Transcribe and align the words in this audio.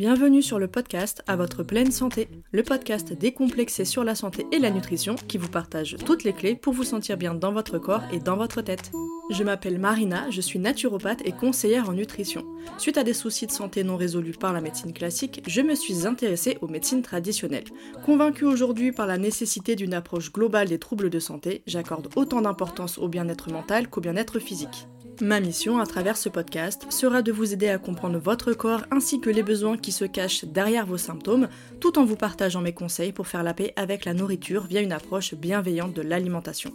bienvenue 0.00 0.40
sur 0.40 0.58
le 0.58 0.66
podcast 0.66 1.22
À 1.26 1.36
votre 1.36 1.62
pleine 1.62 1.92
santé, 1.92 2.26
le 2.52 2.62
podcast 2.62 3.12
décomplexé 3.12 3.84
sur 3.84 4.02
la 4.02 4.14
santé 4.14 4.46
et 4.50 4.58
la 4.58 4.70
nutrition 4.70 5.14
qui 5.14 5.36
vous 5.36 5.50
partage 5.50 5.98
toutes 6.06 6.24
les 6.24 6.32
clés 6.32 6.54
pour 6.54 6.72
vous 6.72 6.84
sentir 6.84 7.18
bien 7.18 7.34
dans 7.34 7.52
votre 7.52 7.76
corps 7.78 8.00
et 8.10 8.18
dans 8.18 8.38
votre 8.38 8.62
tête. 8.62 8.92
Je 9.30 9.44
m'appelle 9.44 9.78
Marina, 9.78 10.24
je 10.30 10.40
suis 10.40 10.58
naturopathe 10.58 11.20
et 11.26 11.32
conseillère 11.32 11.90
en 11.90 11.92
nutrition. 11.92 12.46
Suite 12.78 12.96
à 12.96 13.04
des 13.04 13.12
soucis 13.12 13.46
de 13.46 13.52
santé 13.52 13.84
non 13.84 13.98
résolus 13.98 14.32
par 14.32 14.54
la 14.54 14.62
médecine 14.62 14.94
classique, 14.94 15.42
je 15.46 15.60
me 15.60 15.74
suis 15.74 16.06
intéressée 16.06 16.56
aux 16.62 16.68
médecines 16.68 17.02
traditionnelles. 17.02 17.68
Convaincue 18.02 18.46
aujourd'hui 18.46 18.92
par 18.92 19.06
la 19.06 19.18
nécessité 19.18 19.76
d'une 19.76 19.92
approche 19.92 20.32
globale 20.32 20.68
des 20.68 20.78
troubles 20.78 21.10
de 21.10 21.18
santé, 21.18 21.62
j'accorde 21.66 22.08
autant 22.16 22.40
d'importance 22.40 22.96
au 22.96 23.08
bien-être 23.08 23.52
mental 23.52 23.90
qu'au 23.90 24.00
bien-être 24.00 24.38
physique. 24.38 24.86
Ma 25.22 25.38
mission 25.38 25.78
à 25.78 25.86
travers 25.86 26.16
ce 26.16 26.30
podcast 26.30 26.86
sera 26.90 27.20
de 27.20 27.30
vous 27.30 27.52
aider 27.52 27.68
à 27.68 27.76
comprendre 27.76 28.18
votre 28.18 28.54
corps 28.54 28.84
ainsi 28.90 29.20
que 29.20 29.28
les 29.28 29.42
besoins 29.42 29.76
qui 29.76 29.92
se 29.92 30.06
cachent 30.06 30.46
derrière 30.46 30.86
vos 30.86 30.96
symptômes, 30.96 31.48
tout 31.78 31.98
en 31.98 32.06
vous 32.06 32.16
partageant 32.16 32.62
mes 32.62 32.72
conseils 32.72 33.12
pour 33.12 33.26
faire 33.26 33.42
la 33.42 33.52
paix 33.52 33.74
avec 33.76 34.06
la 34.06 34.14
nourriture 34.14 34.64
via 34.64 34.80
une 34.80 34.92
approche 34.92 35.34
bienveillante 35.34 35.92
de 35.92 36.00
l'alimentation. 36.00 36.72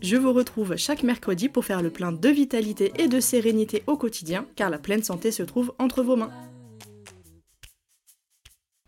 Je 0.00 0.16
vous 0.16 0.32
retrouve 0.32 0.76
chaque 0.76 1.02
mercredi 1.02 1.50
pour 1.50 1.66
faire 1.66 1.82
le 1.82 1.90
plein 1.90 2.12
de 2.12 2.28
vitalité 2.28 2.92
et 2.96 3.08
de 3.08 3.20
sérénité 3.20 3.82
au 3.86 3.98
quotidien, 3.98 4.46
car 4.56 4.70
la 4.70 4.78
pleine 4.78 5.02
santé 5.02 5.30
se 5.30 5.42
trouve 5.42 5.74
entre 5.78 6.02
vos 6.02 6.16
mains. 6.16 6.32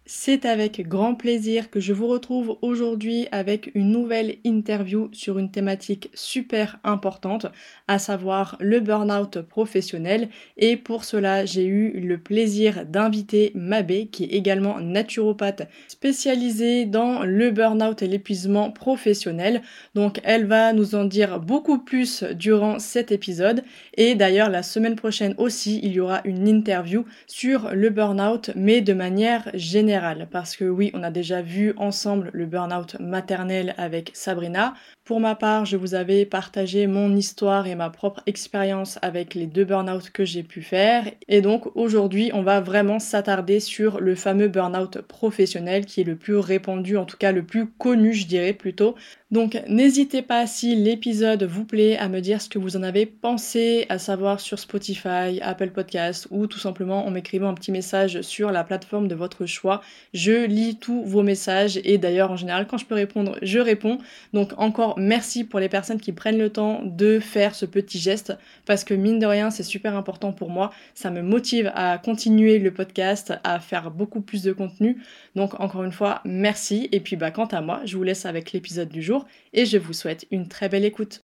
C'est 0.09 0.45
avec 0.45 0.87
grand 0.87 1.17
plaisir 1.17 1.69
que 1.69 1.81
je 1.81 1.93
vous 1.93 2.07
retrouve 2.07 2.59
aujourd'hui 2.63 3.27
avec 3.33 3.73
une 3.75 3.91
nouvelle 3.91 4.37
interview 4.45 5.09
sur 5.11 5.41
une 5.41 5.51
thématique 5.51 6.11
super 6.15 6.79
importante, 6.85 7.47
à 7.89 7.99
savoir 7.99 8.57
le 8.61 8.79
burn-out 8.79 9.41
professionnel. 9.41 10.29
Et 10.59 10.77
pour 10.77 11.03
cela, 11.03 11.45
j'ai 11.45 11.65
eu 11.65 11.99
le 11.99 12.19
plaisir 12.19 12.87
d'inviter 12.87 13.51
Mabé, 13.57 14.07
qui 14.07 14.23
est 14.23 14.29
également 14.29 14.79
naturopathe 14.79 15.69
spécialisée 15.89 16.85
dans 16.85 17.25
le 17.25 17.51
burn-out 17.51 18.01
et 18.01 18.07
l'épuisement 18.07 18.71
professionnel. 18.71 19.61
Donc 19.97 20.21
elle 20.23 20.47
va 20.47 20.73
nous 20.73 20.95
en 20.95 21.05
dire 21.05 21.41
beaucoup 21.41 21.79
plus 21.79 22.23
durant 22.23 22.79
cet 22.79 23.11
épisode. 23.11 23.65
Et 23.95 24.15
d'ailleurs, 24.15 24.51
la 24.51 24.63
semaine 24.63 24.95
prochaine 24.95 25.35
aussi, 25.37 25.81
il 25.83 25.91
y 25.91 25.99
aura 25.99 26.21
une 26.25 26.47
interview 26.47 27.05
sur 27.27 27.75
le 27.75 27.91
burn-out, 27.91 28.53
mais 28.55 28.83
de 28.83 28.93
manière 28.93 29.51
générale 29.55 29.96
parce 30.31 30.57
que 30.57 30.65
oui, 30.65 30.91
on 30.95 31.03
a 31.03 31.11
déjà 31.11 31.43
vu 31.43 31.75
ensemble 31.77 32.31
le 32.33 32.47
burn-out 32.47 32.97
maternel 33.01 33.75
avec 33.79 34.11
Sabrina. 34.15 34.75
Pour 35.07 35.21
ma 35.21 35.37
part, 35.37 35.67
je 35.67 35.77
vous 35.77 35.95
avais 35.95 36.25
partagé 36.25 36.89
mon 36.89 37.15
histoire 37.15 37.69
et 37.69 37.77
ma 37.77 37.91
propre 37.91 38.25
expérience 38.27 38.99
avec 39.03 39.37
les 39.37 39.47
deux 39.47 39.65
burn-out 39.65 40.11
que 40.11 40.25
j'ai 40.25 40.43
pu 40.43 40.63
faire. 40.63 41.05
Et 41.29 41.43
donc 41.43 41.77
aujourd'hui, 41.77 42.33
on 42.35 42.43
va 42.43 42.61
vraiment 42.61 42.99
s'attarder 42.99 43.61
sur 43.61 44.01
le 44.01 44.17
fameux 44.17 44.49
burn-out 44.49 45.03
professionnel 45.03 45.87
qui 45.87 46.01
est 46.01 46.05
le 46.05 46.17
plus 46.17 46.35
répandu, 46.37 46.97
en 46.97 47.05
tout 47.05 47.19
cas 47.19 47.31
le 47.31 47.45
plus 47.45 47.69
connu, 47.69 48.15
je 48.15 48.27
dirais 48.27 48.53
plutôt, 48.53 48.97
donc 49.33 49.61
n'hésitez 49.67 50.23
pas 50.23 50.47
si 50.47 50.77
l'épisode 50.77 51.43
vous 51.43 51.65
plaît 51.65 51.97
à 51.99 52.09
me 52.09 52.21
dire 52.21 52.41
ce 52.41 52.49
que 52.49 52.61
vous 52.61 52.77
en 52.77 52.85
avez 52.85 53.07
pensé, 53.07 53.85
à 53.89 53.99
savoir 53.99 54.39
sur 54.39 54.61
Spotify, 54.61 55.41
Apple 55.43 55.71
Podcast 55.71 56.29
ou 56.31 56.47
tout 56.47 56.61
simplement 56.61 57.05
en 57.05 57.11
m'écrivant 57.11 57.49
un 57.49 57.55
petit 57.55 57.73
message 57.73 58.21
sur 58.21 58.53
la 58.53 58.63
plateforme 58.63 59.09
de 59.09 59.17
votre 59.17 59.45
choix. 59.45 59.81
Je 60.15 60.47
lis 60.47 60.77
tous 60.77 61.03
vos 61.03 61.25
messages 61.25 61.81
et 61.83 61.99
d'ailleurs 61.99 62.31
en 62.31 62.37
général 62.37 62.69
quand 62.69 62.79
je 62.79 62.87
peux 62.87 62.95
répondre, 62.95 63.37
je 63.43 63.59
réponds. 63.59 63.99
Donc 64.33 64.53
encore 64.59 64.96
merci 64.97 65.45
pour 65.45 65.61
les 65.61 65.69
personnes 65.69 66.01
qui 66.01 66.13
prennent 66.13 66.39
le 66.39 66.51
temps 66.51 66.81
de 66.85 67.19
faire 67.21 67.55
ce 67.55 67.67
petit 67.67 67.99
geste 67.99 68.33
parce 68.65 68.85
que 68.85 68.95
mine 68.95 69.19
de 69.19 69.27
rien 69.27 69.51
c'est 69.51 69.63
super 69.63 69.97
important 69.97 70.33
pour 70.33 70.51
moi. 70.51 70.73
Ça 70.95 71.11
me 71.11 71.23
motive 71.23 71.71
à 71.75 71.99
continuer 71.99 72.59
le 72.59 72.73
podcast, 72.73 73.35
à 73.45 73.61
faire 73.61 73.91
beaucoup 73.91 74.21
plus 74.21 74.43
de 74.43 74.53
contenu. 74.53 75.03
Donc 75.35 75.59
encore 75.61 75.85
une 75.85 75.93
fois 75.93 76.21
merci 76.25 76.89
et 76.93 77.01
puis 77.01 77.17
bah 77.17 77.31
quant 77.31 77.47
à 77.47 77.61
moi 77.61 77.81
je 77.85 77.97
vous 77.97 78.03
laisse 78.03 78.27
avec 78.27 78.53
l'épisode 78.53 78.89
du 78.89 79.03
jour 79.03 79.27
et 79.53 79.67
je 79.67 79.79
vous 79.79 79.93
souhaite 79.93 80.27
une 80.31 80.49
très 80.49 80.69
belle 80.69 80.85
écoute. 80.85 81.26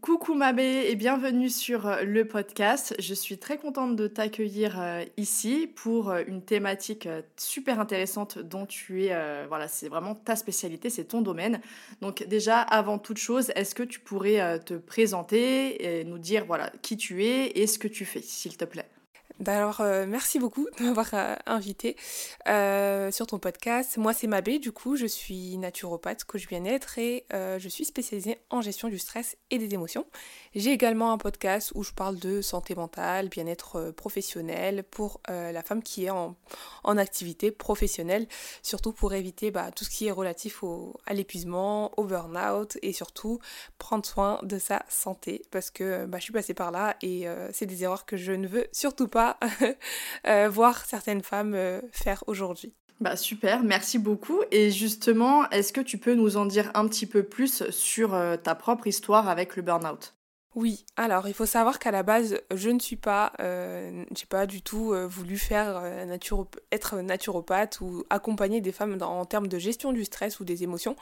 Coucou 0.00 0.34
Mabé 0.34 0.86
et 0.88 0.96
bienvenue 0.96 1.50
sur 1.50 1.86
euh, 1.86 2.02
le 2.02 2.26
podcast. 2.26 2.94
Je 2.98 3.12
suis 3.12 3.36
très 3.38 3.58
contente 3.58 3.94
de 3.94 4.08
t'accueillir 4.08 4.80
euh, 4.80 5.04
ici 5.18 5.70
pour 5.72 6.10
euh, 6.10 6.22
une 6.26 6.42
thématique 6.42 7.06
super 7.36 7.78
intéressante 7.78 8.38
dont 8.38 8.64
tu 8.64 9.04
es, 9.04 9.46
voilà, 9.46 9.68
c'est 9.68 9.88
vraiment 9.88 10.14
ta 10.14 10.34
spécialité, 10.34 10.88
c'est 10.88 11.04
ton 11.04 11.20
domaine. 11.20 11.60
Donc 12.00 12.26
déjà, 12.26 12.60
avant 12.60 12.98
toute 12.98 13.18
chose, 13.18 13.52
est-ce 13.54 13.74
que 13.74 13.82
tu 13.82 14.00
pourrais 14.00 14.58
te 14.60 14.74
présenter 14.74 16.00
et 16.00 16.04
nous 16.04 16.18
dire 16.18 16.46
voilà 16.46 16.72
qui 16.80 16.96
tu 16.96 17.24
es 17.24 17.48
et 17.58 17.66
ce 17.66 17.78
que 17.78 17.88
tu 17.88 18.04
fais, 18.04 18.22
s'il 18.22 18.56
te 18.56 18.64
plaît? 18.64 18.88
Alors, 19.50 19.80
euh, 19.80 20.06
merci 20.06 20.38
beaucoup 20.38 20.68
de 20.78 20.84
m'avoir 20.84 21.08
euh, 21.14 21.34
invité 21.46 21.96
euh, 22.48 23.10
sur 23.10 23.26
ton 23.26 23.38
podcast. 23.38 23.96
Moi, 23.96 24.12
c'est 24.12 24.26
Mabé, 24.26 24.58
du 24.58 24.72
coup, 24.72 24.96
je 24.96 25.06
suis 25.06 25.56
naturopathe, 25.58 26.24
coach 26.24 26.46
bien-être 26.46 26.98
et 26.98 27.24
je 27.32 27.68
suis 27.68 27.84
spécialisée 27.84 28.38
en 28.50 28.60
gestion 28.60 28.88
du 28.88 28.98
stress 28.98 29.36
et 29.50 29.58
des 29.58 29.74
émotions. 29.74 30.06
J'ai 30.54 30.70
également 30.70 31.12
un 31.12 31.18
podcast 31.18 31.72
où 31.74 31.82
je 31.82 31.92
parle 31.92 32.18
de 32.18 32.42
santé 32.42 32.74
mentale, 32.74 33.28
bien-être 33.28 33.90
professionnel 33.92 34.84
pour 34.84 35.20
la 35.28 35.62
femme 35.62 35.82
qui 35.82 36.06
est 36.06 36.10
en, 36.10 36.36
activité 36.84 37.50
professionnelle, 37.50 38.26
surtout 38.62 38.92
pour 38.92 39.14
éviter 39.14 39.50
bah, 39.50 39.70
tout 39.70 39.84
ce 39.84 39.90
qui 39.90 40.06
est 40.06 40.10
relatif 40.10 40.62
à 41.06 41.14
l'épuisement, 41.14 41.98
au 41.98 42.04
burn-out 42.04 42.76
et 42.82 42.92
surtout 42.92 43.38
prendre 43.78 44.04
soin 44.04 44.38
de 44.42 44.58
sa 44.58 44.84
santé 44.88 45.42
parce 45.50 45.70
que 45.70 46.06
bah, 46.06 46.18
je 46.18 46.24
suis 46.24 46.32
passée 46.32 46.54
par 46.54 46.70
là 46.70 46.96
et 47.02 47.26
c'est 47.52 47.66
des 47.66 47.84
erreurs 47.84 48.04
que 48.04 48.16
je 48.16 48.32
ne 48.32 48.46
veux 48.46 48.66
surtout 48.72 49.08
pas 49.08 49.31
euh, 50.26 50.48
voir 50.48 50.84
certaines 50.84 51.22
femmes 51.22 51.54
euh, 51.54 51.80
faire 51.92 52.24
aujourd'hui. 52.26 52.74
Bah 53.00 53.16
super, 53.16 53.64
merci 53.64 53.98
beaucoup. 53.98 54.42
Et 54.52 54.70
justement, 54.70 55.50
est-ce 55.50 55.72
que 55.72 55.80
tu 55.80 55.98
peux 55.98 56.14
nous 56.14 56.36
en 56.36 56.46
dire 56.46 56.70
un 56.74 56.86
petit 56.86 57.06
peu 57.06 57.24
plus 57.24 57.68
sur 57.70 58.14
euh, 58.14 58.36
ta 58.36 58.54
propre 58.54 58.86
histoire 58.86 59.28
avec 59.28 59.56
le 59.56 59.62
burn-out? 59.62 60.14
Oui, 60.54 60.84
alors 60.96 61.28
il 61.28 61.34
faut 61.34 61.46
savoir 61.46 61.78
qu'à 61.78 61.90
la 61.90 62.02
base, 62.02 62.38
je 62.54 62.68
ne 62.68 62.78
suis 62.78 62.96
pas, 62.96 63.32
euh, 63.40 64.04
j'ai 64.14 64.26
pas 64.26 64.44
du 64.44 64.60
tout 64.60 64.92
euh, 64.92 65.06
voulu 65.06 65.38
faire 65.38 65.80
euh, 65.82 66.18
être 66.70 67.00
naturopathe 67.00 67.80
ou 67.80 68.04
accompagner 68.10 68.60
des 68.60 68.72
femmes 68.72 68.98
en 69.00 69.24
termes 69.24 69.46
de 69.46 69.58
gestion 69.58 69.94
du 69.94 70.04
stress 70.04 70.40
ou 70.40 70.44
des 70.44 70.62
émotions. 70.62 70.94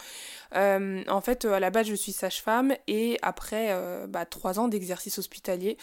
en 0.55 1.21
fait, 1.21 1.47
à 1.47 1.59
la 1.59 1.71
base, 1.71 1.89
je 1.89 1.97
suis 1.97 2.13
sage-femme 2.13 2.75
et 2.87 3.19
après 3.23 3.77
bah, 4.09 4.25
trois 4.25 4.61
ans 4.61 4.69
d'exercice 4.69 5.19
hospitalier, 5.19 5.77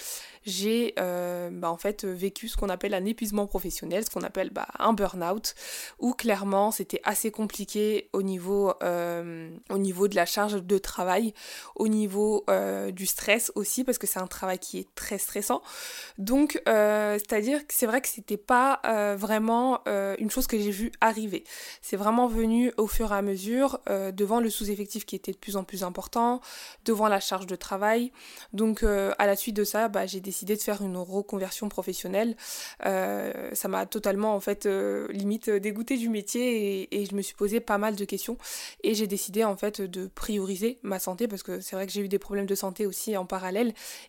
j'ai 0.45 0.93
bah, 0.95 1.69
en 1.69 1.77
fait 1.77 2.05
vécu 2.05 2.47
ce 2.47 2.55
qu'on 2.55 2.69
appelle 2.69 2.93
un 2.93 3.05
épuisement 3.05 3.47
professionnel, 3.47 4.05
ce 4.05 4.09
qu'on 4.09 4.21
appelle 4.21 4.51
bah, 4.51 4.67
un 4.79 4.93
burn-out, 4.93 5.55
où 5.99 6.13
clairement 6.13 6.71
c'était 6.71 7.01
assez 7.03 7.31
compliqué 7.31 8.09
au 8.13 8.21
niveau, 8.21 8.73
au 8.81 9.77
niveau 9.77 10.07
de 10.07 10.15
la 10.15 10.25
charge 10.25 10.63
de 10.63 10.77
travail, 10.77 11.33
au 11.75 11.89
niveau 11.89 12.45
du 12.91 13.05
stress 13.05 13.51
aussi 13.57 13.83
parce 13.83 13.97
que 13.97 14.07
c'est 14.07 14.19
un 14.19 14.27
travail 14.27 14.59
qui 14.59 14.77
est 14.79 14.87
très 14.95 15.17
stressant. 15.17 15.61
Donc, 16.17 16.61
euh, 16.67 17.15
c'est-à-dire 17.15 17.65
que 17.65 17.73
c'est 17.73 17.85
vrai 17.85 18.01
que 18.01 18.07
c'était 18.07 18.37
pas 18.37 18.79
euh, 18.85 19.15
vraiment 19.17 19.81
euh, 19.87 20.15
une 20.19 20.29
chose 20.29 20.47
que 20.47 20.57
j'ai 20.57 20.71
vu 20.71 20.91
arriver. 21.01 21.43
C'est 21.81 21.97
vraiment 21.97 22.27
venu 22.27 22.71
au 22.77 22.87
fur 22.87 23.11
et 23.11 23.15
à 23.15 23.21
mesure 23.21 23.79
devant 24.13 24.39
le 24.39 24.49
sous-effectif 24.49 25.05
qui 25.05 25.15
était 25.15 25.31
de 25.31 25.37
plus 25.37 25.57
en 25.57 25.63
plus 25.63 25.83
important, 25.83 26.39
devant 26.85 27.07
la 27.07 27.19
charge 27.19 27.47
de 27.47 27.55
travail. 27.55 28.11
Donc, 28.53 28.83
à 28.83 29.25
la 29.25 29.35
suite 29.35 29.55
de 29.55 29.63
ça, 29.63 29.87
bah, 29.87 30.05
j'ai 30.05 30.19
décidé 30.19 30.55
de 30.55 30.61
faire 30.61 30.81
une 30.81 30.97
reconversion 30.97 31.69
professionnelle. 31.69 32.35
ça 32.83 33.67
m'a 33.67 33.85
totalement, 33.85 34.35
en 34.35 34.39
fait, 34.39 34.65
limite 35.09 35.49
dégoûté 35.49 35.97
du 35.97 36.09
métier 36.09 36.83
et, 36.83 37.01
et, 37.01 37.05
je 37.05 37.15
me 37.15 37.21
suis 37.21 37.35
posé 37.35 37.59
pas 37.59 37.77
mal 37.77 37.95
de 37.95 38.05
questions. 38.05 38.37
Et 38.83 38.93
j'ai 38.93 39.07
décidé, 39.07 39.43
en 39.43 39.57
fait, 39.57 39.81
de 39.81 40.07
prioriser 40.07 40.79
ma 40.83 40.99
santé 40.99 41.27
parce 41.27 41.43
que 41.43 41.59
c'est 41.61 41.75
vrai 41.75 41.87
que 41.87 41.93
j'ai 41.93 42.01
eu 42.01 42.09
des 42.09 42.19
problèmes 42.19 42.45
de 42.45 42.55
santé 42.55 42.85
aussi 42.85 43.17
en 43.17 43.25
parallèle 43.25 43.46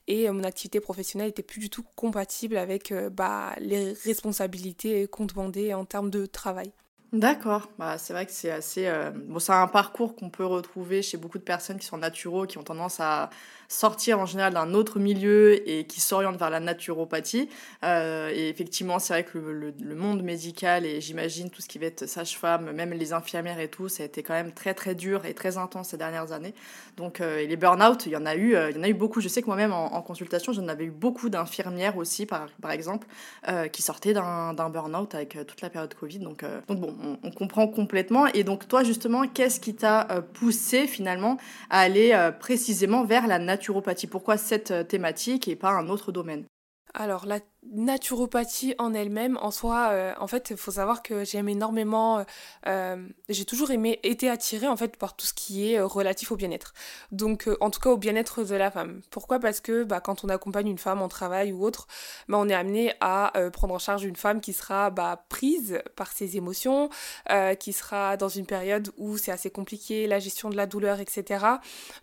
et 0.06 0.28
euh, 0.28 0.32
mon 0.32 0.44
activité 0.44 0.80
professionnelle 0.80 1.28
était 1.28 1.42
plus 1.42 1.60
du 1.60 1.70
tout 1.70 1.84
compatible 1.96 2.56
avec 2.56 2.92
euh, 2.92 3.10
bah, 3.10 3.54
les 3.58 3.92
responsabilités 4.04 5.06
qu'on 5.06 5.26
demandait 5.26 5.74
en 5.74 5.84
termes 5.84 6.10
de 6.10 6.26
travail. 6.26 6.72
D'accord, 7.12 7.70
bah, 7.78 7.96
c'est 7.96 8.12
vrai 8.12 8.26
que 8.26 8.32
c'est 8.32 8.50
assez... 8.50 8.86
Euh, 8.86 9.10
bon, 9.10 9.38
c'est 9.38 9.52
un 9.52 9.66
parcours 9.66 10.14
qu'on 10.14 10.28
peut 10.28 10.44
retrouver 10.44 11.00
chez 11.00 11.16
beaucoup 11.16 11.38
de 11.38 11.42
personnes 11.42 11.78
qui 11.78 11.86
sont 11.86 11.96
naturaux, 11.96 12.44
qui 12.46 12.58
ont 12.58 12.62
tendance 12.62 13.00
à 13.00 13.30
sortir 13.68 14.18
en 14.18 14.24
général 14.24 14.54
d'un 14.54 14.72
autre 14.72 14.98
milieu 14.98 15.68
et 15.68 15.84
qui 15.84 16.00
s'orientent 16.00 16.38
vers 16.38 16.48
la 16.48 16.58
naturopathie. 16.58 17.50
Euh, 17.84 18.30
et 18.34 18.48
effectivement, 18.48 18.98
c'est 18.98 19.12
vrai 19.12 19.24
que 19.24 19.38
le, 19.38 19.94
monde 19.94 20.22
médical 20.22 20.86
et 20.86 21.00
j'imagine 21.00 21.50
tout 21.50 21.60
ce 21.60 21.68
qui 21.68 21.78
va 21.78 21.86
être 21.86 22.06
sage-femme, 22.06 22.72
même 22.72 22.92
les 22.92 23.12
infirmières 23.12 23.60
et 23.60 23.68
tout, 23.68 23.88
ça 23.88 24.04
a 24.04 24.06
été 24.06 24.22
quand 24.22 24.32
même 24.32 24.52
très 24.52 24.74
très 24.74 24.94
dur 24.94 25.26
et 25.26 25.34
très 25.34 25.58
intense 25.58 25.88
ces 25.88 25.96
dernières 25.96 26.32
années. 26.32 26.54
Donc, 26.96 27.20
euh, 27.20 27.44
les 27.44 27.56
burn-out, 27.56 28.06
il 28.06 28.12
y 28.12 28.16
en 28.16 28.24
a 28.24 28.36
eu, 28.36 28.56
il 28.70 28.76
y 28.76 28.78
en 28.78 28.82
a 28.82 28.88
eu 28.88 28.94
beaucoup. 28.94 29.20
Je 29.20 29.28
sais 29.28 29.42
que 29.42 29.46
moi-même 29.46 29.72
en, 29.72 30.00
consultation, 30.02 30.52
j'en 30.52 30.68
avais 30.68 30.84
eu 30.84 30.90
beaucoup 30.90 31.28
d'infirmières 31.28 31.96
aussi, 31.96 32.24
par, 32.24 32.46
par 32.62 32.70
exemple, 32.70 33.06
qui 33.72 33.82
sortaient 33.82 34.14
d'un 34.14 34.70
burn-out 34.70 35.14
avec 35.14 35.36
toute 35.46 35.60
la 35.60 35.68
période 35.68 35.92
Covid. 35.94 36.20
Donc, 36.20 36.44
donc 36.68 36.80
bon, 36.80 37.18
on, 37.22 37.30
comprend 37.30 37.68
complètement. 37.68 38.26
Et 38.28 38.44
donc 38.44 38.66
toi 38.68 38.84
justement, 38.84 39.26
qu'est-ce 39.26 39.60
qui 39.60 39.74
t'a 39.74 40.06
poussé 40.34 40.86
finalement 40.86 41.36
à 41.70 41.80
aller 41.80 42.30
précisément 42.40 43.04
vers 43.04 43.26
la 43.26 43.38
Pourquoi 44.06 44.36
cette 44.36 44.88
thématique 44.88 45.48
et 45.48 45.56
pas 45.56 45.70
un 45.70 45.88
autre 45.88 46.12
domaine? 46.12 46.44
Naturopathie 47.66 48.74
en 48.78 48.94
elle-même, 48.94 49.36
en 49.42 49.50
soi, 49.50 49.88
euh, 49.90 50.12
en 50.18 50.26
fait, 50.26 50.50
il 50.50 50.56
faut 50.56 50.70
savoir 50.70 51.02
que 51.02 51.24
j'aime 51.24 51.48
énormément, 51.48 52.18
euh, 52.18 52.24
euh, 52.66 53.08
j'ai 53.28 53.44
toujours 53.44 53.70
aimé, 53.70 53.98
été 54.02 54.30
attirée 54.30 54.68
en 54.68 54.76
fait 54.76 54.96
par 54.96 55.16
tout 55.16 55.26
ce 55.26 55.34
qui 55.34 55.72
est 55.72 55.80
relatif 55.80 56.30
au 56.32 56.36
bien-être. 56.36 56.72
Donc, 57.12 57.48
en 57.60 57.70
tout 57.70 57.80
cas, 57.80 57.90
au 57.90 57.96
bien-être 57.96 58.44
de 58.44 58.54
la 58.54 58.70
femme. 58.70 59.00
Pourquoi? 59.10 59.40
Parce 59.40 59.60
que 59.60 59.84
bah, 59.84 60.00
quand 60.00 60.24
on 60.24 60.28
accompagne 60.28 60.68
une 60.68 60.78
femme 60.78 61.02
en 61.02 61.08
travail 61.08 61.52
ou 61.52 61.64
autre, 61.64 61.88
bah, 62.28 62.38
on 62.38 62.48
est 62.48 62.54
amené 62.54 62.94
à 63.00 63.32
prendre 63.52 63.74
en 63.74 63.78
charge 63.78 64.04
une 64.04 64.16
femme 64.16 64.40
qui 64.40 64.52
sera 64.52 64.90
bah, 64.90 65.24
prise 65.28 65.80
par 65.96 66.12
ses 66.12 66.36
émotions, 66.36 66.90
qui 67.58 67.72
sera 67.72 68.16
dans 68.16 68.28
une 68.28 68.46
période 68.46 68.90
où 68.96 69.16
c'est 69.18 69.32
assez 69.32 69.50
compliqué, 69.50 70.06
la 70.06 70.18
gestion 70.18 70.50
de 70.50 70.56
la 70.56 70.66
douleur, 70.66 71.00
etc. 71.00 71.44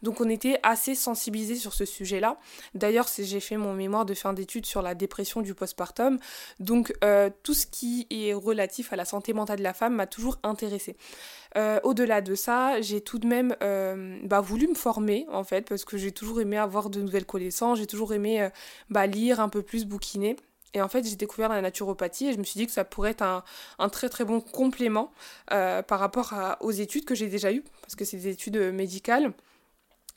Donc, 0.04 0.22
on 0.22 0.30
était 0.30 0.60
assez 0.64 0.96
sensibilisés 0.96 1.56
sur 1.56 1.74
ce 1.74 1.86
sujet-là. 1.86 2.38
D'ailleurs, 2.74 3.08
j'ai 3.18 3.40
fait 3.40 3.58
mon 3.58 3.74
mémoire 3.74 4.06
de 4.06 4.14
fin 4.14 4.34
d'études 4.34 4.66
sur 4.66 4.82
la 4.82 4.96
dépression 4.96 5.42
du 5.46 5.54
postpartum. 5.54 6.20
Donc 6.60 6.94
euh, 7.04 7.30
tout 7.44 7.54
ce 7.54 7.66
qui 7.66 8.08
est 8.10 8.34
relatif 8.34 8.92
à 8.92 8.96
la 8.96 9.06
santé 9.06 9.34
mentale 9.34 9.60
de 9.60 9.64
la 9.64 9.74
femme 9.74 9.96
m'a 9.96 10.08
toujours 10.08 10.38
intéressée. 10.44 10.98
Euh, 11.58 11.80
au-delà 11.84 12.22
de 12.22 12.36
ça, 12.36 12.82
j'ai 12.82 13.00
tout 13.00 13.18
de 13.18 13.28
même 13.28 13.56
euh, 13.64 14.20
bah, 14.24 14.42
voulu 14.42 14.68
me 14.68 14.76
former 14.76 15.26
en 15.32 15.46
fait 15.46 15.68
parce 15.68 15.86
que 15.86 15.98
j'ai 15.98 16.12
toujours 16.12 16.42
aimé 16.42 16.58
avoir 16.58 16.90
de 16.90 17.02
nouvelles 17.02 17.26
connaissances, 17.26 17.78
j'ai 17.78 17.88
toujours 17.88 18.14
aimé 18.14 18.50
bah, 18.90 19.08
lire 19.08 19.40
un 19.40 19.50
peu 19.50 19.62
plus, 19.62 19.86
bouquiner. 19.86 20.36
Et 20.74 20.82
en 20.82 20.90
fait, 20.90 21.08
j'ai 21.08 21.16
découvert 21.16 21.48
la 21.48 21.62
naturopathie 21.62 22.28
et 22.28 22.34
je 22.34 22.38
me 22.38 22.44
suis 22.44 22.58
dit 22.58 22.66
que 22.66 22.74
ça 22.74 22.84
pourrait 22.84 23.12
être 23.12 23.22
un, 23.22 23.90
très 23.90 24.10
très 24.10 24.26
bon 24.26 24.42
complément 24.42 25.14
par 25.48 26.00
rapport 26.00 26.34
aux 26.60 26.72
études 26.72 27.06
que 27.06 27.16
j'ai 27.16 27.28
déjà 27.28 27.54
eues, 27.54 27.64
parce 27.82 27.96
que 27.96 28.04
c'est 28.04 28.18
des 28.18 28.28
études 28.28 28.58
médicales. 28.74 29.32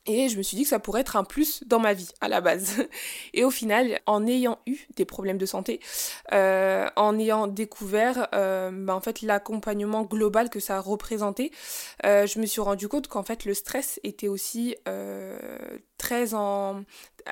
Et 0.08 0.30
je 0.30 0.38
me 0.38 0.42
suis 0.42 0.56
dit 0.56 0.62
que 0.62 0.70
ça 0.70 0.78
pourrait 0.78 1.02
être 1.02 1.16
un 1.16 1.22
plus 1.22 1.62
dans 1.66 1.78
ma 1.78 1.92
vie 1.92 2.08
à 2.22 2.28
la 2.28 2.40
base. 2.40 2.86
Et 3.34 3.44
au 3.44 3.50
final, 3.50 4.00
en 4.06 4.26
ayant 4.26 4.58
eu 4.66 4.78
des 4.96 5.04
problèmes 5.04 5.36
de 5.36 5.46
santé, 5.46 5.80
euh, 6.32 6.88
en 6.96 7.18
ayant 7.18 7.46
découvert 7.46 8.26
euh, 8.34 8.70
bah, 8.72 8.96
en 8.96 9.00
fait 9.00 9.20
l'accompagnement 9.20 10.02
global 10.02 10.48
que 10.48 10.60
ça 10.60 10.80
représentait, 10.80 11.50
euh, 12.06 12.26
je 12.26 12.40
me 12.40 12.46
suis 12.46 12.62
rendu 12.62 12.88
compte 12.88 13.06
qu'en 13.06 13.22
fait 13.22 13.44
le 13.44 13.52
stress 13.52 14.00
était 14.02 14.28
aussi 14.28 14.74
en 16.34 16.84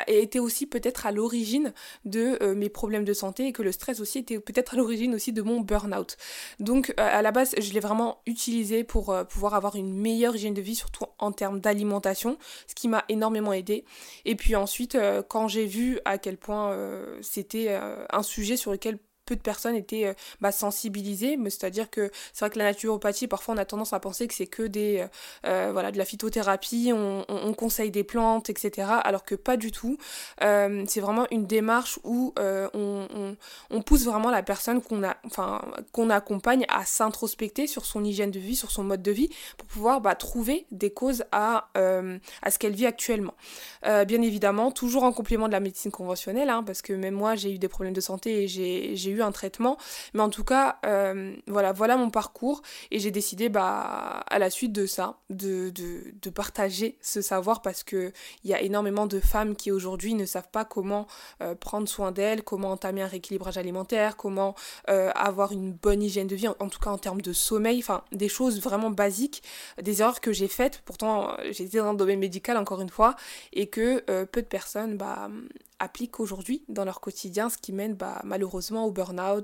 était 0.06 0.38
aussi 0.38 0.66
peut-être 0.66 1.06
à 1.06 1.12
l'origine 1.12 1.72
de 2.04 2.38
euh, 2.42 2.54
mes 2.54 2.68
problèmes 2.68 3.04
de 3.04 3.12
santé 3.12 3.46
et 3.46 3.52
que 3.52 3.62
le 3.62 3.72
stress 3.72 4.00
aussi 4.00 4.18
était 4.18 4.38
peut-être 4.38 4.74
à 4.74 4.76
l'origine 4.76 5.14
aussi 5.14 5.32
de 5.32 5.42
mon 5.42 5.60
burn-out. 5.60 6.16
Donc 6.60 6.90
euh, 6.90 7.08
à 7.08 7.22
la 7.22 7.32
base, 7.32 7.54
je 7.58 7.72
l'ai 7.72 7.80
vraiment 7.80 8.20
utilisé 8.26 8.84
pour 8.84 9.10
euh, 9.10 9.24
pouvoir 9.24 9.54
avoir 9.54 9.76
une 9.76 9.92
meilleure 9.94 10.36
hygiène 10.36 10.54
de 10.54 10.60
vie, 10.60 10.74
surtout 10.74 11.04
en 11.18 11.32
termes 11.32 11.60
d'alimentation, 11.60 12.38
ce 12.66 12.74
qui 12.74 12.88
m'a 12.88 13.04
énormément 13.08 13.52
aidé. 13.52 13.84
Et 14.24 14.34
puis 14.34 14.56
ensuite, 14.56 14.98
quand 15.28 15.48
j'ai 15.48 15.66
vu 15.66 16.00
à 16.04 16.18
quel 16.18 16.36
point 16.36 16.76
c'était 17.22 17.78
un 18.10 18.22
sujet 18.22 18.56
sur 18.56 18.72
lequel 18.72 18.98
peu 19.26 19.36
de 19.36 19.40
personnes 19.40 19.74
étaient 19.74 20.06
euh, 20.06 20.14
bah, 20.40 20.52
sensibilisées, 20.52 21.36
c'est-à-dire 21.44 21.90
que 21.90 22.10
c'est 22.32 22.40
vrai 22.40 22.50
que 22.50 22.58
la 22.58 22.64
naturopathie, 22.66 23.26
parfois 23.26 23.54
on 23.54 23.58
a 23.58 23.64
tendance 23.64 23.92
à 23.92 24.00
penser 24.00 24.26
que 24.26 24.34
c'est 24.34 24.46
que 24.46 24.62
des, 24.62 25.00
euh, 25.00 25.06
euh, 25.46 25.70
voilà, 25.72 25.90
de 25.90 25.98
la 25.98 26.04
phytothérapie, 26.04 26.92
on, 26.94 27.24
on, 27.28 27.52
conseille 27.52 27.90
des 27.90 28.04
plantes, 28.04 28.50
etc. 28.50 28.88
Alors 29.02 29.24
que 29.24 29.34
pas 29.34 29.56
du 29.56 29.72
tout. 29.72 29.98
c'est 30.40 31.00
vraiment 31.00 31.26
une 31.30 31.46
démarche 31.46 31.98
où 32.04 32.32
on, 32.38 33.36
on, 33.70 33.82
pousse 33.82 34.04
vraiment 34.04 34.30
la 34.30 34.42
personne 34.42 34.80
qu'on 34.80 35.02
a, 35.02 35.16
enfin, 35.24 35.62
qu'on 35.92 36.10
accompagne 36.10 36.64
à 36.68 36.84
s'introspecter 36.84 37.66
sur 37.66 37.84
son 37.86 38.04
hygiène 38.04 38.30
de 38.30 38.38
vie, 38.38 38.54
sur 38.54 38.70
son 38.70 38.84
mode 38.84 39.02
de 39.02 39.10
vie, 39.10 39.30
pour 39.56 39.66
pouvoir 39.66 40.00
bah, 40.00 40.14
trouver 40.14 40.66
des 40.70 40.90
causes 40.90 41.24
à, 41.32 41.70
à 41.74 42.50
ce 42.50 42.58
qu'elle 42.58 42.74
vit 42.74 42.86
actuellement. 42.86 43.34
bien 43.82 44.22
évidemment, 44.22 44.70
toujours 44.70 45.02
en 45.02 45.12
complément 45.12 45.48
de 45.48 45.52
la 45.52 45.60
médecine 45.60 45.90
conventionnelle, 45.90 46.50
hein, 46.50 46.62
parce 46.62 46.82
que 46.82 46.92
même 46.92 47.14
moi 47.14 47.34
j'ai 47.34 47.52
eu 47.52 47.58
des 47.58 47.68
problèmes 47.68 47.94
de 47.94 48.00
santé 48.00 48.44
et 48.44 48.48
j'ai 48.48 49.10
eu 49.10 49.15
un 49.22 49.32
traitement. 49.32 49.76
Mais 50.14 50.22
en 50.22 50.30
tout 50.30 50.44
cas, 50.44 50.78
euh, 50.86 51.34
voilà, 51.46 51.72
voilà 51.72 51.96
mon 51.96 52.10
parcours. 52.10 52.62
Et 52.90 52.98
j'ai 52.98 53.10
décidé, 53.10 53.48
bah, 53.48 54.24
à 54.26 54.38
la 54.38 54.50
suite 54.50 54.72
de 54.72 54.86
ça, 54.86 55.18
de, 55.30 55.70
de, 55.70 56.30
partager 56.30 56.98
ce 57.00 57.22
savoir 57.22 57.62
parce 57.62 57.82
qu'il 57.82 58.12
y 58.44 58.52
a 58.52 58.60
énormément 58.60 59.06
de 59.06 59.20
femmes 59.20 59.56
qui 59.56 59.70
aujourd'hui 59.70 60.12
ne 60.12 60.26
savent 60.26 60.50
pas 60.50 60.66
comment 60.66 61.06
euh, 61.40 61.54
prendre 61.54 61.88
soin 61.88 62.12
d'elles, 62.12 62.42
comment 62.42 62.72
entamer 62.72 63.00
un 63.00 63.06
rééquilibrage 63.06 63.56
alimentaire, 63.56 64.16
comment 64.16 64.54
euh, 64.90 65.10
avoir 65.14 65.52
une 65.52 65.72
bonne 65.72 66.02
hygiène 66.02 66.26
de 66.26 66.34
vie, 66.34 66.48
en, 66.48 66.68
tout 66.68 66.78
cas 66.80 66.90
en 66.90 66.98
termes 66.98 67.22
de 67.22 67.32
sommeil, 67.32 67.78
enfin, 67.78 68.02
des 68.12 68.28
choses 68.28 68.60
vraiment 68.60 68.90
basiques, 68.90 69.42
des 69.80 70.02
erreurs 70.02 70.20
que 70.20 70.32
j'ai 70.32 70.48
faites. 70.48 70.82
Pourtant, 70.84 71.36
j'étais 71.52 71.78
dans 71.78 71.92
le 71.92 71.98
domaine 71.98 72.18
médical 72.18 72.58
encore 72.58 72.82
une 72.82 72.90
fois, 72.90 73.16
et 73.54 73.68
que 73.68 74.00
peu 74.24 74.42
de 74.42 74.46
personnes, 74.46 74.98
bah, 74.98 75.30
appliquent 75.78 76.20
aujourd'hui 76.20 76.64
dans 76.68 76.84
leur 76.84 77.00
quotidien, 77.00 77.50
ce 77.50 77.58
qui 77.58 77.72
mène 77.72 77.94
bah, 77.94 78.20
malheureusement 78.24 78.86
au 78.86 78.90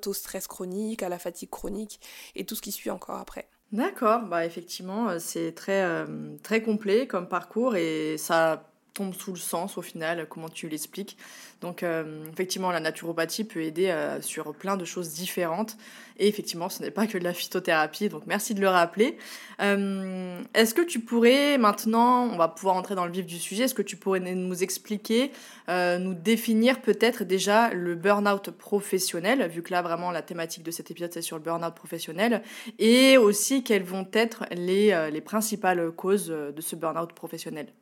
au 0.06 0.12
stress 0.12 0.46
chronique, 0.46 1.02
à 1.02 1.08
la 1.08 1.18
fatigue 1.18 1.50
chronique 1.50 2.00
et 2.34 2.44
tout 2.44 2.54
ce 2.54 2.62
qui 2.62 2.72
suit 2.72 2.90
encore 2.90 3.18
après. 3.18 3.48
D'accord, 3.72 4.22
bah 4.24 4.44
effectivement, 4.44 5.08
euh, 5.08 5.18
c'est 5.18 5.52
très, 5.52 5.82
euh, 5.82 6.36
très 6.42 6.62
complet 6.62 7.06
comme 7.06 7.26
parcours 7.26 7.74
et 7.74 8.16
ça 8.18 8.71
tombe 8.94 9.14
sous 9.14 9.32
le 9.32 9.38
sens 9.38 9.78
au 9.78 9.82
final, 9.82 10.26
comment 10.28 10.48
tu 10.48 10.68
l'expliques. 10.68 11.16
Donc 11.60 11.82
euh, 11.82 12.24
effectivement, 12.32 12.70
la 12.72 12.80
naturopathie 12.80 13.44
peut 13.44 13.62
aider 13.62 13.88
euh, 13.88 14.20
sur 14.20 14.52
plein 14.52 14.76
de 14.76 14.84
choses 14.84 15.10
différentes. 15.10 15.76
Et 16.18 16.28
effectivement, 16.28 16.68
ce 16.68 16.82
n'est 16.82 16.90
pas 16.90 17.06
que 17.06 17.16
de 17.16 17.24
la 17.24 17.32
phytothérapie, 17.32 18.08
donc 18.08 18.26
merci 18.26 18.54
de 18.54 18.60
le 18.60 18.68
rappeler. 18.68 19.16
Euh, 19.60 20.40
est-ce 20.54 20.74
que 20.74 20.82
tu 20.82 21.00
pourrais 21.00 21.56
maintenant, 21.56 22.24
on 22.24 22.36
va 22.36 22.48
pouvoir 22.48 22.76
entrer 22.76 22.94
dans 22.94 23.06
le 23.06 23.12
vif 23.12 23.24
du 23.24 23.38
sujet, 23.38 23.64
est-ce 23.64 23.74
que 23.74 23.82
tu 23.82 23.96
pourrais 23.96 24.20
nous 24.20 24.62
expliquer, 24.62 25.32
nous 25.68 26.14
définir 26.14 26.82
peut-être 26.82 27.24
déjà 27.24 27.72
le 27.72 27.94
burn-out 27.94 28.50
professionnel, 28.50 29.48
vu 29.48 29.62
que 29.62 29.72
là 29.72 29.80
vraiment 29.80 30.10
la 30.10 30.22
thématique 30.22 30.62
de 30.62 30.70
cet 30.70 30.90
épisode 30.90 31.12
c'est 31.12 31.22
sur 31.22 31.38
le 31.38 31.42
burn-out 31.42 31.74
professionnel, 31.74 32.42
et 32.78 33.16
aussi 33.16 33.64
quelles 33.64 33.84
vont 33.84 34.06
être 34.12 34.44
les, 34.52 35.10
les 35.10 35.20
principales 35.22 35.90
causes 35.92 36.28
de 36.28 36.60
ce 36.60 36.76
burn-out 36.76 37.14
professionnel? 37.14 37.72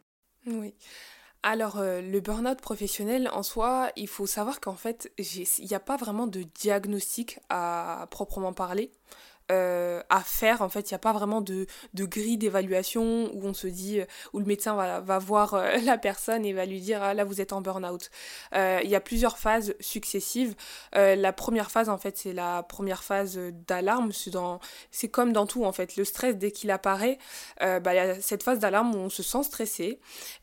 Oui. 0.46 0.74
Alors, 1.42 1.78
euh, 1.78 2.02
le 2.02 2.20
burn-out 2.20 2.60
professionnel, 2.60 3.30
en 3.32 3.42
soi, 3.42 3.90
il 3.96 4.08
faut 4.08 4.26
savoir 4.26 4.60
qu'en 4.60 4.74
fait, 4.74 5.10
il 5.16 5.66
n'y 5.66 5.74
a 5.74 5.80
pas 5.80 5.96
vraiment 5.96 6.26
de 6.26 6.42
diagnostic 6.42 7.38
à 7.48 8.06
proprement 8.10 8.52
parler. 8.52 8.92
Euh, 9.50 10.00
à 10.10 10.20
faire. 10.20 10.62
En 10.62 10.68
fait, 10.68 10.90
il 10.90 10.94
n'y 10.94 10.96
a 10.96 11.00
pas 11.00 11.12
vraiment 11.12 11.40
de, 11.40 11.66
de 11.94 12.04
grille 12.04 12.36
d'évaluation 12.36 13.30
où 13.34 13.44
on 13.44 13.54
se 13.54 13.66
dit, 13.66 14.00
euh, 14.00 14.04
où 14.32 14.38
le 14.38 14.44
médecin 14.44 14.76
va, 14.76 15.00
va 15.00 15.18
voir 15.18 15.54
euh, 15.54 15.76
la 15.84 15.98
personne 15.98 16.44
et 16.44 16.52
va 16.52 16.66
lui 16.66 16.80
dire, 16.80 17.02
ah 17.02 17.14
là, 17.14 17.24
vous 17.24 17.40
êtes 17.40 17.52
en 17.52 17.60
burn-out. 17.60 18.10
Il 18.54 18.88
y 18.88 18.94
a 18.94 19.00
plusieurs 19.00 19.38
phases 19.38 19.74
successives. 19.80 20.54
la 20.92 21.32
première 21.32 21.70
phase, 21.70 21.88
en 21.88 21.98
fait, 21.98 22.16
c'est 22.16 22.32
la 22.32 22.62
première 22.62 23.02
phase 23.02 23.38
d'alarme. 23.66 24.12
C'est 24.90 25.08
comme 25.08 25.32
dans 25.32 25.46
tout, 25.46 25.64
en 25.64 25.72
fait. 25.72 25.96
Le 25.96 26.04
stress, 26.04 26.36
dès 26.36 26.52
qu'il 26.52 26.70
apparaît, 26.70 27.18
bah, 27.60 27.80
il 27.86 27.96
y 27.96 27.98
a 27.98 28.20
cette 28.20 28.42
phase 28.42 28.58
d'alarme 28.58 28.94
où 28.94 28.98
on 28.98 29.10
se 29.10 29.22
sent 29.22 29.42
stressé. 29.42 30.00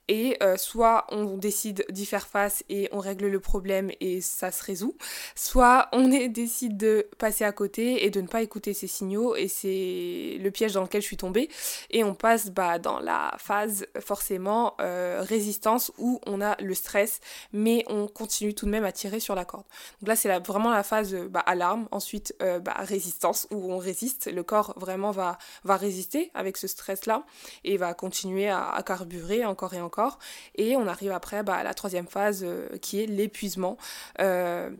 Et 0.08 0.40
soit 0.56 1.06
on 1.10 1.38
décide 1.38 1.86
d'y 1.90 2.06
faire 2.06 2.28
face 2.28 2.64
et 2.70 2.90
on 2.92 3.00
règle 3.00 3.28
le 3.28 3.40
problème 3.40 3.92
et 4.00 4.22
ça 4.22 4.52
se 4.52 4.64
résout, 4.64 4.96
soit 5.36 5.90
on 5.92 6.08
décide 6.30 6.78
de 6.78 7.08
passer 7.18 7.44
à 7.44 7.52
côté 7.52 8.06
et 8.06 8.10
de 8.10 8.22
ne 8.22 8.28
pas 8.28 8.42
écouter 8.42 8.74
ses 8.74 8.88
signaux 8.88 9.36
et 9.36 9.48
c'est 9.48 10.38
le 10.40 10.50
piège 10.52 10.74
dans 10.74 10.84
lequel 10.84 11.02
je 11.02 11.08
suis 11.08 11.18
tombée. 11.18 11.50
Et 11.90 12.04
on 12.04 12.14
passe 12.14 12.50
bah, 12.52 12.80
dans 12.80 13.00
la 13.00 13.36
phase 13.38 13.86
forcément 14.00 14.76
euh, 14.80 15.22
résistance 15.22 15.92
où 15.98 16.20
on 16.26 16.42
a 16.42 16.56
le 16.62 16.74
stress, 16.74 17.20
mais 17.54 17.84
on 17.88 18.08
continue 18.08 18.54
tout 18.54 18.66
de 18.66 18.72
même 18.72 18.86
à 18.86 18.92
tirer 18.92 19.20
sur 19.20 19.36
la 19.36 19.46
corde. 19.46 19.66
Donc 20.02 20.10
là, 20.10 20.16
c'est 20.16 20.30
vraiment 20.46 20.72
la 20.72 20.84
phase 20.84 21.16
bah, 21.16 21.40
alarme, 21.42 21.88
ensuite 21.92 22.36
euh, 22.42 22.60
bah, 22.60 22.76
résistance 22.78 23.48
où 23.52 23.72
on 23.72 23.78
résiste. 23.78 24.32
Le 24.32 24.44
corps 24.44 24.74
vraiment 24.78 25.12
va, 25.12 25.38
va 25.64 25.78
résister 25.78 26.32
avec 26.34 26.58
ce 26.58 26.68
stress-là 26.68 27.24
et 27.64 27.78
va 27.78 27.94
continuer 27.94 28.50
à, 28.50 28.82
carburer 28.86 29.46
encore 29.46 29.74
et 29.74 29.82
encore. 29.82 29.97
Et 30.56 30.76
on 30.76 30.88
arrive 30.88 31.12
après 31.12 31.38
à 31.38 31.64
la 31.64 31.74
troisième 31.74 32.08
phase 32.08 32.44
euh, 32.44 32.78
qui 32.82 33.02
est 33.02 33.06
l'épuisement, 33.06 33.78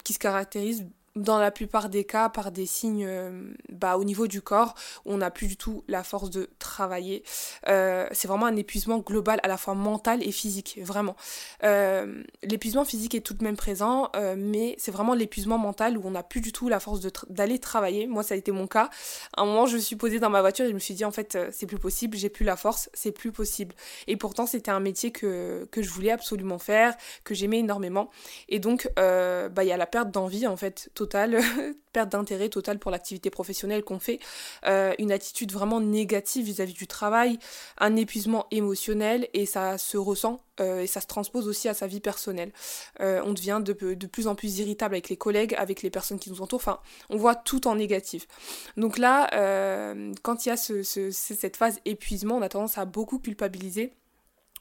qui 0.04 0.14
se 0.14 0.20
caractérise 0.20 0.86
dans 1.18 1.40
la 1.40 1.52
plupart 1.52 1.90
des 1.90 2.04
cas 2.04 2.30
par 2.30 2.52
des 2.52 2.66
signes 2.66 3.06
euh, 3.06 3.54
bah, 3.70 3.98
au 3.98 4.04
niveau 4.04 4.28
du 4.28 4.42
corps 4.42 4.76
où 5.06 5.14
on 5.14 5.18
n'a 5.18 5.32
plus 5.32 5.48
du 5.48 5.58
tout 5.58 5.84
la 5.88 6.04
force 6.04 6.30
de 6.30 6.50
travailler. 6.60 7.24
Euh, 7.68 8.08
c'est 8.12 8.28
vraiment 8.28 8.46
un 8.46 8.56
épuisement 8.56 9.00
global 9.00 9.40
à 9.44 9.48
la 9.48 9.58
fois 9.58 9.74
mental 9.74 10.26
et 10.26 10.32
physique, 10.32 10.80
vraiment. 10.82 11.16
Euh, 11.64 12.24
l'épuisement 12.44 12.86
physique 12.86 13.16
est 13.16 13.22
tout 13.22 13.34
de 13.34 13.44
même 13.44 13.58
présent, 13.58 14.12
mais 14.38 14.76
c'est 14.78 14.92
vraiment 14.92 15.14
l'épuisement 15.14 15.58
mental 15.58 15.98
où 15.98 16.02
on 16.06 16.12
n'a 16.12 16.24
plus 16.24 16.42
du 16.42 16.52
tout 16.52 16.70
la 16.70 16.80
force 16.80 17.02
d'aller 17.30 17.60
travailler. 17.60 18.08
Moi, 18.08 18.24
ça 18.24 18.36
a 18.36 18.38
été 18.38 18.52
mon 18.52 18.68
cas. 18.68 18.90
À 19.36 19.42
un 19.42 19.46
moment, 19.46 19.66
je 19.66 19.76
me 19.76 19.82
suis 19.82 19.96
posée 19.96 20.20
dans 20.20 20.30
ma 20.30 20.42
voiture 20.42 20.66
et 20.66 20.70
je 20.70 20.74
me 20.74 20.80
suis 20.80 20.94
dit, 20.94 21.06
en 21.06 21.12
fait, 21.12 21.38
c'est 21.52 21.66
plus 21.66 21.80
possible, 21.80 22.18
j'ai 22.18 22.30
plus 22.30 22.46
la 22.46 22.56
force, 22.56 22.90
c'est 22.94 23.12
plus 23.12 23.32
possible. 23.32 23.76
Et 24.08 24.18
pourtant, 24.18 24.46
c'était 24.46 24.72
un 24.72 24.80
métier 24.80 25.12
que, 25.12 25.68
que 25.72 25.82
je 25.82 25.90
voulais 25.90 26.12
absolument 26.12 26.60
faire, 26.60 26.96
que 27.24 27.34
j'aimais 27.34 27.60
énormément. 27.60 28.10
Et 28.50 28.60
donc, 28.60 28.90
bah, 28.96 29.64
il 29.64 29.68
y 29.68 29.72
a 29.72 29.78
la 29.78 29.88
perte 29.88 30.12
d'envie, 30.12 30.48
en 30.48 30.58
fait, 30.58 30.90
totale 30.94 31.07
perte 31.94 32.10
d'intérêt 32.10 32.50
totale 32.50 32.80
pour 32.80 32.92
l'activité 32.92 33.30
professionnelle 33.30 33.84
qu'on 33.84 34.00
fait, 34.00 34.20
euh, 34.66 34.94
une 35.00 35.12
attitude 35.12 35.52
vraiment 35.52 35.80
négative 35.80 36.46
vis-à-vis 36.46 36.74
du 36.74 36.88
travail, 36.88 37.40
un 37.78 37.96
épuisement 37.96 38.46
émotionnel 38.52 39.28
et 39.34 39.46
ça 39.46 39.78
se 39.78 39.98
ressent 39.98 40.42
euh, 40.60 40.82
et 40.82 40.88
ça 40.88 41.02
se 41.02 41.08
transpose 41.08 41.48
aussi 41.48 41.70
à 41.70 41.74
sa 41.74 41.88
vie 41.88 42.00
personnelle. 42.00 42.52
Euh, 43.00 43.22
on 43.26 43.34
devient 43.34 43.62
de, 43.64 43.74
plus 43.74 44.28
en 44.28 44.36
plus 44.36 44.60
irritable 44.60 44.96
avec 44.96 45.10
les 45.10 45.18
collègues, 45.18 45.56
avec 45.58 45.82
les 45.82 45.90
personnes 45.90 46.20
qui 46.20 46.30
nous 46.30 46.42
entourent, 46.42 46.60
enfin 46.60 46.80
on 47.10 47.18
voit 47.18 47.36
tout 47.36 47.68
en 47.68 47.76
négatif. 47.76 48.28
Donc 48.76 48.98
là, 48.98 49.28
quand 50.24 50.46
il 50.46 50.50
y 50.50 50.52
a 50.52 50.58
ce, 50.58 50.84
ce, 50.84 51.12
cette 51.12 51.58
phase 51.58 51.80
épuisement, 51.86 52.36
on 52.38 52.42
a 52.42 52.50
tendance 52.50 52.78
à 52.78 52.86
beaucoup 52.86 53.20
culpabiliser 53.20 53.94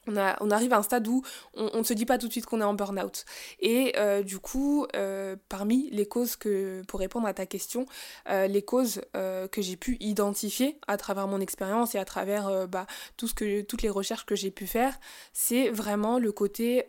on, 0.06 0.50
arrive 0.50 0.72
à 0.72 0.78
un 0.78 0.82
stade 0.82 1.06
où 1.08 1.22
on 1.54 1.78
ne 1.78 1.82
se 1.82 1.94
dit 1.94 2.06
pas 2.06 2.18
tout 2.18 2.26
de 2.26 2.32
suite 2.32 2.46
qu'on 2.46 2.60
est 2.60 2.64
en 2.64 2.74
burn-out. 2.74 3.24
Et 3.60 3.94
euh, 3.96 4.22
du 4.22 4.38
coup, 4.38 4.86
euh, 4.94 5.36
parmi 5.48 5.90
les 5.90 6.06
causes 6.06 6.36
que, 6.36 6.82
pour 6.88 7.00
répondre 7.00 7.26
à 7.26 7.34
ta 7.34 7.46
question, 7.46 7.86
euh, 8.28 8.46
les 8.46 8.62
causes 8.62 9.00
que 9.14 9.62
j'ai 9.62 9.76
pu 9.76 9.96
identifier 10.00 10.78
à 10.86 10.96
travers 10.96 11.26
mon 11.26 11.40
expérience 11.40 11.94
et 11.94 11.98
à 11.98 12.04
travers 12.04 12.68
bah, 12.68 12.86
toutes 13.16 13.40
les 13.40 13.90
recherches 13.90 14.26
que 14.26 14.34
j'ai 14.34 14.50
pu 14.50 14.66
faire, 14.66 14.98
c'est 15.32 15.68
vraiment 15.70 16.18
le 16.18 16.32
côté 16.32 16.84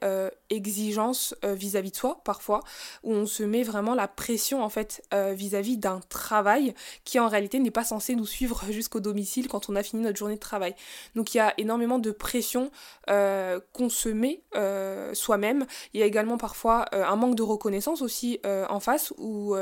exigence 0.50 1.36
vis-à-vis 1.44 1.92
de 1.92 1.96
soi, 1.96 2.22
parfois, 2.24 2.62
où 3.04 3.14
on 3.14 3.26
se 3.26 3.44
met 3.44 3.64
vraiment 3.64 3.96
la 3.96 4.08
pression, 4.08 4.64
en 4.64 4.70
fait, 4.70 5.04
vis-à-vis 5.14 5.78
d'un 5.78 6.00
travail 6.10 6.74
qui, 7.04 7.20
en 7.20 7.28
réalité, 7.28 7.60
n'est 7.60 7.72
pas 7.72 7.84
censé 7.84 8.16
nous 8.16 8.26
suivre 8.26 8.64
jusqu'au 8.70 9.00
domicile 9.00 9.48
quand 9.48 9.70
on 9.70 9.76
a 9.76 9.84
fini 9.84 10.04
notre 10.04 10.18
journée 10.18 10.36
de 10.36 10.40
travail. 10.40 10.76
Donc, 11.16 11.34
il 11.34 11.38
y 11.38 11.42
a 11.42 11.54
énormément 11.58 12.00
de 12.00 12.12
pression 12.12 12.72
euh, 13.10 13.60
euh, 14.56 15.14
soi-même. 15.14 15.66
Il 15.94 16.00
y 16.00 16.04
a 16.04 16.06
également 16.06 16.38
parfois 16.38 16.86
euh, 16.94 17.06
un 17.06 17.16
manque 17.16 17.36
de 17.36 17.44
reconnaissance 17.44 18.02
aussi 18.02 18.40
en 18.70 18.80
face, 18.80 19.14
où 19.18 19.56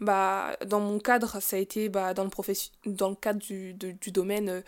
bah, 0.00 0.56
dans 0.66 0.80
mon 0.80 0.98
cadre, 0.98 1.40
ça 1.40 1.56
a 1.56 1.58
été 1.58 1.88
bah, 1.88 2.14
dans, 2.14 2.24
le 2.24 2.30
dans 2.86 3.08
le 3.08 3.14
cadre 3.14 3.40
du, 3.40 3.74
du 3.74 4.10
domaine 4.10 4.62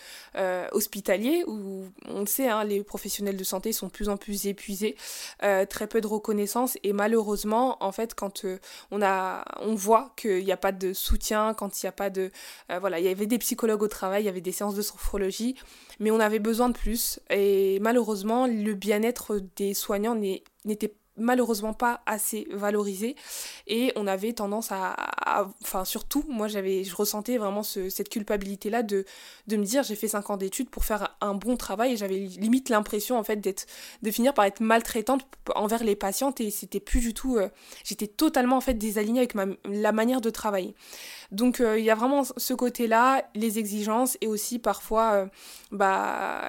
hospitalier, 0.73 1.45
où 1.47 1.87
on 2.07 2.21
le 2.21 2.27
sait, 2.27 2.49
hein, 2.49 2.65
les 2.65 2.83
professionnels 2.83 3.37
de 3.37 3.45
santé 3.45 3.73
sont 3.73 3.87
de 3.87 3.93
plus 3.93 4.09
en 4.09 4.17
plus 4.17 4.47
épuisés, 4.47 4.97
très 5.41 5.87
peu 5.87 6.01
de 6.01 6.07
reconnaissance, 6.07 6.79
et 6.83 6.93
malheureusement, 6.93 7.83
en 7.83 7.93
fait, 7.93 8.15
quand 8.15 8.45
on, 8.91 9.03
a, 9.03 9.45
on 9.61 9.75
voit 9.75 10.13
qu'il 10.17 10.45
n'y 10.45 10.53
a 10.53 10.57
pas 10.57 10.73
de 10.73 10.93
soutien, 10.93 11.55
quand 11.55 11.83
il 11.83 11.87
n'y 11.87 11.89
a 11.89 11.93
pas 11.93 12.11
de... 12.11 12.31
voilà, 12.81 12.99
il 12.99 13.05
y 13.05 13.09
avait 13.09 13.27
des 13.27 13.39
psychologues 13.39 13.83
au 13.83 13.89
travail, 13.89 14.23
il 14.23 14.27
y 14.27 14.31
avait 14.31 14.41
des 14.41 14.53
séances 14.53 14.75
de 14.75 14.83
sophrologie, 14.83 15.57
mais 16.01 16.11
on 16.11 16.21
avait 16.21 16.39
besoin 16.39 16.69
de 16.69 16.77
plus, 16.77 17.21
et 17.31 17.79
malheureusement, 17.81 18.08
malheureusement, 18.09 18.47
le 18.47 18.73
bien-être 18.73 19.39
des 19.57 19.75
soignants 19.75 20.19
n'était 20.65 20.95
malheureusement 21.19 21.75
pas 21.75 22.01
assez 22.07 22.47
valorisé 22.51 23.17
et 23.67 23.93
on 23.97 24.07
avait 24.07 24.33
tendance 24.33 24.71
à, 24.73 24.97
enfin 25.63 25.85
surtout 25.85 26.25
moi 26.29 26.49
j'avais 26.49 26.85
je 26.85 26.95
ressentais 26.95 27.39
vraiment 27.39 27.63
cette 27.63 28.09
culpabilité 28.09 28.71
là 28.71 28.83
de, 28.83 29.05
de 29.47 29.57
me 29.57 29.65
dire 29.65 29.83
j'ai 29.83 29.97
fait 29.97 30.09
5 30.09 30.31
ans 30.31 30.37
d'études 30.37 30.71
pour 30.71 30.85
faire 30.85 31.17
un 31.21 31.35
bon 31.35 31.57
travail 31.57 31.93
et 31.93 31.97
j'avais 31.97 32.19
limite 32.19 32.69
l'impression 32.69 33.19
en 33.19 33.25
fait 33.25 33.37
d'être 33.37 33.67
de 34.03 34.11
finir 34.11 34.35
par 34.35 34.45
être 34.45 34.61
maltraitante 34.61 35.27
envers 35.55 35.85
les 35.85 35.97
patientes 35.97 36.41
et 36.41 36.51
c'était 36.51 36.81
plus 36.81 37.01
du 37.01 37.15
tout 37.15 37.37
euh, 37.37 37.49
j'étais 37.85 38.07
totalement 38.07 38.57
en 38.57 38.61
fait 38.61 38.75
désalignée 38.75 39.21
avec 39.21 39.35
la 39.65 39.93
manière 39.93 40.21
de 40.21 40.31
travailler 40.31 40.75
donc 41.31 41.61
euh, 41.61 41.79
il 41.79 41.85
y 41.85 41.91
a 41.91 41.95
vraiment 41.95 42.23
ce 42.25 42.55
côté-là, 42.55 43.23
les 43.35 43.59
exigences 43.59 44.17
et 44.21 44.27
aussi 44.27 44.59
parfois 44.59 45.13
euh, 45.13 45.27
bah, 45.73 46.41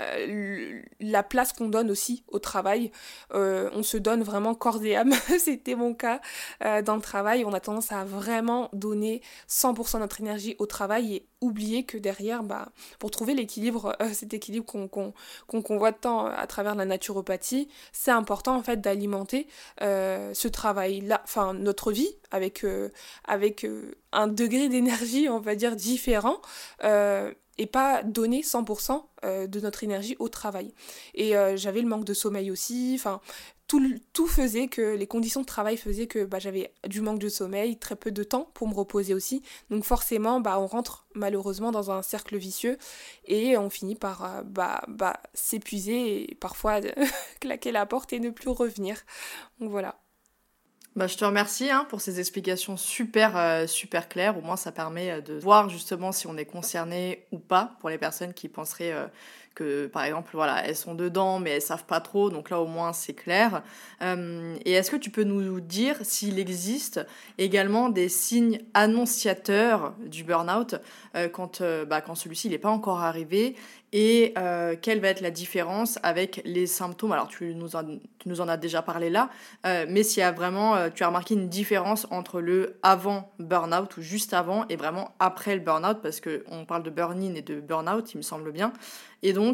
la 1.02 1.24
place 1.24 1.52
qu'on 1.52 1.68
donne 1.68 1.92
aussi 1.92 2.24
au 2.28 2.40
travail. 2.40 2.92
On 3.32 3.84
se 3.84 3.98
donne 3.98 4.24
vraiment 4.24 4.56
corps 4.60 4.84
et 4.84 4.96
âme, 4.96 5.14
c'était 5.40 5.76
mon 5.76 5.94
cas 5.94 6.22
dans 6.86 6.96
le 6.96 7.02
travail. 7.02 7.46
On 7.46 7.54
a 7.54 7.60
tendance 7.60 7.92
à 7.92 8.04
vraiment 8.04 8.70
donner 8.74 9.22
100% 9.50 9.96
de 9.96 10.00
notre 10.00 10.22
énergie 10.22 10.56
au 10.60 10.66
travail 10.66 11.16
et 11.16 11.26
oublier 11.42 11.86
que 11.86 11.98
derrière, 11.98 12.44
bah, 12.44 12.70
pour 13.00 13.12
trouver 13.12 13.34
l'équilibre, 13.34 13.96
cet 14.14 14.34
équilibre 14.34 14.66
qu'on 14.66 15.14
qu'on 15.48 15.78
voit 15.78 15.94
tant 15.94 16.26
à 16.26 16.46
travers 16.48 16.76
la 16.76 16.86
naturopathie, 16.86 17.70
c'est 17.92 18.12
important 18.12 18.56
en 18.56 18.64
fait 18.64 18.82
d'alimenter 18.82 19.48
ce 19.80 20.48
travail-là, 20.48 21.22
enfin 21.24 21.54
notre 21.54 21.92
vie 21.92 22.10
avec, 22.32 22.66
avec 23.26 23.66
un 24.12 24.28
degré 24.28 24.70
d'énergie, 24.70 25.30
on 25.30 25.40
va 25.40 25.56
dire, 25.56 25.76
différent. 25.76 26.42
Euh, 26.84 27.34
et 27.60 27.66
pas 27.66 28.04
donner 28.04 28.42
100% 28.42 29.04
euh, 29.26 29.46
de 29.46 29.60
notre 29.60 29.84
énergie 29.84 30.16
au 30.20 30.30
travail. 30.30 30.74
Et 31.14 31.36
euh, 31.36 31.58
j'avais 31.58 31.82
le 31.82 31.90
manque 31.90 32.06
de 32.06 32.14
sommeil 32.14 32.52
aussi, 32.52 32.94
enfin 32.98 33.20
tout, 33.70 33.82
tout, 34.12 34.28
faisait 34.28 34.68
que 34.68 34.82
les 34.96 35.08
conditions 35.08 35.40
de 35.40 35.46
travail 35.46 35.78
faisaient 35.78 36.08
que 36.08 36.26
bah, 36.26 36.40
j'avais 36.40 36.74
du 36.88 37.00
manque 37.00 37.20
de 37.20 37.30
sommeil, 37.30 37.78
très 37.78 37.96
peu 37.96 38.12
de 38.12 38.24
temps 38.24 38.52
pour 38.54 38.68
me 38.68 38.74
reposer 38.74 39.14
aussi. 39.14 39.42
Donc 39.70 39.86
forcément, 39.86 40.42
bah, 40.42 40.60
on 40.60 40.68
rentre 40.68 41.08
malheureusement 41.16 41.72
dans 41.72 41.92
un 41.92 42.02
cercle 42.02 42.36
vicieux 42.36 42.78
et 43.26 43.58
on 43.58 43.70
finit 43.70 43.96
par 43.96 44.44
bah, 44.44 44.82
bah, 44.90 45.22
s'épuiser 45.34 46.32
et 46.32 46.36
parfois 46.36 46.82
claquer 47.40 47.72
la 47.72 47.86
porte 47.86 48.12
et 48.12 48.20
ne 48.20 48.32
plus 48.32 48.50
revenir. 48.50 48.98
Donc 49.62 49.70
voilà. 49.70 50.00
Bah, 50.96 51.08
je 51.08 51.16
te 51.16 51.24
remercie 51.24 51.70
hein, 51.70 51.86
pour 51.88 52.02
ces 52.02 52.20
explications 52.20 52.76
super, 52.76 53.38
euh, 53.38 53.68
super 53.68 54.10
claires. 54.10 54.38
Au 54.38 54.42
moins, 54.42 54.58
ça 54.58 54.72
permet 54.72 55.12
euh, 55.12 55.22
de 55.22 55.36
voir 55.36 55.70
justement 55.70 56.12
si 56.12 56.28
on 56.28 56.36
est 56.36 56.46
concerné 56.46 57.26
ou 57.32 57.40
pas 57.40 57.78
pour 57.80 57.90
les 57.90 57.98
personnes 57.98 58.34
qui 58.34 58.50
penseraient 58.50 58.92
euh, 58.92 59.08
par 59.92 60.04
exemple, 60.04 60.30
voilà, 60.34 60.66
elles 60.66 60.76
sont 60.76 60.96
dedans, 60.96 61.40
mais 61.40 61.52
elles 61.52 61.62
savent 61.62 61.86
pas 61.86 62.00
trop. 62.00 62.30
Donc 62.30 62.50
là, 62.50 62.60
au 62.60 62.68
moins, 62.68 62.94
c'est 62.94 63.14
clair. 63.14 63.64
et 64.02 64.72
est-ce 64.72 64.92
que 64.92 64.98
tu 64.98 65.10
peux 65.10 65.24
nous 65.24 65.60
dire 65.60 65.98
s'il 66.04 66.40
existe 66.40 67.06
également 67.38 67.90
des 67.90 68.10
signes 68.10 68.60
annonciateurs 68.74 69.94
du 70.06 70.24
burn-out 70.24 70.76
quand, 71.34 71.62
bah, 71.88 72.02
quand 72.02 72.16
celui-ci 72.16 72.50
n'est 72.50 72.58
pas 72.58 72.70
encore 72.70 73.02
arrivé? 73.02 73.56
Et 73.92 74.34
euh, 74.38 74.76
quelle 74.80 75.00
va 75.00 75.08
être 75.08 75.22
la 75.22 75.32
différence 75.32 75.98
avec 76.04 76.42
les 76.46 76.68
symptômes? 76.68 77.12
Alors 77.12 77.28
tu 77.28 77.56
nous 77.56 77.76
en, 77.76 77.84
tu 77.84 78.30
nous 78.30 78.40
en 78.40 78.48
as 78.48 78.58
déjà 78.58 78.84
parlé 78.84 79.10
là, 79.10 79.30
euh, 79.66 79.86
mais 79.90 80.04
s'il 80.04 80.20
y 80.20 80.24
a 80.24 80.32
vraiment, 80.32 80.76
euh, 80.76 80.90
tu 80.94 81.04
as 81.04 81.08
remarqué 81.08 81.34
une 81.34 81.50
différence 81.50 82.06
entre 82.12 82.40
le 82.40 82.78
avant 82.84 83.32
burn-out 83.40 83.98
ou 83.98 84.02
juste 84.02 84.34
avant 84.34 84.68
et 84.68 84.76
vraiment 84.76 85.16
après 85.20 85.56
le 85.56 85.62
burn-out, 85.62 86.00
parce 86.04 86.22
qu'on 86.22 86.66
parle 86.66 86.84
de 86.84 86.92
burn-in 86.92 87.34
et 87.34 87.42
de 87.42 87.60
burn-out, 87.60 88.14
il 88.14 88.18
me 88.18 88.22
semble 88.22 88.52
bien. 88.52 88.74
Et 89.22 89.34
donc, 89.34 89.49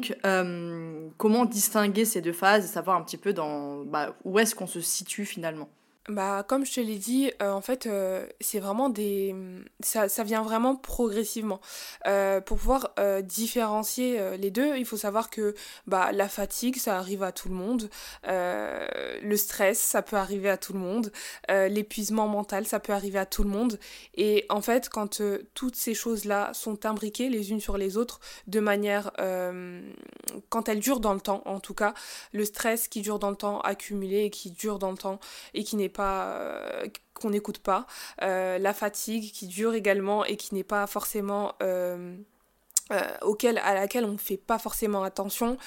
comment 1.18 1.46
distinguer 1.46 2.06
ces 2.06 2.22
deux 2.22 2.34
phases 2.34 2.66
et 2.66 2.68
savoir 2.68 2.98
un 2.98 3.04
petit 3.04 3.18
peu 3.18 3.34
dans 3.34 3.84
bah, 3.84 4.16
où 4.24 4.40
est-ce 4.40 4.56
qu'on 4.56 4.68
se 4.68 4.82
situe 4.82 5.26
finalement? 5.26 5.70
Bah, 6.08 6.44
comme 6.48 6.66
je 6.68 6.74
te 6.76 6.80
l'ai 6.80 7.00
dit, 7.00 7.32
euh, 7.42 7.52
en 7.52 7.62
fait, 7.62 7.88
euh, 7.88 8.28
c'est 8.40 8.60
vraiment 8.60 8.90
des. 8.90 9.36
Ça, 9.80 10.08
ça, 10.08 10.24
vient 10.24 10.44
vraiment 10.44 10.76
progressivement. 10.76 11.60
Euh, 12.06 12.42
pour 12.42 12.58
pouvoir 12.58 12.94
différencier 13.24 14.38
les 14.38 14.52
deux, 14.52 14.78
il 14.78 14.86
faut 14.86 14.98
savoir 14.98 15.30
que 15.30 15.56
bah, 15.88 16.12
la 16.12 16.30
fatigue, 16.30 16.78
ça 16.78 16.98
arrive 16.98 17.24
à 17.24 17.32
tout 17.32 17.50
le 17.50 17.56
monde. 17.56 17.90
le 18.24 19.36
stress, 19.36 19.80
ça 19.80 20.02
peut 20.02 20.16
arriver 20.16 20.50
à 20.50 20.58
tout 20.58 20.74
le 20.74 20.80
monde. 20.80 21.12
L'épuisement 21.50 22.28
mental, 22.28 22.66
ça 22.68 22.80
peut 22.80 22.94
arriver 22.94 23.20
à 23.20 23.26
tout 23.26 23.44
le 23.44 23.50
monde. 23.50 23.80
Et 24.16 24.46
en 24.50 24.62
fait, 24.62 24.90
quand 24.90 25.22
toutes 25.54 25.76
ces 25.76 25.94
choses-là 25.94 26.52
sont 26.54 26.86
imbriquées 26.86 27.30
les 27.30 27.52
unes 27.52 27.60
sur 27.60 27.78
les 27.78 27.98
autres, 27.98 28.20
de 28.48 28.60
manière. 28.60 29.12
quand 30.50 30.70
elles 30.70 30.80
durent 30.80 31.00
dans 31.00 31.14
le 31.14 31.22
temps, 31.22 31.42
en 31.46 31.60
tout 31.60 31.74
cas, 31.74 31.94
le 32.32 32.46
stress 32.46 32.88
qui 32.88 33.02
dure 33.02 33.20
dans 33.20 33.30
le 33.30 33.36
temps, 33.36 33.60
accumulé 33.62 34.26
et 34.26 34.30
qui 34.30 34.52
dure 34.52 34.80
dans 34.80 34.92
le 34.92 34.98
temps 34.98 35.20
et 35.54 35.64
qui 35.64 35.76
n'est 35.76 35.95
euh, 36.04 36.88
qu'on 37.14 37.30
n'écoute 37.30 37.60
pas, 37.60 37.86
euh, 38.22 38.58
la 38.58 38.74
fatigue 38.74 39.32
qui 39.32 39.48
dure 39.48 39.74
également 39.74 40.26
et 40.26 40.36
qui 40.36 40.54
n'est 40.54 40.64
pas 40.64 40.88
forcément 40.88 41.54
euh, 41.62 42.16
auquel, 43.22 43.58
à 43.60 43.74
laquelle 43.74 44.06
on 44.06 44.12
ne 44.14 44.18
fait 44.18 44.38
pas 44.38 44.60
forcément 44.60 45.04
attention 45.04 45.58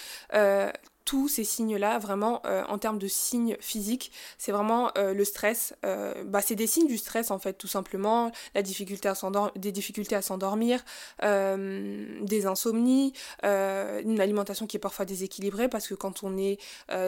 tous 1.08 1.26
ces 1.26 1.44
signes-là, 1.44 1.98
vraiment 1.98 2.42
euh, 2.44 2.62
en 2.68 2.76
termes 2.76 2.98
de 2.98 3.08
signes 3.08 3.56
physiques, 3.60 4.12
c'est 4.36 4.52
vraiment 4.52 4.90
euh, 4.98 5.14
le 5.14 5.24
stress. 5.24 5.74
Euh, 5.86 6.22
bah, 6.22 6.42
c'est 6.42 6.54
des 6.54 6.66
signes 6.66 6.86
du 6.86 6.98
stress 6.98 7.30
en 7.30 7.38
fait, 7.38 7.54
tout 7.54 7.66
simplement. 7.66 8.30
La 8.54 8.60
difficulté 8.60 9.08
à 9.08 9.14
des 9.56 9.72
difficultés 9.72 10.16
à 10.16 10.20
s'endormir, 10.20 10.84
des 11.22 12.46
insomnies, 12.46 13.14
une 13.42 14.20
alimentation 14.20 14.66
qui 14.66 14.76
est 14.76 14.80
parfois 14.80 15.06
déséquilibrée 15.06 15.68
parce 15.68 15.88
que 15.88 15.94
quand 15.94 16.22
on 16.22 16.36
est 16.36 16.58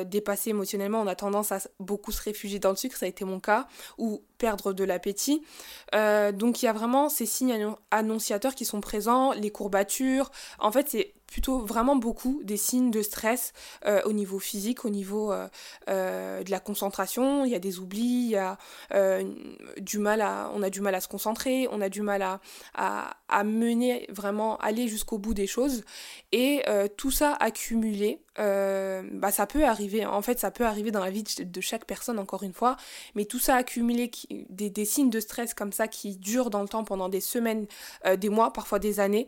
dépassé 0.06 0.50
émotionnellement, 0.50 1.02
on 1.02 1.06
a 1.06 1.14
tendance 1.14 1.52
à 1.52 1.58
beaucoup 1.78 2.12
se 2.12 2.22
réfugier 2.22 2.58
dans 2.58 2.70
le 2.70 2.76
sucre, 2.76 2.96
ça 2.96 3.04
a 3.06 3.08
été 3.08 3.24
mon 3.26 3.38
cas, 3.38 3.68
ou 3.98 4.22
perdre 4.38 4.72
de 4.72 4.84
l'appétit. 4.84 5.42
donc 5.92 6.62
il 6.62 6.64
y 6.64 6.68
a 6.68 6.72
vraiment 6.72 7.08
ces 7.10 7.26
signes 7.26 7.74
annonciateurs 7.90 8.54
qui 8.54 8.64
sont 8.64 8.80
présents, 8.80 9.32
les 9.32 9.50
courbatures. 9.50 10.30
En 10.58 10.72
fait, 10.72 10.88
c'est 10.88 11.14
plutôt 11.30 11.60
vraiment 11.60 11.96
beaucoup 11.96 12.40
des 12.44 12.56
signes 12.56 12.90
de 12.90 13.02
stress 13.02 13.52
euh, 13.86 14.02
au 14.04 14.12
niveau 14.12 14.38
physique, 14.38 14.84
au 14.84 14.90
niveau 14.90 15.32
euh, 15.32 15.48
euh, 15.88 16.42
de 16.42 16.50
la 16.50 16.60
concentration. 16.60 17.44
Il 17.44 17.52
y 17.52 17.54
a 17.54 17.58
des 17.58 17.78
oublis, 17.78 18.34
on 18.90 18.96
a 20.62 20.70
du 20.70 20.80
mal 20.80 20.94
à 20.94 21.00
se 21.00 21.08
concentrer, 21.08 21.68
on 21.70 21.80
a 21.80 21.88
du 21.88 22.02
mal 22.02 22.22
à, 22.22 22.40
à, 22.74 23.16
à 23.28 23.44
mener 23.44 24.06
vraiment 24.10 24.58
aller 24.58 24.88
jusqu'au 24.88 25.18
bout 25.18 25.34
des 25.34 25.46
choses. 25.46 25.84
Et 26.32 26.62
tout 26.96 27.10
ça 27.10 27.36
accumulé 27.38 28.20
bah, 28.40 29.30
ça 29.30 29.46
peut 29.46 29.64
arriver. 29.64 30.06
En 30.06 30.22
fait, 30.22 30.38
ça 30.38 30.50
peut 30.50 30.64
arriver 30.64 30.90
dans 30.90 31.04
la 31.04 31.10
vie 31.10 31.24
de 31.38 31.60
chaque 31.60 31.84
personne, 31.84 32.18
encore 32.18 32.42
une 32.42 32.54
fois. 32.54 32.76
Mais 33.14 33.24
tout 33.24 33.38
ça 33.38 33.56
accumulé, 33.56 34.10
des, 34.48 34.70
des 34.70 34.84
signes 34.84 35.10
de 35.10 35.20
stress 35.20 35.54
comme 35.54 35.72
ça 35.72 35.88
qui 35.88 36.16
durent 36.16 36.50
dans 36.50 36.62
le 36.62 36.68
temps 36.68 36.84
pendant 36.84 37.08
des 37.08 37.20
semaines, 37.20 37.66
des 38.18 38.28
mois, 38.28 38.52
parfois 38.52 38.78
des 38.78 39.00
années, 39.00 39.26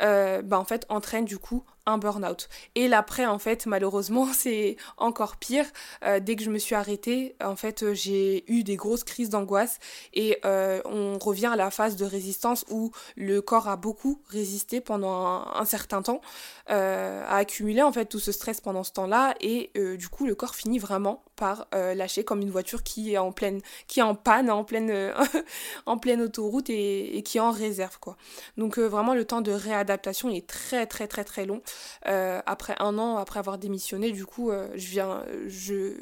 bah, 0.00 0.58
en 0.58 0.64
fait, 0.64 0.86
entraîne 0.88 1.24
du 1.24 1.38
coup 1.38 1.64
un 1.86 1.98
burn-out. 1.98 2.48
Et 2.74 2.88
l'après, 2.88 3.26
en 3.26 3.38
fait, 3.38 3.66
malheureusement, 3.66 4.26
c'est 4.32 4.76
encore 4.96 5.36
pire. 5.36 5.66
Euh, 6.04 6.20
dès 6.20 6.36
que 6.36 6.42
je 6.42 6.50
me 6.50 6.58
suis 6.58 6.74
arrêtée, 6.74 7.36
en 7.42 7.56
fait, 7.56 7.82
euh, 7.82 7.94
j'ai 7.94 8.50
eu 8.52 8.64
des 8.64 8.76
grosses 8.76 9.04
crises 9.04 9.30
d'angoisse 9.30 9.78
et 10.12 10.38
euh, 10.44 10.80
on 10.84 11.18
revient 11.18 11.46
à 11.46 11.56
la 11.56 11.70
phase 11.70 11.96
de 11.96 12.04
résistance 12.04 12.64
où 12.70 12.92
le 13.16 13.40
corps 13.40 13.68
a 13.68 13.76
beaucoup 13.76 14.22
résisté 14.28 14.80
pendant 14.80 15.44
un, 15.54 15.64
certain 15.64 16.02
temps, 16.02 16.20
a 16.66 17.36
accumulé 17.36 17.82
en 17.82 17.92
fait 17.92 18.06
tout 18.06 18.18
ce 18.18 18.32
stress 18.32 18.60
pendant 18.60 18.84
ce 18.84 18.92
temps-là 18.92 19.34
et 19.40 19.70
du 19.96 20.08
coup, 20.08 20.26
le 20.26 20.34
corps 20.34 20.54
finit 20.54 20.78
vraiment 20.78 21.22
par 21.42 21.66
lâcher 21.72 22.22
comme 22.22 22.40
une 22.40 22.50
voiture 22.50 22.84
qui 22.84 23.14
est 23.14 23.18
en 23.18 23.32
pleine, 23.32 23.60
qui 23.88 23.98
est 23.98 24.04
en 24.04 24.14
panne, 24.14 24.48
en 24.48 24.62
pleine, 24.62 25.12
en 25.86 25.98
pleine 25.98 26.22
autoroute 26.22 26.70
et, 26.70 27.22
qui 27.24 27.38
est 27.38 27.40
en 27.40 27.50
réserve, 27.50 27.98
quoi. 27.98 28.16
Donc 28.56 28.78
vraiment, 28.78 29.14
le 29.14 29.24
temps 29.24 29.40
de 29.40 29.50
réadaptation 29.50 30.30
est 30.30 30.46
très, 30.46 30.86
très, 30.86 31.08
très, 31.08 31.24
très 31.24 31.46
long. 31.46 31.62
Euh, 32.06 32.40
après 32.46 32.74
un 32.78 32.98
an, 32.98 33.16
après 33.16 33.38
avoir 33.38 33.58
démissionné, 33.58 34.12
du 34.12 34.26
coup, 34.26 34.50
euh, 34.50 34.68
je 34.74 34.88
viens, 34.88 35.24
je, 35.46 35.94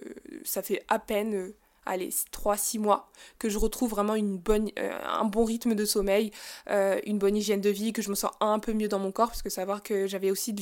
ça 0.45 0.63
fait 0.63 0.85
à 0.89 0.99
peine, 0.99 1.35
euh, 1.35 1.57
allez, 1.87 2.11
3-6 2.11 2.79
mois 2.79 3.11
que 3.39 3.49
je 3.49 3.59
retrouve 3.59 3.91
vraiment 3.91 4.15
une 4.15 4.39
bonne, 4.39 4.71
un 4.77 5.25
bon 5.25 5.45
rythme 5.45 5.75
de 5.75 5.85
sommeil, 5.85 6.31
une 6.69 7.19
bonne 7.19 7.37
hygiène 7.37 7.61
de 7.61 7.71
vie, 7.71 7.93
que 7.93 8.03
je 8.03 8.11
me 8.11 8.15
sens 8.15 8.31
un 8.41 8.59
peu 8.59 8.73
mieux 8.73 8.89
dans 8.89 8.99
mon 8.99 9.13
corps, 9.13 9.29
parce 9.29 9.43
que 9.43 9.51
savoir 9.51 9.83
que 9.83 10.07
j'avais 10.07 10.31
aussi 10.31 10.53
de 10.53 10.61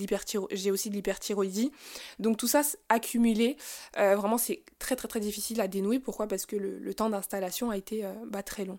j'ai 0.53 0.71
aussi 0.71 0.91
de 0.91 0.95
l'hyperthyroïdie. 0.95 1.71
Donc 2.19 2.37
tout 2.37 2.47
ça 2.47 2.63
accumulé, 2.89 3.57
vraiment 3.97 4.39
c'est 4.39 4.63
très 4.79 4.97
très 4.97 5.09
très 5.09 5.21
difficile 5.21 5.61
à 5.61 5.69
dénouer. 5.69 5.99
Pourquoi? 5.99 6.27
Parce 6.27 6.47
que 6.47 6.57
le, 6.57 6.95
temps 6.95 7.11
d'installation 7.11 7.71
a 7.71 7.77
été 7.77 8.05
bah, 8.27 8.43
très 8.43 8.65
long. 8.65 8.79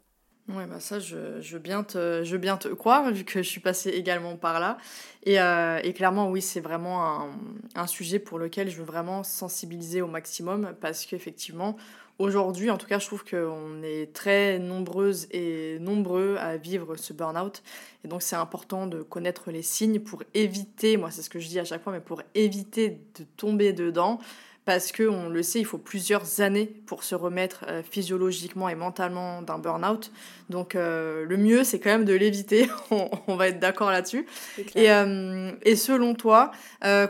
Ouais, 0.50 0.65
bah 0.65 0.79
ça, 0.79 1.00
je, 1.00 1.39
je, 1.41 1.53
veux 1.53 1.60
bien 1.62 1.84
te, 1.84 2.24
je 2.24 2.36
bien 2.36 2.58
te 2.58 2.69
croire, 2.69 3.12
vu 3.12 3.24
que 3.24 3.43
je 3.43 3.48
suis 3.48 3.60
passée 3.60 3.91
également 3.91 4.36
par 4.36 4.60
là. 4.60 4.77
Et, 5.24 5.39
euh, 5.39 5.79
et 5.84 5.93
clairement, 5.93 6.27
oui, 6.31 6.41
c'est 6.41 6.60
vraiment 6.60 7.05
un, 7.05 7.29
un, 7.75 7.86
sujet 7.86 8.17
pour 8.17 8.39
lequel 8.39 8.67
je 8.67 8.77
veux 8.77 8.84
vraiment 8.84 9.24
sensibiliser 9.24 10.01
au 10.01 10.08
maximum, 10.08 10.74
parce 10.81 11.05
qu'effectivement, 11.05 11.77
aujourd'hui, 12.19 12.69
en 12.69 12.77
tout 12.77 12.85
cas, 12.85 12.99
je 12.99 13.07
trouve 13.07 13.23
qu'on 13.23 13.81
est 13.81 14.13
très 14.13 14.59
nombreuses 14.59 15.27
et 15.31 15.79
nombreux 15.79 16.35
à 16.38 16.57
vivre 16.57 16.95
ce 16.97 17.13
burn-out. 17.13 17.63
Et 18.03 18.07
donc, 18.07 18.21
c'est 18.21 18.35
important 18.35 18.85
de 18.85 19.01
connaître 19.01 19.49
les 19.51 19.63
signes 19.63 19.99
pour 19.99 20.23
éviter, 20.33 20.97
moi, 20.97 21.09
c'est 21.09 21.21
ce 21.21 21.29
que 21.29 21.39
je 21.39 21.47
dis 21.47 21.59
à 21.59 21.65
chaque 21.65 21.81
fois, 21.81 21.93
mais 21.93 22.01
pour 22.01 22.21
éviter 22.35 23.01
de 23.17 23.23
tomber 23.38 23.73
dedans 23.73 24.19
parce 24.65 24.91
que 24.91 25.03
on 25.03 25.29
le 25.29 25.41
sait, 25.41 25.59
il 25.59 25.65
faut 25.65 25.77
plusieurs 25.77 26.41
années 26.41 26.67
pour 26.85 27.03
se 27.03 27.15
remettre 27.15 27.65
euh, 27.67 27.81
physiologiquement 27.81 28.69
et 28.69 28.75
mentalement 28.75 29.41
d'un 29.41 29.57
burn-out. 29.57 30.11
Donc 30.49 30.75
euh, 30.75 31.25
le 31.25 31.37
mieux, 31.37 31.63
c'est 31.63 31.79
quand 31.79 31.89
même 31.89 32.05
de 32.05 32.13
l'éviter. 32.13 32.69
on, 32.91 33.35
va 33.35 33.47
être 33.47 33.59
d'accord 33.59 33.89
là-dessus. 33.89 34.27
Et, 34.75 34.91
euh, 34.91 35.51
et, 35.63 35.75
selon 35.75 36.13
toi, 36.13 36.51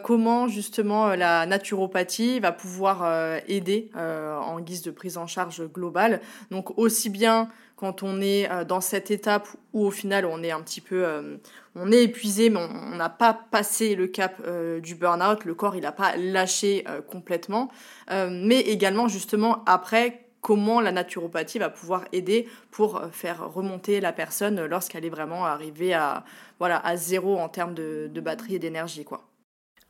comment 0.04 0.48
justement 0.48 1.16
la 1.16 1.46
naturopathie 1.46 2.40
va 2.40 2.52
pouvoir 2.52 3.40
aider 3.48 3.90
en 3.96 4.60
guise 4.60 4.82
de 4.82 4.92
prise 4.92 5.18
en 5.18 5.28
charge 5.28 5.64
globale? 5.68 6.22
Donc 6.52 6.78
aussi 6.78 7.10
bien 7.10 7.50
quand 7.80 8.04
on 8.04 8.20
est 8.20 8.52
euh, 8.52 8.66
dans 8.66 8.82
cette 8.82 9.10
étape 9.10 9.48
où 9.72 9.86
au 9.86 9.92
final 9.92 10.26
on 10.26 10.44
est 10.44 10.52
un 10.52 10.62
petit 10.62 10.82
peu 10.82 11.06
euh, 11.06 11.38
on 11.76 11.94
est 11.94 12.04
épuisé 12.04 12.50
mais 12.50 12.60
on 12.60 12.98
n'a 12.98 13.08
pas 13.08 13.34
passé 13.34 13.96
le 13.96 14.08
cap 14.08 14.36
euh, 14.46 14.82
du 14.82 14.96
burn-out, 14.96 15.46
le 15.46 15.54
corps 15.56 15.78
il 15.78 15.84
n'a 15.84 15.94
pas 15.94 16.18
lâché 16.18 16.84
complètement, 17.10 17.70
mais 18.10 18.60
également 18.60 19.08
justement 19.08 19.64
après 19.66 20.26
comment 20.42 20.82
la 20.82 20.92
naturopathie 20.92 21.60
va 21.60 21.70
pouvoir 21.70 22.04
aider 22.12 22.50
pour 22.72 23.02
faire 23.12 23.50
remonter 23.54 24.02
la 24.02 24.12
personne 24.12 24.66
lorsqu'elle 24.66 25.06
est 25.06 25.10
vraiment 25.10 25.46
arrivée 25.46 25.94
à 25.94 26.26
voilà 26.60 26.86
à 26.86 26.98
zéro 26.98 27.38
en 27.38 27.48
termes 27.48 27.74
de, 27.74 28.10
de 28.12 28.22
batterie 28.22 28.56
et 28.56 28.60
d'énergie 28.60 29.06
quoi. 29.06 29.29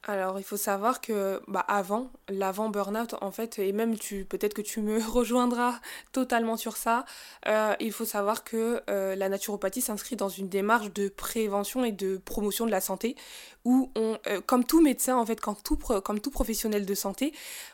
Alors, 0.07 0.39
il 0.39 0.43
faut 0.43 0.57
savoir 0.57 1.01
que 1.01 1.41
bah, 1.49 1.59
avant, 1.67 2.09
l'avant 2.29 2.69
burn-out, 2.69 3.15
en 3.19 3.31
fait, 3.31 3.59
et 3.59 3.73
même 3.73 3.97
tu 3.97 4.23
peut-être 4.23 4.53
que 4.53 4.61
tu 4.61 4.79
me 4.81 4.97
rejoindras 5.05 5.79
totalement 6.13 6.55
sur 6.55 6.77
ça, 6.77 7.05
euh, 7.47 7.75
il 7.81 7.91
faut 7.91 8.05
savoir 8.05 8.45
que 8.45 8.81
euh, 8.89 9.15
la 9.15 9.27
naturopathie 9.27 9.81
s'inscrit 9.81 10.15
dans 10.15 10.29
une 10.29 10.47
démarche 10.47 10.93
de 10.93 11.09
prévention 11.09 11.83
et 11.83 11.91
de 11.91 12.15
promotion 12.15 12.65
de 12.65 12.71
la 12.71 12.79
santé, 12.79 13.17
où 13.65 13.91
on, 13.95 14.17
euh, 14.27 14.39
comme 14.45 14.63
tout 14.63 14.81
médecin, 14.81 15.17
en 15.17 15.25
fait, 15.25 15.41
comme 15.41 15.57
tout, 15.61 15.75
comme 15.75 16.21
tout 16.21 16.31
professionnel 16.31 16.85
de 16.85 16.95
santé, 16.95 17.33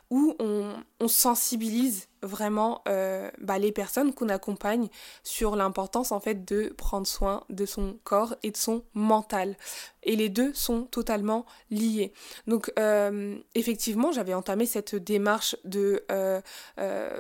où 0.10 0.36
on, 0.40 0.74
sensibilise 1.08 2.08
vraiment 2.24 2.82
euh, 2.88 3.30
bah, 3.40 3.60
les 3.60 3.72
personnes 3.72 4.12
qu'on 4.12 4.30
accompagne 4.30 4.88
sur 5.22 5.56
l'importance 5.56 6.12
en 6.12 6.20
fait 6.20 6.44
de 6.44 6.74
prendre 6.76 7.06
soin 7.06 7.44
de 7.52 7.68
son 7.68 8.00
corps 8.04 8.36
et 8.42 8.50
de 8.50 8.58
son 8.58 8.84
mental. 8.96 9.56
Et 10.02 10.16
les 10.16 10.30
deux 10.30 10.52
sont 10.56 10.84
totalement 10.86 11.46
liés. 11.70 12.12
Donc 12.48 12.74
euh, 12.80 13.38
effectivement, 13.54 14.12
j'avais 14.12 14.34
entamé 14.34 14.66
cette 14.66 14.96
démarche 14.96 15.56
de 15.64 16.04
euh, 16.12 16.42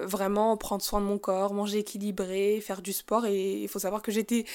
vraiment 0.01 0.57
prendre 0.57 0.81
soin 0.81 0.99
de 0.99 1.05
mon 1.05 1.19
corps, 1.19 1.53
manger 1.53 1.79
équilibré, 1.79 2.59
faire 2.59 2.81
du 2.81 2.91
sport. 2.91 3.27
Et 3.27 3.61
il 3.61 3.67
faut 3.67 3.79
savoir 3.79 4.01
que 4.01 4.11
j'étais 4.11 4.45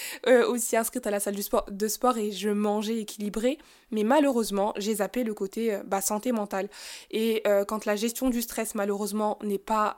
aussi 0.49 0.77
inscrite 0.77 1.07
à 1.07 1.13
la 1.13 1.21
salle 1.21 1.37
de 1.37 1.89
sport 1.89 2.19
et 2.19 2.33
je 2.33 2.49
mangeais 2.49 2.99
équilibré. 2.99 3.59
Mais 3.91 4.05
malheureusement, 4.05 4.73
j'ai 4.77 4.97
zappé 4.97 5.25
le 5.25 5.35
côté 5.35 5.79
bah, 5.85 6.01
santé 6.01 6.33
mentale. 6.33 6.69
Et 7.11 7.43
quand 7.69 7.85
la 7.85 7.97
gestion 7.97 8.31
du 8.31 8.43
stress 8.43 8.75
malheureusement 8.75 9.39
n'est 9.43 9.59
pas 9.59 9.97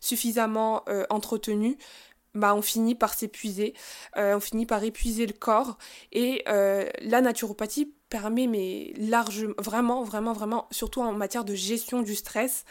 suffisamment 0.00 0.82
euh, 0.88 1.04
entretenu, 1.10 1.76
bah, 2.34 2.54
on 2.54 2.62
finit 2.62 2.94
par 2.94 3.14
s'épuiser, 3.14 3.74
euh, 4.16 4.36
on 4.36 4.40
finit 4.40 4.66
par 4.66 4.82
épuiser 4.84 5.26
le 5.26 5.32
corps. 5.32 5.78
Et 6.12 6.42
euh, 6.48 6.88
la 7.00 7.20
naturopathie 7.20 7.94
permet, 8.10 8.46
mais 8.46 8.92
largement, 8.98 9.54
vraiment, 9.58 10.04
vraiment, 10.04 10.32
vraiment, 10.32 10.68
surtout 10.70 11.00
en 11.00 11.12
matière 11.12 11.44
de 11.44 11.54
gestion 11.54 12.02
du 12.02 12.14
stress, 12.14 12.64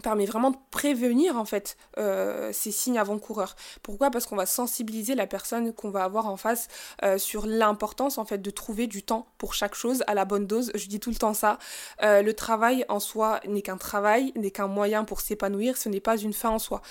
permet 0.00 0.26
vraiment 0.26 0.50
de 0.50 0.56
prévenir 0.70 1.36
en 1.36 1.44
fait 1.44 1.76
euh, 1.98 2.50
ces 2.52 2.70
signes 2.70 2.98
avant-coureurs. 2.98 3.56
Pourquoi? 3.82 4.10
Parce 4.10 4.26
qu'on 4.26 4.36
va 4.36 4.46
sensibiliser 4.46 5.14
la 5.14 5.26
personne 5.26 5.72
qu'on 5.72 5.90
va 5.90 6.04
avoir 6.04 6.26
en 6.26 6.36
face 6.36 6.68
euh, 7.02 7.18
sur 7.18 7.46
l'importance 7.46 8.18
en 8.18 8.24
fait 8.24 8.38
de 8.38 8.50
trouver 8.50 8.86
du 8.86 9.02
temps 9.02 9.26
pour 9.38 9.54
chaque 9.54 9.74
chose 9.74 10.04
à 10.06 10.14
la 10.14 10.24
bonne 10.24 10.46
dose. 10.46 10.70
Je 10.74 10.86
dis 10.88 11.00
tout 11.00 11.10
le 11.10 11.16
temps 11.16 11.34
ça. 11.34 11.58
Euh, 12.02 12.22
le 12.22 12.34
travail 12.34 12.84
en 12.88 13.00
soi 13.00 13.40
n'est 13.46 13.62
qu'un 13.62 13.76
travail, 13.76 14.32
n'est 14.36 14.50
qu'un 14.50 14.68
moyen 14.68 15.04
pour 15.04 15.20
s'épanouir, 15.20 15.76
ce 15.76 15.88
n'est 15.88 16.00
pas 16.00 16.16
une 16.16 16.32
fin 16.32 16.50
en 16.50 16.58
soi. 16.58 16.82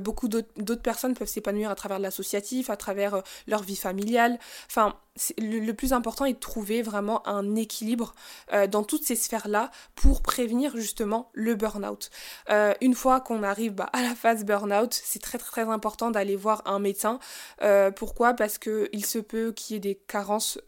beaucoup 0.00 0.28
d'autres 0.28 0.82
personnes 0.82 1.14
peuvent 1.14 1.28
s'épanouir 1.28 1.70
à 1.70 1.74
travers 1.74 1.98
l'associatif, 1.98 2.70
à 2.70 2.76
travers 2.76 3.22
leur 3.46 3.62
vie 3.62 3.76
familiale. 3.76 4.38
Enfin, 4.66 4.94
le, 5.38 5.72
plus 5.72 5.92
important 5.92 6.24
est 6.24 6.32
de 6.32 6.38
trouver 6.38 6.80
vraiment 6.80 7.26
un 7.28 7.54
équilibre 7.54 8.14
euh, 8.52 8.66
dans 8.66 8.82
toutes 8.82 9.04
ces 9.04 9.16
sphères-là 9.16 9.70
pour 9.94 10.22
prévenir 10.22 10.76
justement 10.76 11.30
le 11.34 11.54
burn-out. 11.54 12.10
Euh, 12.48 12.72
une 12.80 12.94
fois 12.94 13.20
qu'on 13.20 13.42
arrive 13.42 13.72
bah, 13.72 13.90
à 13.92 14.02
la 14.02 14.14
phase 14.14 14.44
burn-out, 14.44 14.92
c'est 14.92 15.20
très, 15.20 15.38
très 15.38 15.62
important 15.62 16.10
d'aller 16.10 16.36
voir 16.36 16.62
un 16.64 16.78
médecin. 16.78 17.18
Euh, 17.60 17.90
pourquoi? 17.90 18.32
Parce 18.34 18.58
qu'il 18.58 19.04
se 19.04 19.18
peut 19.18 19.52
qu'il 19.52 19.74
y 19.74 19.76
ait 19.76 19.80
des 19.80 19.94
carences 19.94 20.58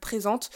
présentes. 0.00 0.50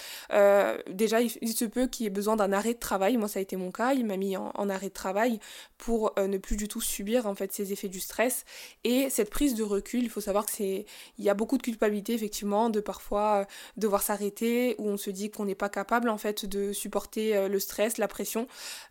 déjà, 0.88 1.20
il, 1.20 1.54
se 1.54 1.64
peut 1.64 1.86
qu'il 1.86 2.04
y 2.04 2.06
ait 2.06 2.10
besoin 2.10 2.36
d'un 2.36 2.52
arrêt 2.52 2.74
de 2.74 2.78
travail. 2.78 3.16
Moi, 3.16 3.28
ça 3.28 3.38
a 3.38 3.42
été 3.42 3.56
mon 3.56 3.70
cas. 3.70 3.92
Il 3.92 4.06
m'a 4.06 4.16
mis 4.16 4.36
en, 4.36 4.68
arrêt 4.70 4.88
de 4.88 4.94
travail 4.94 5.38
pour 5.78 6.12
ne 6.16 6.38
plus 6.38 6.56
du 6.56 6.68
tout 6.68 6.80
subir 6.80 7.26
en 7.26 7.34
fait 7.34 7.52
ces 7.52 7.72
effets 7.72 7.88
du 7.88 8.00
stress. 8.00 8.44
Et 8.84 9.10
cette 9.10 9.30
prise 9.30 9.54
de 9.54 9.62
recul, 9.62 10.02
il 10.02 10.10
faut 10.10 10.20
savoir 10.20 10.46
que 10.46 10.52
c'est, 10.52 10.86
il 11.18 11.24
y 11.24 11.28
a 11.28 11.34
beaucoup 11.34 11.58
de 11.58 11.62
culpabilité 11.62 12.14
effectivement 12.14 12.70
de 12.70 12.80
parfois 12.80 13.25
euh, 13.34 13.44
devoir 13.76 14.02
s'arrêter, 14.02 14.74
où 14.78 14.88
on 14.88 14.96
se 14.96 15.10
dit 15.10 15.30
qu'on 15.30 15.44
n'est 15.44 15.54
pas 15.54 15.68
capable 15.68 16.08
en 16.08 16.18
fait 16.18 16.46
de 16.46 16.72
supporter 16.72 17.36
euh, 17.36 17.48
le 17.48 17.58
stress, 17.58 17.98
la 17.98 18.08
pression. 18.08 18.46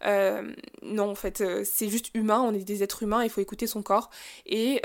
Euh, 0.05 0.53
non, 0.81 1.09
en 1.09 1.15
fait, 1.15 1.43
c'est 1.63 1.89
juste 1.89 2.11
humain, 2.13 2.41
on 2.41 2.53
est 2.53 2.63
des 2.63 2.83
êtres 2.83 3.03
humains, 3.03 3.23
il 3.23 3.29
faut 3.29 3.41
écouter 3.41 3.67
son 3.67 3.81
corps 3.81 4.09
et 4.45 4.81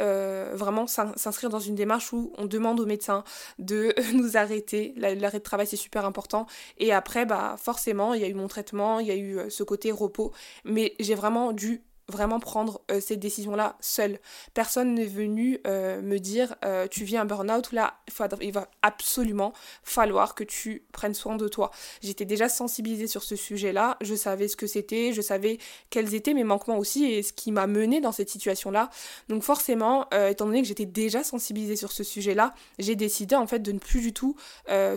vraiment 0.52 0.86
s'inscrire 0.86 1.50
dans 1.50 1.60
une 1.60 1.74
démarche 1.74 2.12
où 2.12 2.32
on 2.38 2.46
demande 2.46 2.80
au 2.80 2.86
médecin 2.86 3.24
de 3.58 3.94
nous 4.14 4.36
arrêter. 4.36 4.94
L'arrêt 4.96 5.38
de 5.38 5.44
travail, 5.44 5.66
c'est 5.66 5.76
super 5.76 6.04
important. 6.04 6.46
Et 6.78 6.92
après, 6.92 7.26
bah, 7.26 7.56
forcément, 7.58 8.14
il 8.14 8.22
y 8.22 8.24
a 8.24 8.28
eu 8.28 8.34
mon 8.34 8.48
traitement, 8.48 9.00
il 9.00 9.06
y 9.06 9.10
a 9.10 9.16
eu 9.16 9.50
ce 9.50 9.62
côté 9.62 9.92
repos, 9.92 10.32
mais 10.64 10.94
j'ai 10.98 11.14
vraiment 11.14 11.52
dû 11.52 11.82
vraiment 12.10 12.40
prendre 12.40 12.82
euh, 12.90 13.00
cette 13.00 13.20
décision-là 13.20 13.76
seule. 13.80 14.18
Personne 14.54 14.94
n'est 14.94 15.06
venu 15.06 15.60
euh, 15.66 16.02
me 16.02 16.18
dire 16.18 16.54
euh, 16.64 16.86
tu 16.88 17.04
vis 17.04 17.16
un 17.16 17.24
burn-out, 17.24 17.72
là 17.72 17.94
il, 18.40 18.52
va 18.52 18.68
absolument 18.82 19.52
falloir 19.82 20.34
que 20.34 20.44
tu 20.44 20.84
prenne 20.92 21.14
soin 21.14 21.36
de 21.36 21.48
toi. 21.48 21.70
J'étais 22.02 22.24
déjà 22.24 22.48
sensibilisée 22.48 23.06
sur 23.06 23.22
ce 23.22 23.36
sujet-là, 23.36 23.96
je 24.00 24.14
savais 24.14 24.48
ce 24.48 24.56
que 24.56 24.66
c'était, 24.66 25.12
je 25.12 25.20
savais 25.20 25.58
quels 25.88 26.14
étaient 26.14 26.34
mes 26.34 26.44
manquements 26.44 26.78
aussi 26.78 27.04
et 27.04 27.22
ce 27.22 27.32
qui 27.32 27.52
m'a 27.52 27.66
mené 27.66 28.00
dans 28.00 28.12
cette 28.12 28.28
situation-là. 28.28 28.90
Donc 29.28 29.42
forcément, 29.42 30.08
étant 30.10 30.46
donné 30.46 30.62
que 30.62 30.68
j'étais 30.68 30.86
déjà 30.86 31.22
sensibilisée 31.24 31.76
sur 31.76 31.92
ce 31.92 32.04
sujet-là, 32.04 32.52
j'ai 32.78 32.96
décidé 32.96 33.36
en 33.36 33.46
fait 33.46 33.60
de 33.60 33.72
ne 33.72 33.78
plus 33.78 34.00
du 34.00 34.12
tout 34.12 34.36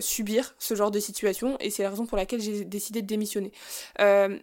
subir 0.00 0.54
ce 0.58 0.74
genre 0.74 0.90
de 0.90 1.00
situation 1.00 1.56
et 1.60 1.70
c'est 1.70 1.82
la 1.82 1.90
raison 1.90 2.06
pour 2.06 2.16
laquelle 2.16 2.40
j'ai 2.40 2.64
décidé 2.64 3.02
de 3.02 3.06
démissionner. 3.06 3.52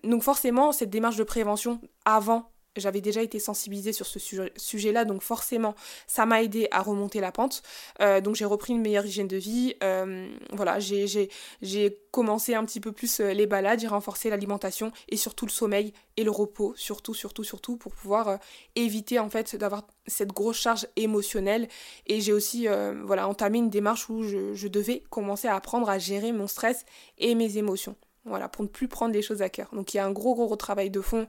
Donc 0.03 0.23
forcément, 0.23 0.71
cette 0.71 0.89
démarche 0.89 1.17
de 1.17 1.23
prévention 1.23 1.81
avant 2.05 2.51
j'avais 2.77 3.01
déjà 3.01 3.21
été 3.21 3.39
sensibilisée 3.39 3.91
sur 3.91 4.05
ce 4.05 4.19
sujet-là, 4.55 5.05
donc 5.05 5.21
forcément, 5.21 5.75
ça 6.07 6.25
m'a 6.25 6.41
aidé 6.41 6.67
à 6.71 6.81
remonter 6.81 7.19
la 7.19 7.31
pente. 7.31 7.63
Euh, 8.01 8.21
donc 8.21 8.35
j'ai 8.35 8.45
repris 8.45 8.73
une 8.73 8.81
meilleure 8.81 9.05
hygiène 9.05 9.27
de 9.27 9.37
vie. 9.37 9.75
Euh, 9.83 10.29
voilà, 10.53 10.79
j'ai 10.79 11.99
commencé 12.11 12.53
un 12.53 12.63
petit 12.63 12.79
peu 12.79 12.91
plus 12.91 13.19
euh, 13.19 13.33
les 13.33 13.45
balades, 13.45 13.79
j'ai 13.79 13.87
renforcé 13.87 14.29
l'alimentation 14.29 14.91
et 15.09 15.17
surtout 15.17 15.45
le 15.45 15.51
sommeil 15.51 15.93
et 16.17 16.23
le 16.23 16.31
repos, 16.31 16.73
surtout, 16.77 17.13
surtout, 17.13 17.43
surtout, 17.43 17.77
pour 17.77 17.93
pouvoir 17.93 18.39
éviter 18.75 19.19
en 19.19 19.29
fait 19.29 19.55
d'avoir 19.55 19.85
cette 20.07 20.31
grosse 20.31 20.57
charge 20.57 20.87
émotionnelle. 20.95 21.67
Et 22.07 22.21
j'ai 22.21 22.33
aussi 22.33 22.67
voilà, 23.03 23.27
entamé 23.27 23.57
une 23.57 23.69
démarche 23.69 24.09
où 24.09 24.23
je, 24.23 24.67
devais 24.67 25.03
commencer 25.09 25.47
à 25.47 25.55
apprendre 25.55 25.89
à 25.89 25.99
gérer 25.99 26.31
mon 26.31 26.47
stress 26.47 26.85
et 27.17 27.35
mes 27.35 27.57
émotions. 27.57 27.95
Voilà, 28.25 28.47
pour 28.49 28.63
ne 28.63 28.69
plus 28.69 28.87
prendre 28.87 29.13
les 29.13 29.21
choses 29.21 29.41
à 29.41 29.49
cœur. 29.49 29.69
Donc 29.73 29.93
il 29.93 29.97
y 29.97 29.99
a 29.99 30.05
un 30.05 30.11
gros, 30.11 30.35
gros, 30.35 30.45
gros 30.45 30.55
travail 30.55 30.89
de 30.89 31.01
fond 31.01 31.27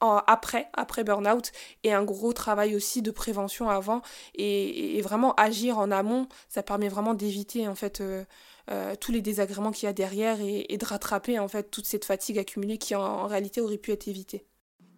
après, 0.00 0.68
après 0.74 1.04
burn-out, 1.04 1.52
et 1.82 1.92
un 1.92 2.04
gros 2.04 2.32
travail 2.32 2.74
aussi 2.76 3.02
de 3.02 3.10
prévention 3.10 3.68
avant, 3.70 4.02
et, 4.34 5.00
vraiment 5.02 5.34
agir 5.34 5.78
en 5.78 5.90
amont, 5.90 6.28
ça 6.48 6.62
permet 6.62 6.88
vraiment 6.88 7.14
d'éviter 7.14 7.68
en 7.68 7.74
fait 7.74 8.00
euh, 8.00 8.24
euh, 8.70 8.94
tous 8.96 9.12
les 9.12 9.22
désagréments 9.22 9.70
qu'il 9.70 9.86
y 9.86 9.90
a 9.90 9.92
derrière 9.92 10.38
et, 10.40 10.76
de 10.76 10.84
rattraper 10.84 11.38
en 11.38 11.48
fait 11.48 11.70
toute 11.70 11.86
cette 11.86 12.04
fatigue 12.04 12.38
accumulée 12.38 12.78
qui 12.78 12.94
en 12.94 13.26
réalité 13.26 13.60
aurait 13.60 13.78
pu 13.78 13.92
être 13.92 14.08
évitée. 14.08 14.46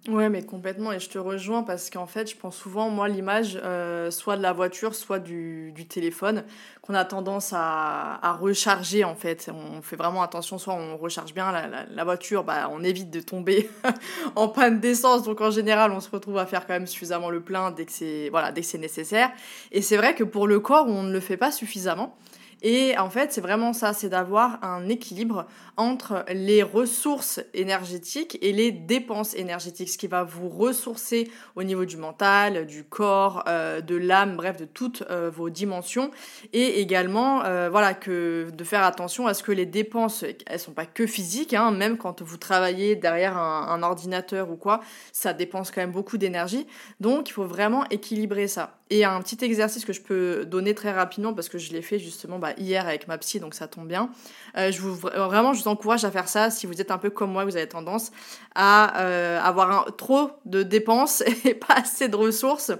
Ouais, 0.09 0.31
mais 0.31 0.42
complètement. 0.42 0.90
Et 0.92 1.01
je 1.01 1.11
te 1.11 1.18
rejoins 1.18 1.62
parce 1.62 1.90
qu'en 1.90 2.07
fait, 2.07 2.31
je 2.31 2.35
pense 2.37 2.57
souvent, 2.57 2.88
moi, 2.88 3.09
l'image, 3.09 3.61
euh, 3.62 4.11
soit 4.11 4.38
de 4.38 4.42
la 4.42 4.55
voiture, 4.55 4.94
soit 4.94 5.18
du, 5.18 5.71
du 5.73 5.87
téléphone, 5.87 6.44
qu'on 6.81 6.94
a 6.94 7.05
tendance 7.05 7.53
à, 7.53 8.18
à, 8.23 8.33
recharger, 8.33 9.05
en 9.05 9.14
fait. 9.14 9.51
On 9.53 9.83
fait 9.83 9.97
vraiment 9.97 10.23
attention, 10.23 10.57
soit 10.57 10.73
on 10.73 10.97
recharge 10.97 11.35
bien 11.35 11.53
la, 11.53 11.66
la, 11.66 11.85
la 11.85 12.05
voiture, 12.05 12.42
bah, 12.42 12.71
on 12.73 12.83
évite 12.85 13.11
de 13.11 13.21
tomber 13.21 13.68
en 14.35 14.49
panne 14.49 14.81
d'essence. 14.81 15.25
Donc, 15.25 15.42
en 15.42 15.51
général, 15.51 15.92
on 15.92 16.01
se 16.01 16.09
retrouve 16.09 16.38
à 16.38 16.47
faire 16.47 16.66
quand 16.66 16.73
même 16.73 16.87
suffisamment 16.87 17.29
le 17.29 17.42
plein 17.42 17.71
dès 17.71 17.85
que 17.85 17.92
c'est 17.92 18.31
voilà, 18.31 18.51
dès 18.51 18.62
que 18.62 18.77
nécessaire. 18.79 19.31
Et 19.73 19.83
c'est 19.83 19.99
vrai 19.99 20.14
que 20.14 20.25
pour 20.25 20.47
le 20.47 20.59
corps, 20.59 20.87
on 20.88 21.03
ne 21.03 21.12
le 21.12 21.21
fait 21.21 21.37
pas 21.37 21.53
suffisamment. 21.53 22.16
Et 22.62 22.97
en 22.99 23.11
fait, 23.11 23.33
c'est 23.33 23.40
vraiment 23.40 23.73
ça, 23.73 23.92
c'est 23.92 24.09
d'avoir 24.09 24.62
un 24.64 24.88
équilibre 24.88 25.47
entre 25.77 26.25
les 26.33 26.64
ressources 26.64 27.40
énergétiques 27.55 28.37
et 28.42 28.53
les 28.53 28.73
dépenses 28.73 29.35
énergétiques, 29.35 29.88
ce 29.88 29.99
qui 29.99 30.09
va 30.09 30.25
vous 30.25 30.49
ressourcer 30.49 31.31
au 31.55 31.62
niveau 31.62 31.85
du 31.85 31.97
mental, 31.97 32.66
du 32.66 32.83
corps, 32.83 33.44
euh, 33.47 33.81
de 33.81 33.94
l'âme, 33.94 34.37
bref, 34.37 34.57
de 34.57 34.64
toutes 34.64 35.05
euh, 35.09 35.31
vos 35.33 35.51
dimensions. 35.51 36.11
Et 36.53 36.81
également, 36.81 37.44
euh, 37.44 37.68
voilà, 37.71 37.94
que 37.94 38.49
de 38.53 38.64
faire 38.64 38.83
attention 38.83 39.29
à 39.29 39.35
ce 39.35 39.44
que 39.44 39.53
les 39.53 39.66
dépenses, 39.66 40.25
elles 40.47 40.59
sont 40.59 40.73
pas 40.73 40.87
que 40.87 41.07
physiques, 41.07 41.55
hein, 41.55 41.71
même 41.71 41.97
quand 41.97 42.23
vous 42.23 42.37
travaillez 42.38 42.97
derrière 42.97 43.37
un, 43.37 43.83
ordinateur 43.83 44.51
ou 44.51 44.57
quoi, 44.57 44.81
ça 45.12 45.33
dépense 45.33 45.71
quand 45.71 45.81
même 45.81 45.92
beaucoup 45.92 46.18
d'énergie. 46.18 46.66
Donc, 46.99 47.29
il 47.29 47.33
faut 47.33 47.44
vraiment 47.44 47.85
équilibrer 47.90 48.49
ça. 48.49 48.79
Et 48.90 49.05
un 49.05 49.21
petit 49.21 49.44
exercice 49.44 49.85
que 49.85 49.92
je 49.92 50.01
peux 50.01 50.44
donner 50.47 50.75
très 50.75 50.92
rapidement 50.92 51.35
parce 51.35 51.49
que 51.49 51.59
je 51.59 51.73
l'ai 51.73 51.83
fait 51.83 51.99
justement 51.99 52.38
bah, 52.38 52.48
hier 52.57 52.87
avec 52.87 53.09
ma 53.09 53.19
psy, 53.19 53.41
donc 53.41 53.55
ça 53.55 53.69
tombe 53.69 53.89
bien. 53.89 54.11
Euh, 54.57 54.71
je 54.73 54.81
vous, 54.81 54.95
vraiment, 54.95 55.53
je 55.53 55.63
vous 55.63 55.69
encourage 55.69 56.05
à 56.05 56.11
faire 56.11 56.29
ça 56.29 56.51
si 56.51 56.67
vous 56.67 56.81
êtes 56.81 56.91
un 56.91 56.99
peu 56.99 57.11
comme 57.11 57.33
moi, 57.33 57.45
vous 57.45 57.57
avez 57.57 57.69
tendance 57.69 58.11
à 58.55 59.01
euh, 59.01 59.41
avoir 59.41 59.97
trop 59.97 60.31
de 60.45 60.63
dépenses 60.63 61.23
et 61.45 61.55
pas 61.55 61.75
assez 61.75 62.09
de 62.09 62.17
ressources. 62.17 62.73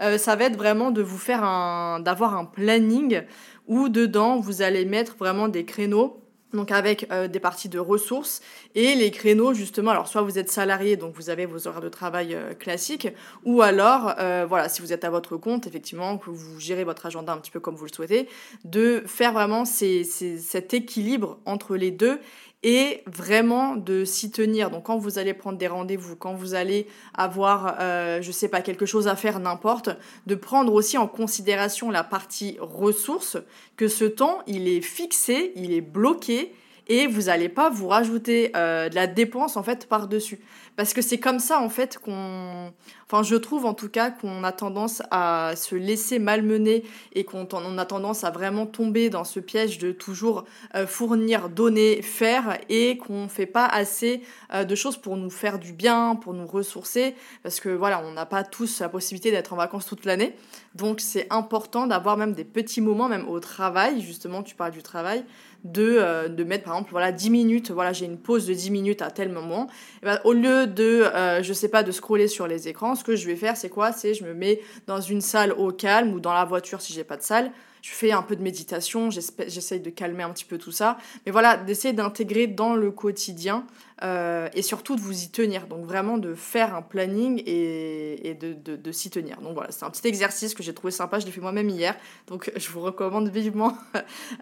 Euh, 0.00 0.18
ça 0.18 0.36
va 0.36 0.44
être 0.44 0.56
vraiment 0.56 0.90
de 0.90 1.02
vous 1.02 1.18
faire 1.18 1.44
un, 1.44 2.00
d'avoir 2.00 2.36
un 2.36 2.44
planning 2.44 3.22
où 3.66 3.88
dedans 3.88 4.40
vous 4.40 4.62
allez 4.62 4.84
mettre 4.84 5.16
vraiment 5.16 5.48
des 5.48 5.64
créneaux 5.64 6.22
donc 6.52 6.72
avec 6.72 7.06
euh, 7.10 7.28
des 7.28 7.40
parties 7.40 7.68
de 7.68 7.78
ressources 7.78 8.40
et 8.74 8.94
les 8.94 9.10
créneaux 9.10 9.54
justement. 9.54 9.90
Alors 9.90 10.08
soit 10.08 10.22
vous 10.22 10.38
êtes 10.38 10.50
salarié 10.50 10.96
donc 10.96 11.14
vous 11.14 11.30
avez 11.30 11.46
vos 11.46 11.66
horaires 11.66 11.80
de 11.80 11.88
travail 11.88 12.34
euh, 12.34 12.54
classiques 12.54 13.08
ou 13.44 13.62
alors 13.62 14.14
euh, 14.18 14.46
voilà 14.48 14.68
si 14.68 14.82
vous 14.82 14.92
êtes 14.92 15.04
à 15.04 15.10
votre 15.10 15.36
compte 15.36 15.66
effectivement 15.66 16.18
que 16.18 16.30
vous 16.30 16.58
gérez 16.58 16.84
votre 16.84 17.06
agenda 17.06 17.32
un 17.32 17.38
petit 17.38 17.50
peu 17.50 17.60
comme 17.60 17.74
vous 17.74 17.86
le 17.86 17.92
souhaitez 17.92 18.28
de 18.64 19.02
faire 19.06 19.32
vraiment 19.32 19.64
cet 19.64 20.74
équilibre 20.74 21.38
entre 21.44 21.76
les 21.76 21.90
deux 21.90 22.18
et 22.62 23.02
vraiment 23.06 23.76
de 23.76 24.04
s'y 24.04 24.30
tenir. 24.30 24.70
Donc 24.70 24.84
quand 24.84 24.98
vous 24.98 25.18
allez 25.18 25.32
prendre 25.32 25.56
des 25.56 25.66
rendez-vous, 25.66 26.16
quand 26.16 26.34
vous 26.34 26.54
allez 26.54 26.86
avoir, 27.14 27.76
euh, 27.80 28.20
je 28.20 28.30
sais 28.32 28.48
pas, 28.48 28.60
quelque 28.60 28.86
chose 28.86 29.08
à 29.08 29.16
faire, 29.16 29.40
n'importe, 29.40 29.90
de 30.26 30.34
prendre 30.34 30.72
aussi 30.74 30.98
en 30.98 31.06
considération 31.06 31.90
la 31.90 32.04
partie 32.04 32.58
ressources, 32.60 33.38
que 33.76 33.88
ce 33.88 34.04
temps, 34.04 34.40
il 34.46 34.68
est 34.68 34.82
fixé, 34.82 35.52
il 35.56 35.72
est 35.72 35.80
bloqué, 35.80 36.52
et 36.90 37.06
vous 37.06 37.22
n'allez 37.22 37.48
pas 37.48 37.70
vous 37.70 37.88
rajouter 37.88 38.50
euh, 38.56 38.88
de 38.88 38.94
la 38.96 39.06
dépense 39.06 39.56
en 39.56 39.62
fait 39.62 39.86
par-dessus. 39.86 40.40
Parce 40.80 40.94
que 40.94 41.02
c'est 41.02 41.18
comme 41.18 41.40
ça 41.40 41.60
en 41.60 41.68
fait 41.68 41.98
qu'on... 41.98 42.72
Enfin 43.04 43.22
je 43.22 43.34
trouve 43.34 43.66
en 43.66 43.74
tout 43.74 43.90
cas 43.90 44.10
qu'on 44.10 44.42
a 44.44 44.50
tendance 44.50 45.02
à 45.10 45.52
se 45.54 45.74
laisser 45.74 46.18
malmener 46.18 46.84
et 47.12 47.24
qu'on 47.24 47.44
a 47.44 47.84
tendance 47.84 48.24
à 48.24 48.30
vraiment 48.30 48.64
tomber 48.64 49.10
dans 49.10 49.24
ce 49.24 49.40
piège 49.40 49.76
de 49.76 49.92
toujours 49.92 50.46
euh, 50.74 50.86
fournir, 50.86 51.50
donner, 51.50 52.00
faire 52.00 52.56
et 52.70 52.96
qu'on 52.96 53.24
ne 53.24 53.28
fait 53.28 53.44
pas 53.44 53.66
assez 53.66 54.22
euh, 54.54 54.64
de 54.64 54.74
choses 54.74 54.96
pour 54.96 55.18
nous 55.18 55.28
faire 55.28 55.58
du 55.58 55.74
bien, 55.74 56.14
pour 56.14 56.32
nous 56.32 56.46
ressourcer. 56.46 57.14
Parce 57.42 57.60
que 57.60 57.68
voilà, 57.68 58.02
on 58.02 58.12
n'a 58.12 58.24
pas 58.24 58.42
tous 58.42 58.80
la 58.80 58.88
possibilité 58.88 59.30
d'être 59.30 59.52
en 59.52 59.56
vacances 59.56 59.84
toute 59.84 60.06
l'année. 60.06 60.34
Donc 60.74 61.00
c'est 61.00 61.26
important 61.28 61.86
d'avoir 61.86 62.16
même 62.16 62.32
des 62.32 62.44
petits 62.44 62.80
moments, 62.80 63.08
même 63.08 63.28
au 63.28 63.38
travail, 63.38 64.00
justement 64.00 64.42
tu 64.42 64.54
parles 64.54 64.72
du 64.72 64.82
travail, 64.82 65.26
de, 65.64 65.96
euh, 65.98 66.28
de 66.28 66.44
mettre 66.44 66.64
par 66.64 66.74
exemple 66.74 66.90
voilà 66.90 67.12
10 67.12 67.30
minutes, 67.30 67.70
voilà 67.70 67.92
j'ai 67.92 68.06
une 68.06 68.18
pause 68.18 68.46
de 68.46 68.54
10 68.54 68.70
minutes 68.70 69.02
à 69.02 69.10
tel 69.10 69.30
moment, 69.30 69.68
et 70.02 70.06
ben, 70.06 70.20
au 70.24 70.32
lieu 70.32 70.66
de, 70.66 71.02
euh, 71.14 71.42
je 71.42 71.52
sais 71.52 71.68
pas, 71.68 71.82
de 71.82 71.92
scroller 71.92 72.28
sur 72.28 72.46
les 72.46 72.68
écrans, 72.68 72.94
ce 72.94 73.04
que 73.04 73.16
je 73.16 73.26
vais 73.26 73.36
faire 73.36 73.56
c'est 73.56 73.68
quoi? 73.68 73.92
C'est 73.92 74.14
je 74.14 74.24
me 74.24 74.34
mets 74.34 74.60
dans 74.86 75.00
une 75.00 75.20
salle 75.20 75.52
au 75.52 75.72
calme 75.72 76.12
ou 76.12 76.20
dans 76.20 76.32
la 76.32 76.44
voiture 76.44 76.80
si 76.80 76.92
j'ai 76.92 77.04
pas 77.04 77.16
de 77.16 77.22
salle, 77.22 77.50
je 77.82 77.90
fais 77.90 78.12
un 78.12 78.22
peu 78.22 78.36
de 78.36 78.42
méditation, 78.42 79.10
j'essaye 79.10 79.80
de 79.80 79.90
calmer 79.90 80.22
un 80.22 80.30
petit 80.30 80.44
peu 80.44 80.58
tout 80.58 80.72
ça. 80.72 80.98
Mais 81.24 81.32
voilà, 81.32 81.56
d'essayer 81.56 81.94
d'intégrer 81.94 82.46
dans 82.46 82.74
le 82.74 82.90
quotidien 82.90 83.64
euh, 84.02 84.48
et 84.54 84.62
surtout 84.62 84.96
de 84.96 85.00
vous 85.00 85.24
y 85.24 85.28
tenir. 85.30 85.66
Donc 85.66 85.84
vraiment 85.84 86.18
de 86.18 86.34
faire 86.34 86.74
un 86.74 86.82
planning 86.82 87.42
et, 87.46 88.36
de, 88.40 88.92
s'y 88.92 89.10
tenir. 89.10 89.40
Donc 89.40 89.54
voilà, 89.54 89.70
c'est 89.70 89.84
un 89.84 89.90
petit 89.90 90.06
exercice 90.08 90.54
que 90.54 90.62
j'ai 90.62 90.74
trouvé 90.74 90.90
sympa, 90.90 91.18
je 91.18 91.26
l'ai 91.26 91.32
fait 91.32 91.40
moi-même 91.40 91.68
hier. 91.68 91.96
Donc 92.26 92.50
je 92.56 92.68
vous 92.70 92.80
recommande 92.80 93.28
vivement 93.28 93.76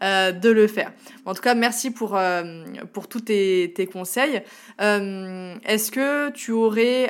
euh, 0.02 0.32
de 0.32 0.50
le 0.50 0.66
faire. 0.66 0.92
En 1.24 1.34
tout 1.34 1.42
cas, 1.42 1.54
merci 1.54 1.90
pour, 1.90 2.16
euh, 2.16 2.64
tous 3.08 3.20
tes 3.20 3.88
conseils. 3.92 4.42
Est-ce 4.78 5.90
que 5.90 6.30
tu 6.30 6.52
aurais 6.52 7.08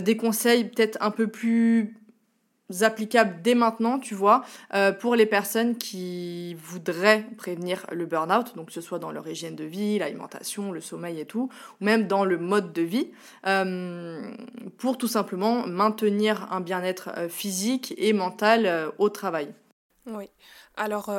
des 0.00 0.16
conseils 0.16 0.64
peut-être 0.64 0.96
un 1.00 1.10
peu 1.10 1.26
plus 1.26 1.96
applicables 2.80 3.40
dès 3.42 3.54
maintenant, 3.54 3.98
tu 3.98 4.14
vois, 4.14 4.44
euh, 4.74 4.92
pour 4.92 5.14
les 5.14 5.26
personnes 5.26 5.76
qui 5.76 6.54
voudraient 6.54 7.26
prévenir 7.36 7.86
le 7.92 8.06
burn-out, 8.06 8.56
donc 8.56 8.66
que 8.66 8.72
ce 8.72 8.80
soit 8.80 8.98
dans 8.98 9.10
leur 9.10 9.26
hygiène 9.28 9.56
de 9.56 9.64
vie, 9.64 9.98
l'alimentation, 9.98 10.72
le 10.72 10.80
sommeil 10.80 11.20
et 11.20 11.26
tout, 11.26 11.48
ou 11.80 11.84
même 11.84 12.06
dans 12.06 12.24
le 12.24 12.38
mode 12.38 12.72
de 12.72 12.82
vie, 12.82 13.10
euh, 13.46 14.20
pour 14.78 14.98
tout 14.98 15.08
simplement 15.08 15.66
maintenir 15.66 16.52
un 16.52 16.60
bien-être 16.60 17.10
euh, 17.16 17.28
physique 17.28 17.94
et 17.98 18.12
mental 18.12 18.92
au 18.98 19.08
travail. 19.08 19.52
Oui. 20.06 20.28
Alors, 20.76 21.10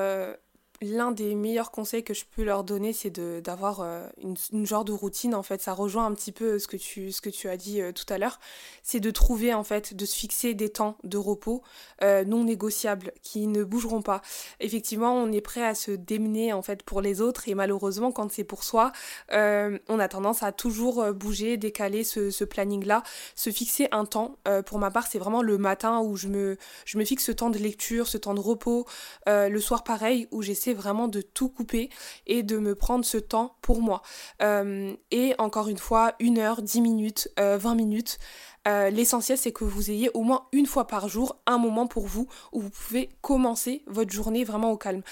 l'un 0.81 1.11
des 1.11 1.33
meilleurs 1.35 1.71
conseils 1.71 2.03
que 2.03 2.13
je 2.13 2.23
peux 2.35 2.43
leur 2.43 2.63
donner, 2.63 2.93
c'est 2.93 3.09
d'avoir 3.41 3.81
euh, 3.81 4.07
une, 4.21 4.65
genre 4.65 4.85
de 4.85 4.91
routine. 4.91 5.33
En 5.33 5.43
fait, 5.43 5.61
ça 5.61 5.73
rejoint 5.73 6.05
un 6.05 6.13
petit 6.13 6.31
peu 6.31 6.59
ce 6.59 6.67
que 6.67 6.77
tu, 6.77 7.11
ce 7.11 7.21
que 7.21 7.29
tu 7.29 7.49
as 7.49 7.57
dit 7.57 7.81
euh, 7.81 7.91
tout 7.91 8.05
à 8.09 8.17
l'heure. 8.17 8.39
C'est 8.83 8.99
de 8.99 9.09
trouver, 9.09 9.53
en 9.53 9.63
fait, 9.63 9.95
de 9.95 10.05
se 10.05 10.15
fixer 10.15 10.53
des 10.53 10.69
temps 10.69 10.97
de 11.03 11.17
repos 11.17 11.63
euh, 12.03 12.23
non 12.23 12.43
négociables 12.43 13.11
qui 13.23 13.47
ne 13.47 13.63
bougeront 13.63 14.01
pas. 14.01 14.21
Effectivement, 14.59 15.13
on 15.13 15.31
est 15.31 15.41
prêt 15.41 15.65
à 15.65 15.73
se 15.73 15.91
démener, 15.91 16.53
en 16.53 16.61
fait, 16.61 16.83
pour 16.83 17.01
les 17.01 17.21
autres. 17.21 17.47
Et 17.49 17.55
malheureusement, 17.55 18.11
quand 18.11 18.31
c'est 18.31 18.43
pour 18.43 18.63
soi, 18.63 18.91
on 19.31 19.99
a 19.99 20.07
tendance 20.07 20.43
à 20.43 20.51
toujours 20.51 21.13
bouger, 21.13 21.57
décaler 21.57 22.03
ce, 22.03 22.29
ce 22.29 22.43
planning-là. 22.43 23.03
Se 23.35 23.49
fixer 23.49 23.87
un 23.91 24.05
temps, 24.05 24.37
pour 24.65 24.79
ma 24.79 24.91
part, 24.91 25.07
c'est 25.07 25.19
vraiment 25.19 25.41
le 25.41 25.57
matin 25.57 25.99
où 25.99 26.15
je 26.15 26.27
me, 26.27 26.57
je 26.85 26.97
me 26.97 27.05
fixe 27.05 27.25
ce 27.25 27.31
temps 27.31 27.49
de 27.49 27.57
lecture, 27.57 28.07
ce 28.07 28.17
temps 28.17 28.33
de 28.33 28.39
repos. 28.39 28.85
le 29.25 29.59
soir, 29.59 29.83
pareil, 29.83 30.27
où 30.31 30.41
j'essaie 30.41 30.66
vraiment 30.73 31.07
de 31.07 31.21
tout 31.21 31.49
couper 31.49 31.89
et 32.25 32.43
de 32.43 32.57
me 32.57 32.75
prendre 32.75 33.05
ce 33.05 33.17
temps 33.17 33.55
pour 33.61 33.81
moi. 33.81 34.01
Euh, 34.41 34.93
et 35.11 35.33
encore 35.37 35.67
une 35.67 35.77
fois, 35.77 36.13
une 36.19 36.37
heure, 36.37 36.61
dix 36.61 36.81
minutes, 36.81 37.29
euh, 37.39 37.57
vingt 37.57 37.75
minutes. 37.75 38.19
Euh, 38.67 38.89
l'essentiel, 38.89 39.37
c'est 39.37 39.53
que 39.53 39.63
vous 39.63 39.91
ayez 39.91 40.09
au 40.13 40.23
moins 40.23 40.47
une 40.51 40.65
fois 40.65 40.87
par 40.87 41.07
jour 41.07 41.37
un 41.45 41.57
moment 41.57 41.87
pour 41.87 42.05
vous 42.05 42.27
où 42.51 42.59
vous 42.59 42.69
pouvez 42.69 43.09
commencer 43.21 43.83
votre 43.87 44.11
journée 44.11 44.43
vraiment 44.43 44.71
au 44.71 44.77
calme. 44.77 45.03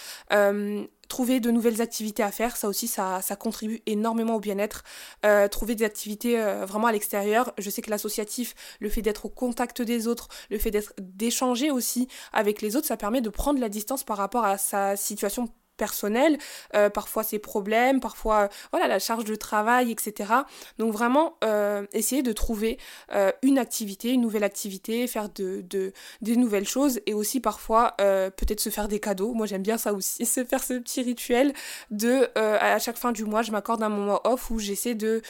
Trouver 1.07 1.39
de 1.39 1.51
nouvelles 1.51 1.81
activités 1.81 2.23
à 2.23 2.31
faire, 2.31 2.57
ça 2.57 2.67
aussi, 2.67 2.87
ça, 2.87 3.21
ça 3.21 3.35
contribue 3.35 3.81
énormément 3.85 4.35
au 4.35 4.39
bien-être. 4.39 4.83
Euh, 5.25 5.47
trouver 5.47 5.75
des 5.75 5.85
activités 5.85 6.39
euh, 6.39 6.65
vraiment 6.65 6.87
à 6.87 6.91
l'extérieur. 6.91 7.53
Je 7.57 7.69
sais 7.69 7.81
que 7.81 7.89
l'associatif, 7.89 8.55
le 8.79 8.89
fait 8.89 9.01
d'être 9.01 9.25
au 9.25 9.29
contact 9.29 9.81
des 9.81 10.07
autres, 10.07 10.27
le 10.49 10.57
fait 10.57 10.71
d'être 10.71 10.93
d'échanger 10.99 11.71
aussi 11.71 12.07
avec 12.33 12.61
les 12.61 12.75
autres, 12.75 12.87
ça 12.87 12.97
permet 12.97 13.21
de 13.21 13.29
prendre 13.29 13.59
la 13.59 13.69
distance 13.69 14.03
par 14.03 14.17
rapport 14.17 14.45
à 14.45 14.57
sa 14.57 14.95
situation 14.95 15.49
personnel, 15.77 16.37
euh, 16.73 16.89
parfois 16.89 17.23
ses 17.23 17.39
problèmes, 17.39 17.99
parfois 17.99 18.49
voilà 18.71 18.87
la 18.87 18.99
charge 18.99 19.25
de 19.25 19.35
travail, 19.35 19.91
etc. 19.91 20.33
Donc 20.77 20.93
vraiment 20.93 21.37
euh, 21.43 21.85
essayer 21.93 22.23
de 22.23 22.31
trouver 22.31 22.77
euh, 23.13 23.31
une 23.41 23.57
activité, 23.57 24.11
une 24.11 24.21
nouvelle 24.21 24.43
activité, 24.43 25.07
faire 25.07 25.29
de, 25.29 25.61
de 25.61 25.93
des 26.21 26.35
nouvelles 26.35 26.67
choses 26.67 26.99
et 27.05 27.13
aussi 27.13 27.39
parfois 27.39 27.95
peut-être 27.97 28.59
se 28.59 28.69
faire 28.69 28.87
des 28.87 28.99
cadeaux. 28.99 29.33
Moi 29.33 29.45
j'aime 29.45 29.63
bien 29.63 29.77
ça 29.77 29.93
aussi, 29.93 30.25
se 30.25 30.43
faire 30.43 30.63
ce 30.63 30.73
petit 30.73 31.01
rituel 31.01 31.53
de 31.91 32.29
à 32.35 32.79
chaque 32.79 32.97
fin 32.97 33.11
du 33.11 33.25
mois 33.25 33.41
je 33.41 33.51
m'accorde 33.51 33.83
un 33.83 33.89
moment 33.89 34.21
off 34.23 34.49
où 34.49 34.59
j'essaie 34.59 34.95
de 34.95 35.21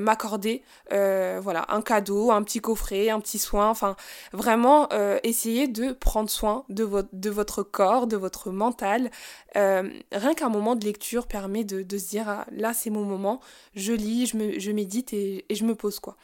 m'accorder 0.00 0.62
voilà 0.90 1.66
un 1.68 1.82
cadeau, 1.82 2.30
un 2.30 2.42
petit 2.42 2.60
coffret, 2.60 3.10
un 3.10 3.20
petit 3.20 3.38
soin, 3.38 3.68
enfin 3.68 3.96
vraiment 4.32 4.88
essayer 5.22 5.68
de 5.68 5.92
prendre 5.92 6.30
soin 6.30 6.64
de 6.68 6.84
votre 7.30 7.62
corps, 7.62 8.06
de 8.06 8.16
votre 8.16 8.50
mental. 8.50 9.10
Euh, 9.84 10.00
rien 10.12 10.34
qu'un 10.34 10.48
moment 10.48 10.76
de 10.76 10.84
lecture 10.84 11.26
permet 11.26 11.64
de, 11.64 11.98
se 11.98 12.08
dire 12.08 12.28
ah, 12.28 12.46
là 12.50 12.74
c'est 12.74 12.90
mon 12.90 13.04
moment, 13.04 13.40
je 13.74 13.92
lis, 13.92 14.26
je, 14.26 14.70
médite 14.72 15.12
et, 15.12 15.44
je 15.50 15.64
me 15.64 15.74
pose 15.74 16.00
quoi. 16.00 16.16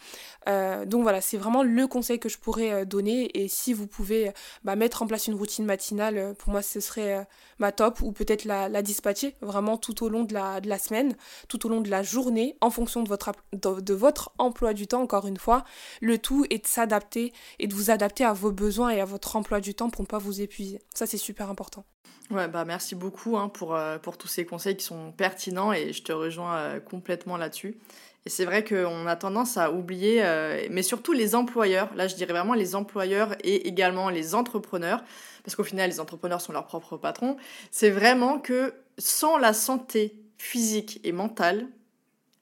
Euh, 0.48 0.84
donc 0.86 1.02
voilà, 1.02 1.20
c'est 1.20 1.36
vraiment 1.36 1.62
le 1.62 1.86
conseil 1.86 2.18
que 2.18 2.28
je 2.28 2.38
pourrais 2.38 2.72
euh, 2.72 2.84
donner 2.84 3.30
et 3.38 3.48
si 3.48 3.72
vous 3.72 3.86
pouvez 3.86 4.32
bah, 4.64 4.76
mettre 4.76 5.02
en 5.02 5.06
place 5.06 5.26
une 5.26 5.34
routine 5.34 5.64
matinale, 5.64 6.34
pour 6.38 6.50
moi 6.50 6.62
ce 6.62 6.80
serait 6.80 7.26
ma 7.58 7.72
top 7.72 8.00
ou 8.00 8.12
peut-être 8.12 8.44
la, 8.44 8.82
dispatcher 8.82 9.36
vraiment 9.42 9.76
tout 9.76 10.04
au 10.04 10.08
long 10.08 10.24
de 10.24 10.32
la, 10.32 10.60
de 10.60 10.68
la 10.68 10.78
semaine, 10.78 11.14
tout 11.48 11.66
au 11.66 11.68
long 11.68 11.80
de 11.80 11.90
la 11.90 12.02
journée 12.02 12.56
en 12.60 12.70
fonction 12.70 13.02
de 13.02 13.08
votre, 13.08 13.32
de 13.52 13.94
votre 13.94 14.32
emploi 14.38 14.72
du 14.72 14.86
temps 14.86 15.02
encore 15.02 15.26
une 15.26 15.36
fois. 15.36 15.64
Le 16.00 16.18
tout 16.18 16.46
est 16.50 16.62
de 16.62 16.66
s'adapter 16.66 17.32
et 17.58 17.66
de 17.66 17.74
vous 17.74 17.90
adapter 17.90 18.24
à 18.24 18.32
vos 18.32 18.52
besoins 18.52 18.90
et 18.90 19.00
à 19.00 19.04
votre 19.04 19.36
emploi 19.36 19.60
du 19.60 19.74
temps 19.74 19.90
pour 19.90 20.02
ne 20.02 20.06
pas 20.06 20.18
vous 20.18 20.40
épuiser. 20.40 20.80
Ça 20.94 21.06
c'est 21.06 21.18
super 21.18 21.50
important. 21.50 21.84
Ouais, 22.30 22.46
bah 22.46 22.64
merci 22.64 22.94
beaucoup 22.94 23.36
hein, 23.36 23.48
pour, 23.48 23.74
euh, 23.74 23.98
pour 23.98 24.16
tous 24.16 24.28
ces 24.28 24.46
conseils 24.46 24.76
qui 24.76 24.84
sont 24.84 25.10
pertinents 25.10 25.72
et 25.72 25.92
je 25.92 26.02
te 26.04 26.12
rejoins 26.12 26.56
euh, 26.58 26.80
complètement 26.80 27.36
là-dessus. 27.36 27.76
Et 28.24 28.30
c'est 28.30 28.44
vrai 28.44 28.62
qu'on 28.62 29.06
a 29.08 29.16
tendance 29.16 29.56
à 29.56 29.72
oublier, 29.72 30.22
euh, 30.22 30.64
mais 30.70 30.82
surtout 30.82 31.12
les 31.12 31.34
employeurs, 31.34 31.88
là 31.96 32.06
je 32.06 32.14
dirais 32.14 32.32
vraiment 32.32 32.54
les 32.54 32.76
employeurs 32.76 33.34
et 33.42 33.66
également 33.66 34.10
les 34.10 34.36
entrepreneurs, 34.36 35.02
parce 35.42 35.56
qu'au 35.56 35.64
final 35.64 35.90
les 35.90 35.98
entrepreneurs 35.98 36.40
sont 36.40 36.52
leurs 36.52 36.66
propres 36.66 36.96
patrons, 36.96 37.36
c'est 37.72 37.90
vraiment 37.90 38.38
que 38.38 38.74
sans 38.98 39.36
la 39.36 39.52
santé 39.52 40.14
physique 40.38 41.00
et 41.02 41.12
mentale, 41.12 41.66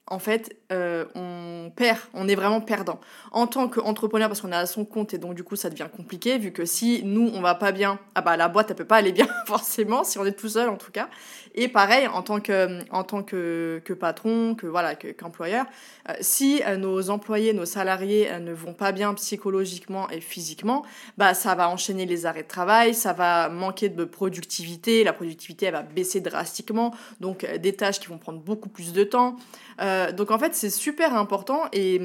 en 0.09 0.19
fait, 0.19 0.55
euh, 0.71 1.05
on 1.15 1.71
perd, 1.75 1.99
on 2.13 2.27
est 2.27 2.35
vraiment 2.35 2.61
perdant. 2.61 2.99
En 3.31 3.47
tant 3.47 3.67
qu'entrepreneur, 3.67 4.27
parce 4.27 4.41
qu'on 4.41 4.51
est 4.51 4.55
à 4.55 4.65
son 4.65 4.85
compte 4.85 5.13
et 5.13 5.17
donc 5.17 5.35
du 5.35 5.43
coup 5.43 5.55
ça 5.55 5.69
devient 5.69 5.87
compliqué, 5.95 6.37
vu 6.37 6.51
que 6.51 6.65
si 6.65 7.01
nous 7.03 7.31
on 7.33 7.41
va 7.41 7.55
pas 7.55 7.71
bien, 7.71 7.99
ah 8.15 8.21
bah 8.21 8.35
la 8.35 8.47
boîte 8.47 8.71
elle 8.71 8.75
peut 8.75 8.85
pas 8.85 8.97
aller 8.97 9.11
bien 9.11 9.27
forcément, 9.45 10.03
si 10.03 10.17
on 10.17 10.25
est 10.25 10.33
tout 10.33 10.49
seul 10.49 10.69
en 10.69 10.77
tout 10.77 10.91
cas. 10.91 11.09
Et 11.55 11.67
pareil, 11.67 12.07
en 12.07 12.21
tant 12.21 12.39
que, 12.39 12.79
en 12.91 13.03
tant 13.03 13.23
que, 13.23 13.81
que 13.83 13.93
patron, 13.93 14.55
que 14.55 14.67
voilà, 14.67 14.95
qu'employeur, 14.95 15.65
euh, 16.09 16.13
si 16.21 16.61
euh, 16.65 16.77
nos 16.77 17.09
employés, 17.09 17.53
nos 17.53 17.65
salariés 17.65 18.29
ne 18.39 18.53
vont 18.53 18.73
pas 18.73 18.91
bien 18.91 19.13
psychologiquement 19.15 20.09
et 20.09 20.21
physiquement, 20.21 20.85
bah 21.17 21.33
ça 21.33 21.55
va 21.55 21.69
enchaîner 21.69 22.05
les 22.05 22.25
arrêts 22.25 22.43
de 22.43 22.47
travail, 22.47 22.93
ça 22.93 23.13
va 23.13 23.49
manquer 23.49 23.89
de 23.89 24.03
productivité, 24.05 25.03
la 25.03 25.13
productivité 25.13 25.67
elle 25.67 25.73
va 25.73 25.83
baisser 25.83 26.21
drastiquement, 26.21 26.93
donc 27.19 27.45
des 27.45 27.73
tâches 27.73 27.99
qui 27.99 28.07
vont 28.07 28.17
prendre 28.17 28.39
beaucoup 28.39 28.69
plus 28.69 28.93
de 28.93 29.03
temps. 29.03 29.37
Euh, 29.81 29.98
donc 30.11 30.31
en 30.31 30.39
fait, 30.39 30.55
c'est 30.55 30.69
super 30.69 31.15
important 31.15 31.63
et, 31.73 32.01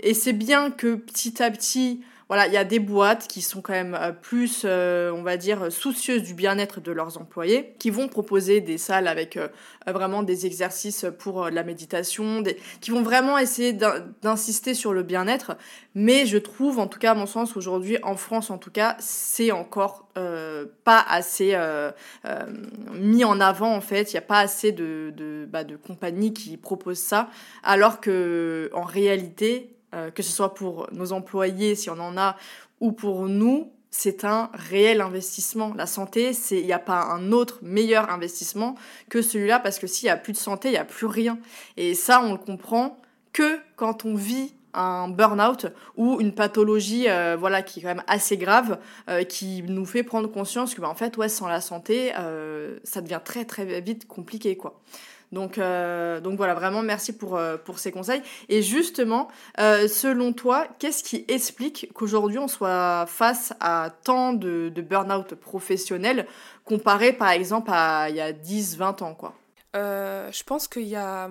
et 0.00 0.14
c'est 0.14 0.32
bien 0.32 0.70
que 0.70 0.94
petit 0.94 1.42
à 1.42 1.50
petit, 1.50 2.02
voilà, 2.28 2.46
il 2.46 2.52
y 2.52 2.56
a 2.56 2.64
des 2.64 2.78
boîtes 2.78 3.28
qui 3.28 3.42
sont 3.42 3.60
quand 3.60 3.72
même 3.72 3.96
euh, 4.00 4.12
plus, 4.12 4.62
euh, 4.64 5.12
on 5.12 5.22
va 5.22 5.36
dire, 5.36 5.70
soucieuses 5.70 6.22
du 6.22 6.34
bien-être 6.34 6.80
de 6.80 6.90
leurs 6.90 7.18
employés, 7.18 7.74
qui 7.78 7.90
vont 7.90 8.08
proposer 8.08 8.60
des 8.60 8.78
salles 8.78 9.08
avec 9.08 9.38
vraiment 9.86 10.22
des 10.22 10.46
exercices 10.46 11.06
pour 11.18 11.50
la 11.50 11.62
méditation, 11.64 12.42
qui 12.80 12.90
vont 12.90 13.02
vraiment 13.02 13.38
essayer 13.38 13.72
d'insister 13.72 14.74
sur 14.74 14.92
le 14.92 15.02
bien-être. 15.02 15.56
Mais 15.94 16.26
je 16.26 16.38
trouve, 16.38 16.78
en 16.78 16.86
tout 16.86 16.98
cas 16.98 17.12
à 17.12 17.14
mon 17.14 17.26
sens, 17.26 17.56
aujourd'hui, 17.56 17.98
en 18.02 18.16
France 18.16 18.50
en 18.50 18.58
tout 18.58 18.70
cas, 18.70 18.96
c'est 19.00 19.50
encore 19.52 20.08
pas 20.84 21.04
assez 21.08 21.56
mis 22.92 23.24
en 23.24 23.40
avant 23.40 23.74
en 23.74 23.80
fait. 23.80 24.12
Il 24.12 24.14
n'y 24.14 24.18
a 24.18 24.22
pas 24.22 24.40
assez 24.40 24.72
de, 24.72 25.46
bah, 25.50 25.64
de 25.64 25.76
compagnies 25.76 26.32
qui 26.32 26.56
proposent 26.56 26.98
ça, 26.98 27.28
alors 27.62 28.00
que 28.00 28.70
en 28.72 28.84
réalité, 28.84 29.73
euh, 29.94 30.10
que 30.10 30.22
ce 30.22 30.32
soit 30.32 30.54
pour 30.54 30.88
nos 30.92 31.12
employés 31.12 31.74
si 31.74 31.90
on 31.90 31.98
en 31.98 32.16
a 32.16 32.36
ou 32.80 32.92
pour 32.92 33.28
nous, 33.28 33.70
c'est 33.90 34.24
un 34.24 34.50
réel 34.52 35.00
investissement. 35.00 35.72
La 35.76 35.86
santé, 35.86 36.32
c'est 36.32 36.58
il 36.58 36.66
n'y 36.66 36.72
a 36.72 36.78
pas 36.78 37.00
un 37.04 37.30
autre 37.32 37.60
meilleur 37.62 38.10
investissement 38.10 38.74
que 39.08 39.22
celui-là 39.22 39.60
parce 39.60 39.78
que 39.78 39.86
s'il 39.86 40.06
n'y 40.06 40.10
a 40.10 40.16
plus 40.16 40.32
de 40.32 40.38
santé, 40.38 40.68
il 40.68 40.72
n'y 40.72 40.78
a 40.78 40.84
plus 40.84 41.06
rien. 41.06 41.38
Et 41.76 41.94
ça, 41.94 42.20
on 42.20 42.32
le 42.32 42.38
comprend 42.38 42.98
que 43.32 43.58
quand 43.76 44.04
on 44.04 44.14
vit 44.14 44.54
un 44.74 45.08
burn-out 45.08 45.66
ou 45.96 46.20
une 46.20 46.34
pathologie 46.34 47.08
euh, 47.08 47.36
voilà 47.38 47.62
qui 47.62 47.78
est 47.78 47.82
quand 47.82 47.88
même 47.88 48.02
assez 48.08 48.36
grave 48.36 48.80
euh, 49.08 49.22
qui 49.22 49.62
nous 49.62 49.86
fait 49.86 50.02
prendre 50.02 50.28
conscience 50.28 50.74
que 50.74 50.80
bah, 50.80 50.88
en 50.88 50.96
fait 50.96 51.16
ouais 51.16 51.28
sans 51.28 51.46
la 51.46 51.60
santé 51.60 52.10
ça 52.82 53.00
devient 53.00 53.20
très 53.24 53.44
très 53.44 53.80
vite 53.80 54.08
compliqué 54.08 54.56
quoi. 54.56 54.80
Donc, 55.32 55.58
euh, 55.58 56.20
donc 56.20 56.36
voilà, 56.36 56.54
vraiment 56.54 56.82
merci 56.82 57.12
pour, 57.12 57.36
euh, 57.36 57.56
ces 57.76 57.90
conseils. 57.90 58.22
Et 58.48 58.62
justement, 58.62 59.28
euh, 59.58 59.88
selon 59.88 60.32
toi, 60.32 60.66
qu'est-ce 60.78 61.02
qui 61.02 61.24
explique 61.28 61.90
qu'aujourd'hui 61.94 62.38
on 62.38 62.48
soit 62.48 63.06
face 63.08 63.52
à 63.60 63.90
tant 64.04 64.32
de, 64.32 64.70
de 64.74 64.82
burn-out 64.82 65.34
professionnel 65.34 66.26
comparé 66.64 67.12
par 67.12 67.30
exemple 67.30 67.70
à 67.72 68.08
il 68.10 68.16
y 68.16 68.20
a 68.20 68.32
10-20 68.32 69.02
ans 69.02 69.14
quoi? 69.14 69.34
Euh, 69.74 70.30
je 70.30 70.44
pense 70.44 70.68
qu'il 70.68 70.86
y 70.86 70.96
a, 70.96 71.28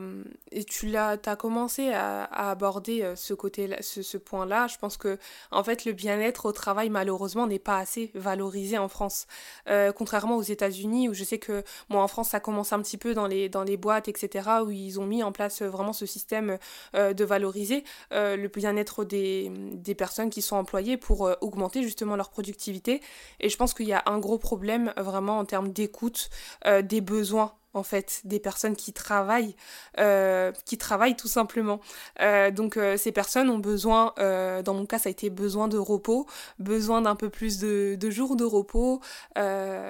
et 0.51 0.63
tu 0.65 0.88
l'as, 0.88 1.17
as 1.25 1.36
commencé 1.36 1.91
à, 1.93 2.23
aborder 2.49 3.01
euh, 3.01 3.15
ce 3.15 3.34
côté, 3.34 3.69
ce, 3.82 4.17
point-là. 4.17 4.67
Je 4.67 4.77
pense 4.77 4.97
que 4.97 5.17
en 5.51 5.63
fait 5.63 5.86
le 5.86 5.93
bien-être 5.93 6.45
au 6.45 6.51
travail 6.51 6.89
malheureusement 6.89 7.47
n'est 7.47 7.60
pas 7.60 7.77
assez 7.77 8.12
valorisé 8.15 8.77
en 8.77 8.89
France, 8.89 9.27
euh, 9.69 9.91
contrairement 9.91 10.36
aux 10.36 10.41
États-Unis 10.43 11.10
où 11.10 11.13
je 11.13 11.23
sais 11.23 11.39
que 11.39 11.63
moi 11.89 12.01
en 12.03 12.08
France 12.08 12.29
ça 12.29 12.39
commence 12.39 12.73
un 12.73 12.82
petit 12.82 12.97
peu 12.97 13.13
dans 13.13 13.27
les 13.27 13.49
dans 13.49 13.63
les 13.63 13.77
boîtes 13.77 14.08
etc 14.08 14.49
où 14.65 14.71
ils 14.71 14.99
ont 14.99 15.06
mis 15.06 15.23
en 15.23 15.32
place 15.32 15.62
vraiment 15.62 15.93
ce 15.93 16.06
système 16.06 16.58
de 16.93 17.23
valoriser 17.23 17.84
le 18.12 18.47
bien-être 18.47 19.03
des 19.03 19.95
personnes 19.97 20.29
qui 20.29 20.41
sont 20.41 20.56
employées 20.56 20.97
pour 20.97 21.29
augmenter 21.41 21.84
justement 21.84 22.15
leur 22.15 22.29
productivité. 22.29 23.01
Et 23.39 23.49
je 23.49 23.58
pense 23.58 23.73
qu'il 23.73 23.88
y 23.88 23.93
a 23.93 24.03
un 24.06 24.19
gros 24.19 24.38
problème 24.38 24.93
vraiment 24.97 25.39
en 25.39 25.45
termes 25.45 25.71
d'écoute 25.71 26.29
des 26.65 27.01
besoins 27.01 27.53
en 27.73 27.83
fait 27.83 28.21
des 28.23 28.39
personnes 28.39 28.75
qui 28.75 28.93
travaillent 28.93 29.55
euh, 29.99 30.51
qui 30.65 30.77
travaillent 30.77 31.15
tout 31.15 31.27
simplement. 31.27 31.79
Euh, 32.21 32.51
donc 32.51 32.77
euh, 32.77 32.97
ces 32.97 33.12
personnes 33.12 33.49
ont 33.49 33.59
besoin 33.59 34.13
dans 34.17 34.73
mon 34.73 34.86
cas 34.86 34.99
ça 34.99 35.09
a 35.09 35.12
été 35.12 35.29
besoin 35.29 35.67
de 35.67 35.77
repos 35.77 36.25
besoin 36.59 37.01
d'un 37.01 37.15
peu 37.15 37.29
plus 37.29 37.59
de, 37.59 37.97
jours 38.09 38.36
de 38.36 38.45
repos 38.45 39.01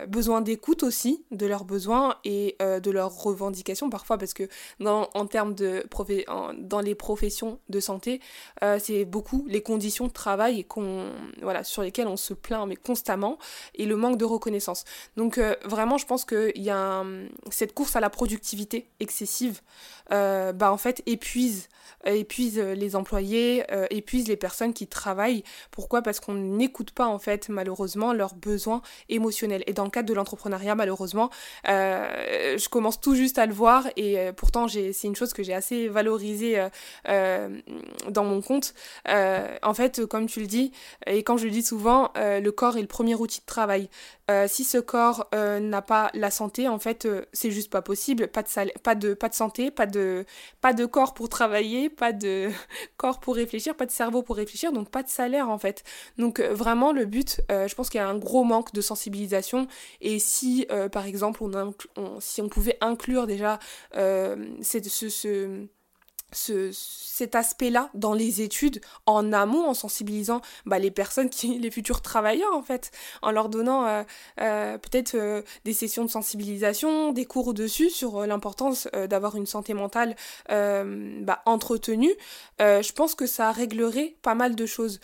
besoin 0.07 0.41
d'écoute 0.41 0.83
aussi 0.83 1.25
de 1.31 1.45
leurs 1.45 1.65
besoins 1.65 2.15
et 2.23 2.57
de 2.59 2.91
leurs 2.91 3.15
revendications 3.15 3.89
parfois 3.89 4.17
parce 4.17 4.33
que 4.33 4.47
dans 4.79 5.09
en 5.13 5.25
termes 5.25 5.53
de 5.53 5.85
dans 6.57 6.79
les 6.79 6.95
professions 6.95 7.59
de 7.69 7.79
santé 7.79 8.21
c'est 8.79 9.05
beaucoup 9.05 9.45
les 9.47 9.61
conditions 9.61 10.07
de 10.07 10.13
travail 10.13 10.63
qu'on 10.65 11.11
voilà 11.41 11.63
sur 11.63 11.81
lesquelles 11.81 12.07
on 12.07 12.17
se 12.17 12.33
plaint 12.33 12.67
mais 12.67 12.75
constamment 12.75 13.37
et 13.75 13.85
le 13.85 13.95
manque 13.95 14.17
de 14.17 14.25
reconnaissance. 14.25 14.85
Donc 15.17 15.39
vraiment 15.65 15.97
je 15.97 16.05
pense 16.05 16.25
qu'il 16.25 16.61
y 16.61 16.69
a 16.69 17.03
cette 17.49 17.72
course 17.73 17.95
à 17.95 17.99
la 17.99 18.09
productivité 18.09 18.89
excessive, 18.99 19.62
euh, 20.12 20.51
bah 20.53 20.71
en 20.71 20.77
fait 20.77 21.01
épuise, 21.05 21.69
euh, 22.05 22.12
épuise 22.12 22.59
les 22.59 22.95
employés, 22.95 23.63
euh, 23.71 23.88
épuise 23.89 24.27
les 24.27 24.36
personnes 24.36 24.73
qui 24.73 24.88
travaillent. 24.88 25.43
Pourquoi? 25.71 26.01
Parce 26.01 26.19
qu'on 26.19 26.33
n'écoute 26.33 26.91
pas 26.91 27.07
en 27.07 27.19
fait 27.19 27.49
malheureusement 27.49 28.13
leurs 28.13 28.36
besoins 28.36 28.81
émotionnels. 29.09 29.63
Et 29.67 29.73
dans 29.73 29.86
le 29.86 29.89
cadre 29.89 30.07
de 30.07 30.13
l'entrepreneuriat, 30.13 30.75
malheureusement, 30.75 31.29
je 31.65 32.69
commence 32.69 32.99
tout 32.99 33.15
juste 33.15 33.38
à 33.38 33.45
le 33.45 33.53
voir 33.53 33.88
et 33.95 34.31
pourtant 34.36 34.67
c'est 34.67 35.03
une 35.03 35.15
chose 35.15 35.33
que 35.33 35.43
j'ai 35.43 35.53
assez 35.53 35.88
valorisée 35.88 36.67
dans 37.05 38.23
mon 38.23 38.41
compte. 38.41 38.73
en 39.07 39.73
fait, 39.73 40.05
comme 40.05 40.27
tu 40.27 40.41
le 40.41 40.47
dis, 40.47 40.71
et 41.07 41.23
quand 41.23 41.38
je 41.38 41.45
le 41.45 41.51
dis 41.51 41.63
souvent, 41.63 42.12
le 42.15 42.49
corps 42.51 42.77
est 42.77 42.81
le 42.81 42.88
premier 42.88 43.15
outil 43.15 43.39
de 43.39 43.45
travail. 43.45 43.89
Euh, 44.31 44.47
si 44.47 44.63
ce 44.63 44.77
corps 44.77 45.27
euh, 45.36 45.59
n'a 45.59 45.81
pas 45.81 46.09
la 46.13 46.31
santé, 46.31 46.67
en 46.67 46.79
fait, 46.79 47.07
c'est 47.33 47.51
juste 47.51 47.69
pas 47.71 47.81
possible. 47.81 48.27
Pas 48.27 48.43
de, 48.43 48.79
pas, 48.79 48.95
de, 48.95 49.13
pas 49.13 49.29
de 49.29 49.33
santé, 49.33 49.71
pas 49.71 49.86
de, 49.86 50.25
pas 50.62 50.73
de 50.73 50.86
corps 50.86 51.13
pour 51.13 51.29
travailler, 51.29 51.89
pas 51.89 52.13
de 52.13 52.49
corps 52.97 53.19
pour 53.19 53.36
réfléchir, 53.36 53.75
pas 53.75 53.86
de 53.86 53.91
cerveau 53.91 54.23
pour 54.23 54.36
réfléchir, 54.38 54.71
donc 54.71 54.89
pas 54.89 55.03
de 55.03 55.09
salaire 55.09 55.49
en 55.49 55.57
fait. 55.57 55.83
Donc 56.17 56.39
vraiment, 56.39 56.91
le 56.93 57.05
but, 57.05 57.41
je 57.49 57.73
pense 57.75 57.89
qu'il 57.89 57.99
y 57.99 58.01
a 58.01 58.07
un 58.07 58.17
gros 58.17 58.43
manque 58.43 58.73
de 58.73 58.81
sensibilisation. 58.81 59.67
Et 60.01 60.19
si, 60.19 60.67
par 60.91 61.05
exemple, 61.05 61.43
on, 61.43 62.19
si 62.19 62.41
on 62.41 62.49
pouvait 62.49 62.77
inclure 62.81 63.27
déjà 63.27 63.59
ce, 63.93 64.49
ce 64.62 65.67
ce, 66.33 66.71
cet 67.13 67.35
aspect-là 67.35 67.91
dans 67.93 68.15
les 68.15 68.41
études 68.41 68.81
en 69.05 69.33
amont, 69.33 69.67
en 69.67 69.75
sensibilisant 69.75 70.41
bah, 70.65 70.79
les 70.79 70.89
personnes, 70.89 71.29
qui, 71.29 71.59
les 71.59 71.69
futurs 71.69 72.01
travailleurs 72.01 72.55
en 72.55 72.63
fait, 72.63 72.89
en 73.21 73.29
leur 73.29 73.49
donnant 73.49 73.85
euh, 73.85 74.03
euh, 74.41 74.79
peut-être 74.79 75.13
euh, 75.13 75.43
des 75.63 75.73
sessions 75.73 76.05
de 76.05 76.09
sensibilisation, 76.09 77.11
des 77.11 77.25
cours 77.25 77.53
dessus 77.53 77.91
sur 77.91 78.25
l'importance 78.25 78.87
d'avoir 79.09 79.35
une 79.35 79.45
santé 79.45 79.73
mentale 79.73 80.15
bah, 80.49 81.41
entretenue. 81.45 82.13
je 82.59 82.91
pense 82.93 83.13
que 83.13 83.27
ça 83.27 83.51
réglerait 83.51 84.15
pas 84.21 84.33
mal 84.33 84.55
de 84.55 84.65
choses. 84.65 84.99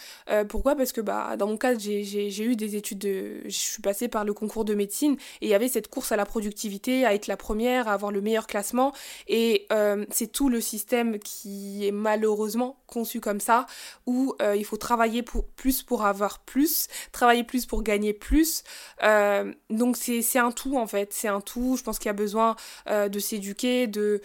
pourquoi? 0.48 0.76
Parce 0.76 0.92
que 0.92 1.02
bah, 1.02 1.36
dans 1.38 1.48
mon 1.48 1.58
cas, 1.58 1.78
j'ai 1.78 2.44
eu 2.44 2.56
des 2.56 2.76
études, 2.76 3.00
de, 3.00 3.42
je 3.46 3.50
suis 3.50 3.82
passée 3.82 4.08
par 4.08 4.26
le 4.26 4.34
concours 4.34 4.66
de 4.66 4.74
médecine 4.74 5.16
et 5.42 5.48
il 5.48 5.50
y 5.50 5.54
avait 5.54 5.68
cette 5.68 5.90
course 5.90 6.12
à 6.12 6.16
la 6.16 6.26
productivité, 6.26 7.06
à 7.06 7.14
être 7.14 7.28
la 7.28 7.38
première, 7.38 7.88
à 7.88 7.94
avoir 7.94 8.12
le 8.12 8.22
meilleur 8.22 8.48
classement 8.48 8.94
et 9.28 9.68
c'est 10.10 10.32
tout 10.32 10.50
le 10.50 10.62
système 10.62 11.19
qui 11.20 11.88
est 11.88 11.92
malheureusement 11.92 12.78
conçu 12.88 13.20
comme 13.20 13.40
ça, 13.40 13.66
où 14.06 14.36
euh, 14.42 14.56
il 14.56 14.66
faut 14.66 14.78
travailler 14.78 15.24
plus 15.24 15.84
pour 15.84 16.06
avoir 16.06 16.40
plus, 16.40 16.88
travailler 17.12 17.44
plus 17.44 17.66
pour 17.66 17.84
gagner 17.84 18.14
plus. 18.14 18.64
Euh, 19.04 19.54
donc 19.70 19.98
c'est 19.98 20.40
un 20.40 20.52
tout 20.52 20.78
en 20.78 20.88
fait, 20.88 21.14
c'est 21.14 21.28
un 21.28 21.42
tout. 21.42 21.76
Je 21.78 21.84
pense 21.84 22.00
qu'il 22.00 22.08
y 22.08 22.10
a 22.10 22.14
besoin 22.14 22.56
euh, 22.90 23.10
de 23.10 23.20
s'éduquer, 23.20 23.88
de, 23.88 24.22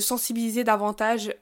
sensibiliser 0.00 0.64
davantage 0.64 1.34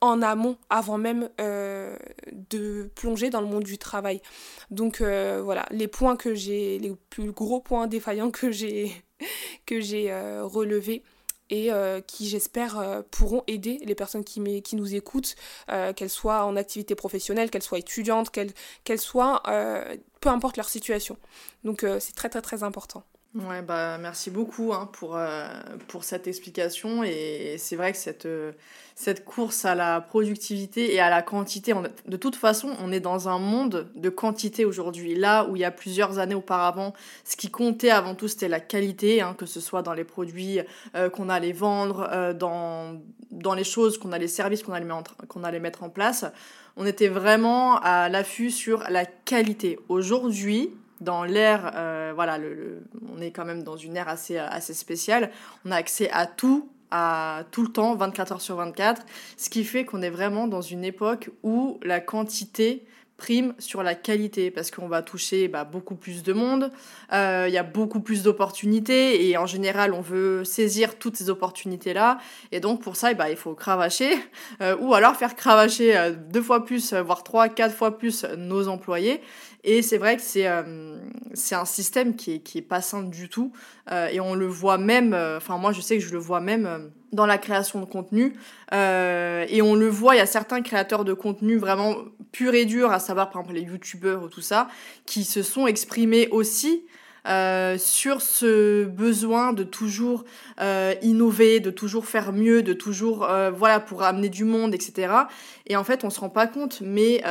en 0.00 0.22
amont, 0.22 0.56
avant 0.70 0.98
même 0.98 1.28
de 1.38 2.90
plonger 2.94 3.28
dans 3.30 3.40
le 3.40 3.48
monde 3.48 3.64
du 3.64 3.76
travail. 3.78 4.22
Donc 4.70 5.00
voilà, 5.00 5.66
les 5.70 5.88
points 5.88 6.16
que 6.16 6.34
j'ai, 6.34 6.78
les 6.78 6.92
plus 7.10 7.32
gros 7.32 7.60
points 7.60 7.86
défaillants 7.86 8.30
que 8.30 8.50
j'ai 8.50 9.02
relevés 9.70 11.02
et 11.50 11.72
euh, 11.72 12.00
qui, 12.00 12.28
j'espère, 12.28 12.78
euh, 12.78 13.02
pourront 13.10 13.42
aider 13.46 13.78
les 13.84 13.94
personnes 13.94 14.24
qui, 14.24 14.62
qui 14.62 14.76
nous 14.76 14.94
écoutent, 14.94 15.34
euh, 15.70 15.92
qu'elles 15.92 16.10
soient 16.10 16.44
en 16.44 16.56
activité 16.56 16.94
professionnelle, 16.94 17.50
qu'elles 17.50 17.62
soient 17.62 17.78
étudiantes, 17.78 18.30
qu'elles 18.30 19.00
soient, 19.00 19.42
peu 20.20 20.28
importe 20.28 20.56
leur 20.56 20.68
situation. 20.68 21.16
Donc 21.64 21.84
c'est 22.00 22.14
très 22.14 22.28
très 22.28 22.42
très 22.42 22.62
important. 22.62 23.04
Ouais, 23.34 23.60
bah, 23.60 23.98
merci 23.98 24.30
beaucoup 24.30 24.72
hein, 24.72 24.88
pour, 24.90 25.14
euh, 25.14 25.46
pour 25.88 26.02
cette 26.02 26.26
explication. 26.26 27.04
Et 27.04 27.56
c'est 27.58 27.76
vrai 27.76 27.92
que 27.92 27.98
cette, 27.98 28.24
euh, 28.24 28.52
cette 28.94 29.26
course 29.26 29.66
à 29.66 29.74
la 29.74 30.00
productivité 30.00 30.94
et 30.94 30.98
à 30.98 31.10
la 31.10 31.20
quantité, 31.20 31.74
de 32.06 32.16
toute 32.16 32.36
façon, 32.36 32.70
on 32.80 32.90
est 32.90 33.00
dans 33.00 33.28
un 33.28 33.38
monde 33.38 33.86
de 33.94 34.08
quantité 34.08 34.64
aujourd'hui. 34.64 35.14
Là 35.14 35.44
où 35.44 35.56
il 35.56 35.60
y 35.60 35.64
a 35.64 35.70
plusieurs 35.70 36.18
années 36.18 36.34
auparavant, 36.34 36.94
ce 37.24 37.36
qui 37.36 37.50
comptait 37.50 37.90
avant 37.90 38.14
tout, 38.14 38.28
c'était 38.28 38.48
la 38.48 38.60
qualité, 38.60 39.20
hein, 39.20 39.34
que 39.36 39.44
ce 39.44 39.60
soit 39.60 39.82
dans 39.82 39.94
les 39.94 40.04
produits 40.04 40.60
euh, 40.96 41.10
qu'on 41.10 41.28
allait 41.28 41.52
vendre, 41.52 42.32
dans, 42.32 42.98
dans 43.30 43.54
les 43.54 43.64
choses 43.64 43.98
qu'on 43.98 44.10
allait, 44.12 44.24
les 44.24 44.28
services 44.28 44.62
qu'on 44.62 44.72
allait, 44.72 44.88
qu'on 45.28 45.44
allait 45.44 45.60
mettre 45.60 45.82
en 45.82 45.90
place. 45.90 46.24
On 46.78 46.86
était 46.86 47.08
vraiment 47.08 47.78
à 47.80 48.08
l'affût 48.08 48.50
sur 48.50 48.84
la 48.88 49.04
qualité. 49.04 49.78
Aujourd'hui, 49.90 50.70
dans 51.00 51.24
l'ère, 51.24 51.72
euh, 51.76 52.12
voilà, 52.14 52.38
le, 52.38 52.82
on 53.14 53.20
est 53.20 53.30
quand 53.30 53.44
même 53.44 53.62
dans 53.62 53.76
une 53.76 53.96
ère 53.96 54.08
assez, 54.08 54.36
assez 54.38 54.74
spéciale. 54.74 55.30
On 55.64 55.70
a 55.70 55.76
accès 55.76 56.10
à 56.10 56.26
tout, 56.26 56.68
à 56.90 57.44
tout 57.50 57.62
le 57.62 57.68
temps, 57.68 57.94
24 57.94 58.32
heures 58.32 58.40
sur 58.40 58.56
24, 58.56 59.02
ce 59.36 59.50
qui 59.50 59.64
fait 59.64 59.84
qu'on 59.84 60.02
est 60.02 60.10
vraiment 60.10 60.48
dans 60.48 60.62
une 60.62 60.84
époque 60.84 61.30
où 61.42 61.78
la 61.82 62.00
quantité 62.00 62.84
prime 63.16 63.52
sur 63.58 63.82
la 63.82 63.96
qualité 63.96 64.52
parce 64.52 64.70
qu'on 64.70 64.86
va 64.86 65.02
toucher 65.02 65.48
bah, 65.48 65.64
beaucoup 65.64 65.96
plus 65.96 66.22
de 66.22 66.32
monde, 66.32 66.70
euh, 67.12 67.46
il 67.48 67.52
y 67.52 67.58
a 67.58 67.64
beaucoup 67.64 67.98
plus 67.98 68.22
d'opportunités 68.22 69.28
et 69.28 69.36
en 69.36 69.44
général 69.44 69.92
on 69.92 70.00
veut 70.00 70.44
saisir 70.44 70.96
toutes 71.00 71.16
ces 71.16 71.28
opportunités-là 71.28 72.18
et 72.52 72.60
donc 72.60 72.80
pour 72.80 72.94
ça 72.94 73.10
eh 73.10 73.16
bah, 73.16 73.28
il 73.28 73.36
faut 73.36 73.54
cravacher 73.54 74.10
euh, 74.62 74.76
ou 74.78 74.94
alors 74.94 75.16
faire 75.16 75.34
cravacher 75.34 76.12
deux 76.30 76.42
fois 76.42 76.64
plus, 76.64 76.94
voire 76.94 77.24
trois, 77.24 77.48
quatre 77.48 77.74
fois 77.74 77.98
plus 77.98 78.24
nos 78.36 78.68
employés 78.68 79.20
et 79.64 79.82
c'est 79.82 79.98
vrai 79.98 80.16
que 80.16 80.22
c'est 80.22 80.46
euh, 80.46 80.98
c'est 81.34 81.54
un 81.54 81.64
système 81.64 82.16
qui 82.16 82.34
est, 82.34 82.38
qui 82.40 82.58
est 82.58 82.62
pas 82.62 82.80
simple 82.80 83.10
du 83.10 83.28
tout. 83.28 83.52
Euh, 83.90 84.08
et 84.08 84.20
on 84.20 84.34
le 84.34 84.46
voit 84.46 84.78
même, 84.78 85.12
euh, 85.12 85.36
enfin 85.36 85.58
moi 85.58 85.72
je 85.72 85.80
sais 85.80 85.98
que 85.98 86.04
je 86.04 86.12
le 86.12 86.18
vois 86.18 86.40
même 86.40 86.90
dans 87.12 87.26
la 87.26 87.38
création 87.38 87.80
de 87.80 87.86
contenu. 87.86 88.34
et 88.72 89.62
on 89.62 89.74
le 89.74 89.88
voit, 89.88 90.14
il 90.14 90.18
y 90.18 90.22
a 90.22 90.26
certains 90.26 90.62
créateurs 90.62 91.04
de 91.04 91.12
contenu 91.14 91.56
vraiment 91.56 91.96
purs 92.32 92.54
et 92.54 92.66
durs, 92.66 92.92
à 92.92 92.98
savoir 92.98 93.30
par 93.30 93.42
exemple 93.42 93.56
les 93.56 93.62
youtubeurs 93.62 94.22
ou 94.22 94.28
tout 94.28 94.42
ça, 94.42 94.68
qui 95.06 95.24
se 95.24 95.42
sont 95.42 95.66
exprimés 95.66 96.28
aussi 96.28 96.84
euh, 97.28 97.76
sur 97.76 98.22
ce 98.22 98.84
besoin 98.84 99.52
de 99.52 99.62
toujours 99.62 100.24
euh, 100.60 100.94
innover, 101.02 101.60
de 101.60 101.70
toujours 101.70 102.06
faire 102.06 102.32
mieux, 102.32 102.62
de 102.62 102.72
toujours, 102.72 103.24
euh, 103.24 103.50
voilà, 103.50 103.80
pour 103.80 104.02
amener 104.02 104.30
du 104.30 104.44
monde, 104.44 104.74
etc. 104.74 105.12
Et 105.66 105.76
en 105.76 105.84
fait, 105.84 106.04
on 106.04 106.10
se 106.10 106.20
rend 106.20 106.30
pas 106.30 106.46
compte, 106.46 106.80
mais 106.80 107.22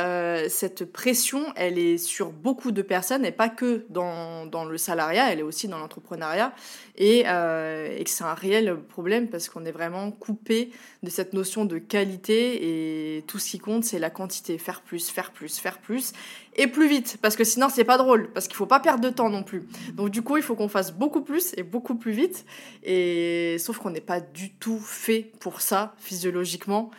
cette 0.48 0.84
pression, 0.84 1.44
elle 1.56 1.78
est 1.78 1.98
sur 1.98 2.30
beaucoup 2.30 2.70
de 2.70 2.82
personnes, 2.82 3.24
et 3.24 3.32
pas 3.32 3.48
que 3.48 3.84
dans, 3.90 4.46
dans 4.46 4.64
le 4.64 4.78
salariat, 4.78 5.32
elle 5.32 5.40
est 5.40 5.42
aussi 5.42 5.66
dans 5.66 5.78
l'entrepreneuriat, 5.78 6.52
et, 6.96 7.20
et 7.20 8.04
que 8.04 8.10
c'est 8.10 8.24
un 8.24 8.34
réel 8.34 8.76
problème 8.88 9.28
parce 9.28 9.48
qu'on 9.48 9.64
est 9.64 9.72
vraiment 9.72 10.12
coupé 10.12 10.70
de 11.02 11.10
cette 11.10 11.32
notion 11.32 11.64
de 11.64 11.78
qualité, 11.78 13.16
et 13.18 13.22
tout 13.22 13.40
ce 13.40 13.50
qui 13.50 13.58
compte, 13.58 13.82
c'est 13.82 13.98
la 13.98 14.10
quantité, 14.10 14.56
faire 14.58 14.82
plus, 14.82 15.10
faire 15.10 15.32
plus, 15.32 15.58
faire 15.58 15.78
plus 15.78 16.12
et 16.58 16.66
plus 16.66 16.88
vite, 16.88 17.18
parce 17.22 17.36
que 17.36 17.44
sinon 17.44 17.68
c'est 17.70 17.84
pas 17.84 17.96
drôle, 17.96 18.30
parce 18.32 18.48
qu'il 18.48 18.56
faut 18.56 18.66
pas 18.66 18.80
perdre 18.80 19.00
de 19.00 19.10
temps 19.10 19.30
non 19.30 19.44
plus. 19.44 19.62
Donc 19.94 20.10
du 20.10 20.22
coup, 20.22 20.36
il 20.36 20.42
faut 20.42 20.56
qu'on 20.56 20.68
fasse 20.68 20.92
beaucoup 20.92 21.22
plus 21.22 21.54
et 21.56 21.62
beaucoup 21.62 21.94
plus 21.94 22.10
vite. 22.10 22.44
Et 22.82 23.56
sauf 23.60 23.78
qu'on 23.78 23.90
n'est 23.90 24.00
pas 24.00 24.20
du 24.20 24.52
tout 24.54 24.80
fait 24.80 25.30
pour 25.38 25.60
ça 25.60 25.94
physiologiquement, 25.98 26.90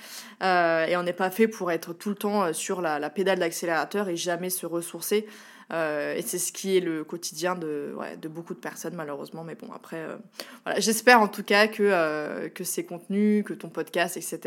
euh, 0.42 0.86
et 0.86 0.96
on 0.96 1.04
n'est 1.04 1.14
pas 1.14 1.30
fait 1.30 1.50
pour 1.50 1.72
être 1.72 1.94
tout 1.94 2.10
le 2.10 2.16
temps 2.16 2.44
euh, 2.44 2.54
sur 2.54 2.82
la, 2.82 3.00
la 3.00 3.10
pédale 3.10 3.40
d'accélérateur 3.40 4.08
et 4.08 4.16
jamais 4.16 4.50
se 4.50 4.66
ressourcer. 4.66 5.28
Euh, 5.72 6.16
et 6.16 6.22
c'est 6.22 6.40
ce 6.40 6.52
qui 6.52 6.78
est 6.78 6.80
le 6.80 7.04
quotidien 7.04 7.56
de, 7.56 7.96
beaucoup 8.30 8.54
de 8.54 8.60
personnes, 8.60 8.96
malheureusement. 8.96 9.44
Mais 9.44 9.56
bon, 9.56 9.68
après, 9.74 9.98
euh, 9.98 10.18
voilà. 10.66 10.80
j'espère 10.80 11.22
en 11.22 11.28
tout 11.28 11.44
cas 11.44 11.68
que, 11.68 11.84
euh, 11.84 12.50
ces 12.64 12.84
contenus, 12.84 13.44
que 13.44 13.54
ton 13.54 13.70
podcast, 13.70 14.18
etc., 14.18 14.40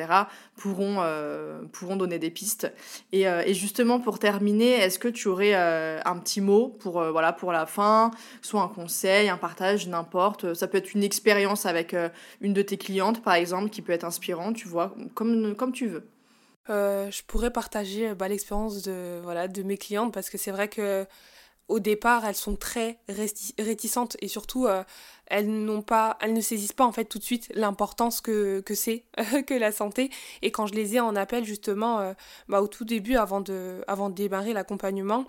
pourront, 0.57 1.03
pourront 1.73 1.97
donner 1.97 2.19
des 2.19 2.31
pistes. 2.31 2.73
Et, 3.13 3.23
et, 3.23 3.55
justement, 3.55 4.01
pour 4.01 4.19
terminer, 4.19 4.73
est-ce 4.73 4.99
que 4.99 5.09
tu 5.09 5.29
aurais 5.29 5.55
un 5.55 6.19
petit 6.19 6.41
mot 6.41 6.69
pour, 6.69 7.03
voilà, 7.11 7.33
pour 7.33 7.53
la 7.53 7.67
fin, 7.67 8.11
soit 8.43 8.63
un 8.63 8.69
conseil, 8.69 9.29
un 9.29 9.37
partage, 9.37 9.89
n'importe? 9.89 10.55
Ça 10.55 10.69
peut 10.69 10.79
être 10.79 10.95
une 10.95 11.03
expérience 11.03 11.67
avec 11.67 11.97
une 12.41 12.53
de 12.53 12.63
tes 12.63 12.77
clientes, 12.77 13.23
par 13.23 13.35
exemple, 13.35 13.71
qui 13.71 13.83
peut 13.83 13.93
être 13.93 14.05
inspirante, 14.05 14.57
tu 14.57 14.69
vois, 14.69 14.95
comme, 15.15 15.55
comme 15.55 15.73
tu 15.73 15.89
veux. 15.89 16.12
Euh, 16.71 17.11
je 17.11 17.23
pourrais 17.25 17.51
partager 17.51 18.15
bah, 18.15 18.29
l'expérience 18.29 18.83
de, 18.83 19.21
voilà, 19.23 19.49
de 19.49 19.63
mes 19.63 19.77
clientes 19.77 20.15
parce 20.15 20.31
que 20.31 20.39
c'est 20.39 20.53
vrai 20.53 20.69
que 20.69 21.07
au 21.69 21.81
départ, 21.81 22.27
elles 22.27 22.35
sont 22.35 22.57
très 22.57 22.99
réticentes 23.09 24.17
et 24.21 24.29
surtout, 24.29 24.67
euh, 24.67 24.85
elles, 25.27 25.49
n'ont 25.49 25.81
pas, 25.81 26.19
elles 26.21 26.35
ne 26.35 26.41
saisissent 26.41 26.75
pas 26.75 26.85
en 26.85 26.93
fait 26.93 27.07
tout 27.07 27.19
de 27.19 27.25
suite 27.25 27.51
l'importance 27.55 28.21
que, 28.21 28.61
que 28.61 28.75
c'est 28.75 29.05
que 29.47 29.55
la 29.55 29.73
santé. 29.73 30.11
Et 30.43 30.51
quand 30.51 30.67
je 30.67 30.75
les 30.75 30.97
ai 30.97 31.01
en 31.01 31.17
appel 31.17 31.45
justement, 31.45 32.01
euh, 32.01 32.13
bah, 32.49 32.61
au 32.61 32.69
tout 32.69 32.85
début, 32.85 33.17
avant 33.17 33.41
de, 33.41 33.83
avant 33.87 34.11
de 34.11 34.15
démarrer 34.15 34.53
l'accompagnement, 34.53 35.25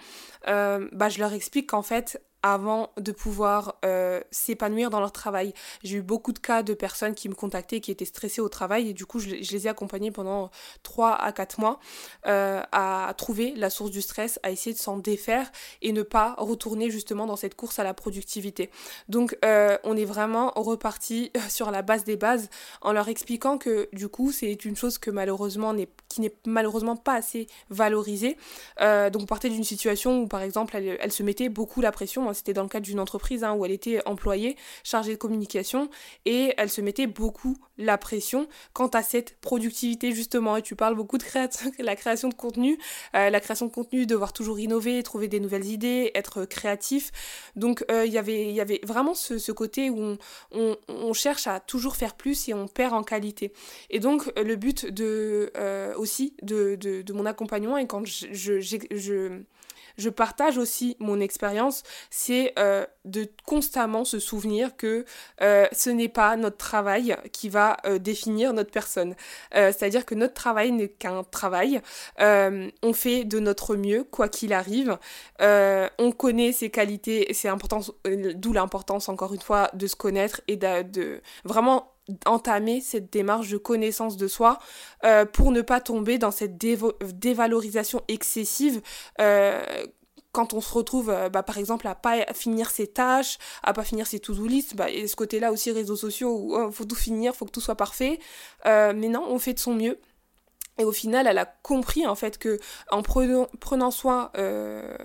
bah, 0.45 1.09
je 1.09 1.19
leur 1.19 1.33
explique 1.33 1.69
qu'en 1.69 1.83
fait, 1.83 2.21
avant 2.43 2.91
de 2.97 3.13
pouvoir 3.13 3.75
euh, 3.85 4.19
s'épanouir 4.29 4.89
dans 4.89 4.99
leur 4.99 5.13
travail. 5.13 5.53
J'ai 5.81 5.97
eu 5.97 6.01
beaucoup 6.01 6.33
de 6.33 6.39
cas 6.39 6.61
de 6.61 6.73
personnes 6.73 7.15
qui 7.15 7.29
me 7.29 7.33
contactaient 7.33 7.79
qui 7.79 7.89
étaient 7.89 8.03
stressées 8.05 8.41
au 8.41 8.49
travail 8.49 8.89
et 8.89 8.93
du 8.93 9.05
coup 9.05 9.19
je, 9.19 9.29
les 9.29 9.65
ai 9.65 9.69
accompagnées 9.69 10.11
pendant 10.11 10.51
3 10.83 11.15
à 11.15 11.31
4 11.31 11.59
mois 11.61 11.79
euh, 12.27 12.61
à 12.73 13.13
trouver 13.17 13.53
la 13.55 13.69
source 13.69 13.91
du 13.91 14.01
stress, 14.01 14.39
à 14.43 14.51
essayer 14.51 14.73
de 14.73 14.79
s'en 14.79 14.97
défaire 14.97 15.51
et 15.81 15.93
ne 15.93 16.03
pas 16.03 16.35
retourner 16.37 16.91
justement 16.91 17.25
dans 17.25 17.37
cette 17.37 17.55
course 17.55 17.79
à 17.79 17.83
la 17.83 17.93
productivité. 17.93 18.69
Donc 19.07 19.37
euh, 19.45 19.77
on 19.85 19.95
est 19.95 20.05
vraiment 20.05 20.51
reparti 20.55 21.31
sur 21.47 21.71
la 21.71 21.81
base 21.81 22.03
des 22.03 22.17
bases 22.17 22.49
en 22.81 22.91
leur 22.91 23.07
expliquant 23.07 23.57
que 23.57 23.87
du 23.93 24.09
coup 24.09 24.33
c'est 24.33 24.65
une 24.65 24.75
chose 24.75 24.97
que 24.97 25.09
malheureusement 25.11 25.73
qui 26.09 26.19
n'est 26.19 26.35
malheureusement 26.45 26.97
pas 26.97 27.13
assez 27.13 27.47
valorisée. 27.69 28.37
donc 28.79 29.21
on 29.21 29.25
partait 29.25 29.49
d'une 29.49 29.63
situation 29.63 30.23
où 30.23 30.27
par 30.27 30.41
exemple 30.41 30.75
elle, 30.75 31.11
se 31.11 31.23
mettait 31.23 31.47
beaucoup 31.47 31.79
la 31.79 31.91
pression 31.91 32.32
c'était 32.33 32.53
dans 32.53 32.63
le 32.63 32.69
cadre 32.69 32.85
d'une 32.85 32.99
entreprise 32.99 33.43
hein, 33.43 33.53
où 33.53 33.65
elle 33.65 33.71
était 33.71 34.01
employée, 34.07 34.55
chargée 34.83 35.13
de 35.13 35.17
communication, 35.17 35.89
et 36.25 36.53
elle 36.57 36.69
se 36.69 36.81
mettait 36.81 37.07
beaucoup 37.07 37.57
la 37.77 37.97
pression 37.97 38.47
quant 38.73 38.87
à 38.87 39.03
cette 39.03 39.39
productivité 39.39 40.11
justement. 40.13 40.57
Et 40.57 40.61
tu 40.61 40.75
parles 40.75 40.95
beaucoup 40.95 41.17
de 41.17 41.23
la 41.79 41.95
création 41.95 42.29
de 42.29 42.33
contenu, 42.33 42.77
euh, 43.15 43.29
la 43.29 43.39
création 43.39 43.67
de 43.67 43.71
contenu, 43.71 44.05
devoir 44.05 44.33
toujours 44.33 44.59
innover, 44.59 45.01
trouver 45.03 45.27
des 45.27 45.39
nouvelles 45.39 45.65
idées, 45.65 46.11
être 46.15 46.45
créatif. 46.45 47.11
Donc 47.55 47.85
il 47.89 48.05
y 48.05 48.13
y 48.13 48.61
avait 48.61 48.81
vraiment 48.83 49.13
ce, 49.13 49.51
côté 49.51 49.89
où 49.89 50.17
on, 50.51 51.13
cherche 51.13 51.47
à 51.47 51.59
toujours 51.59 51.95
faire 51.95 52.15
plus 52.15 52.47
et 52.49 52.53
on 52.53 52.67
perd 52.67 52.93
en 52.93 53.03
qualité. 53.03 53.53
Et 53.89 53.99
donc 53.99 54.31
le 54.39 54.55
but 54.55 54.85
de, 54.85 55.51
aussi 55.97 56.35
de, 56.41 56.75
de, 56.75 57.13
mon 57.13 57.25
accompagnement 57.25 57.77
et 57.77 57.85
quand 57.85 58.05
je 58.05 58.27
je 58.33 59.43
partage 60.09 60.57
aussi 60.57 60.95
mon 60.99 61.19
expérience, 61.19 61.83
c'est 62.09 62.53
euh, 62.57 62.85
de 63.05 63.27
constamment 63.45 64.05
se 64.05 64.19
souvenir 64.19 64.75
que 64.75 65.05
euh, 65.41 65.67
ce 65.71 65.89
n'est 65.89 66.09
pas 66.09 66.35
notre 66.35 66.57
travail 66.57 67.15
qui 67.31 67.49
va 67.49 67.77
euh, 67.85 67.99
définir 67.99 68.53
notre 68.53 68.71
personne. 68.71 69.15
C'est-à-dire 69.53 70.05
que 70.05 70.15
notre 70.15 70.33
travail 70.33 70.71
n'est 70.71 70.87
qu'un 70.87 71.23
travail. 71.23 71.81
on 72.19 72.93
fait 72.93 73.23
de 73.23 73.39
notre 73.39 73.75
mieux, 73.75 74.03
quoi 74.03 74.27
qu'il 74.27 74.53
arrive. 74.53 74.97
on 75.39 76.11
connaît 76.11 76.51
ses 76.51 76.69
qualités, 76.69 77.27
c'est 77.33 77.49
d'où 78.35 78.53
l'importance, 78.53 79.09
encore 79.09 79.33
une 79.33 79.41
fois, 79.41 79.69
de 79.73 79.87
se 79.87 79.95
connaître 79.95 80.41
et 80.47 80.57
de 80.57 81.21
vraiment 81.43 81.92
entamer 82.25 82.81
cette 82.81 83.11
démarche 83.11 83.49
de 83.49 83.57
connaissance 83.57 84.17
de 84.17 84.27
soi 84.27 84.59
euh, 85.03 85.25
pour 85.25 85.51
ne 85.51 85.61
pas 85.61 85.79
tomber 85.79 86.17
dans 86.17 86.31
cette 86.31 86.57
dévalorisation 86.57 88.01
excessive 88.07 88.81
euh, 89.21 89.63
quand 90.31 90.53
on 90.53 90.61
se 90.61 90.73
retrouve 90.73 91.09
euh, 91.09 91.29
bah, 91.29 91.43
par 91.43 91.57
exemple 91.57 91.87
à 91.87 91.95
pas 91.95 92.25
finir 92.33 92.71
ses 92.71 92.87
tâches, 92.87 93.37
à 93.61 93.71
pas 93.73 93.83
finir 93.83 94.07
ses 94.07 94.19
to-do 94.19 94.47
list, 94.47 94.75
bah, 94.75 94.89
et 94.89 95.07
ce 95.07 95.15
côté-là 95.15 95.51
aussi 95.51 95.71
réseaux 95.71 95.95
sociaux 95.95 96.35
où 96.35 96.67
il 96.67 96.73
faut 96.73 96.85
tout 96.85 96.95
finir, 96.95 97.35
faut 97.35 97.45
que 97.45 97.51
tout 97.51 97.61
soit 97.61 97.75
parfait. 97.75 98.19
mais 98.65 99.09
non, 99.09 99.25
on 99.29 99.39
fait 99.39 99.53
de 99.53 99.59
son 99.59 99.73
mieux. 99.73 99.99
Et 100.79 100.85
au 100.85 100.91
final, 100.91 101.27
elle 101.27 101.37
a 101.37 101.45
compris 101.45 102.07
en 102.07 102.15
fait 102.15 102.39
que 102.39 102.59
en 102.89 103.03
prenant, 103.03 103.47
prenant 103.59 103.91
soin 103.91 104.31
euh, 104.37 104.95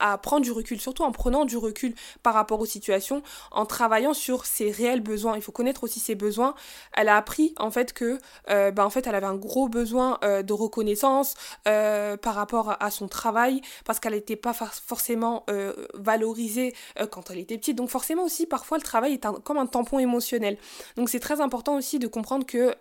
à 0.00 0.18
prendre 0.18 0.42
du 0.42 0.50
recul, 0.50 0.80
surtout 0.80 1.04
en 1.04 1.12
prenant 1.12 1.44
du 1.44 1.56
recul 1.56 1.94
par 2.24 2.34
rapport 2.34 2.60
aux 2.60 2.66
situations, 2.66 3.22
en 3.52 3.64
travaillant 3.64 4.12
sur 4.12 4.44
ses 4.44 4.72
réels 4.72 5.00
besoins, 5.00 5.36
il 5.36 5.42
faut 5.42 5.52
connaître 5.52 5.84
aussi 5.84 6.00
ses 6.00 6.16
besoins. 6.16 6.54
Elle 6.92 7.08
a 7.08 7.16
appris 7.16 7.54
en 7.58 7.70
fait 7.70 7.92
que, 7.92 8.18
euh, 8.50 8.72
bah, 8.72 8.84
en 8.84 8.90
fait, 8.90 9.06
elle 9.06 9.14
avait 9.14 9.26
un 9.26 9.36
gros 9.36 9.68
besoin 9.68 10.18
euh, 10.24 10.42
de 10.42 10.52
reconnaissance 10.52 11.34
par 11.64 12.34
rapport 12.34 12.76
à 12.80 12.90
son 12.90 13.08
travail, 13.08 13.60
parce 13.84 14.00
qu'elle 14.00 14.14
n'était 14.14 14.36
pas 14.36 14.52
forcément 14.52 15.46
valorisée 15.94 16.74
quand 17.10 17.30
elle 17.30 17.38
était 17.38 17.56
petite. 17.58 17.76
Donc 17.76 17.88
forcément 17.88 18.24
aussi, 18.24 18.46
parfois, 18.46 18.78
le 18.78 18.82
travail 18.82 19.14
est 19.14 19.26
comme 19.44 19.58
un 19.58 19.66
tampon 19.66 19.98
émotionnel. 19.98 20.58
Donc 20.96 21.08
c'est 21.08 21.20
très 21.20 21.40
important 21.40 21.76
aussi 21.76 21.98
de 21.98 22.06
comprendre 22.06 22.46
que 22.46 22.74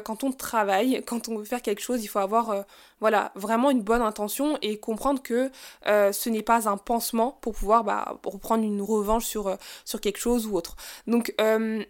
quand 0.00 0.24
on 0.24 0.32
travaille, 0.32 1.02
quand 1.06 1.28
on 1.28 1.38
faire 1.48 1.62
quelque 1.62 1.80
chose, 1.82 2.04
il 2.04 2.08
faut 2.08 2.18
avoir 2.18 2.50
euh, 2.50 2.62
voilà, 3.00 3.32
vraiment 3.34 3.70
une 3.70 3.82
bonne 3.82 4.02
intention 4.02 4.58
et 4.62 4.78
comprendre 4.78 5.22
que 5.22 5.50
euh, 5.86 6.12
ce 6.12 6.28
n'est 6.28 6.42
pas 6.42 6.68
un 6.68 6.76
pansement 6.76 7.38
pour 7.40 7.54
pouvoir 7.54 7.84
bah, 7.84 8.18
reprendre 8.24 8.64
une 8.64 8.82
revanche 8.82 9.24
sur, 9.24 9.48
euh, 9.48 9.56
quelque 10.00 10.18
chose 10.18 10.46
ou 10.46 10.56
autre. 10.56 10.76
Donc 11.06 11.34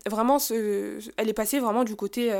vraiment, 0.06 0.38
ce, 0.38 0.98
elle 1.16 1.28
est 1.28 1.34
passée 1.34 1.58
vraiment 1.58 1.84
du 1.84 1.94
côté 1.94 2.32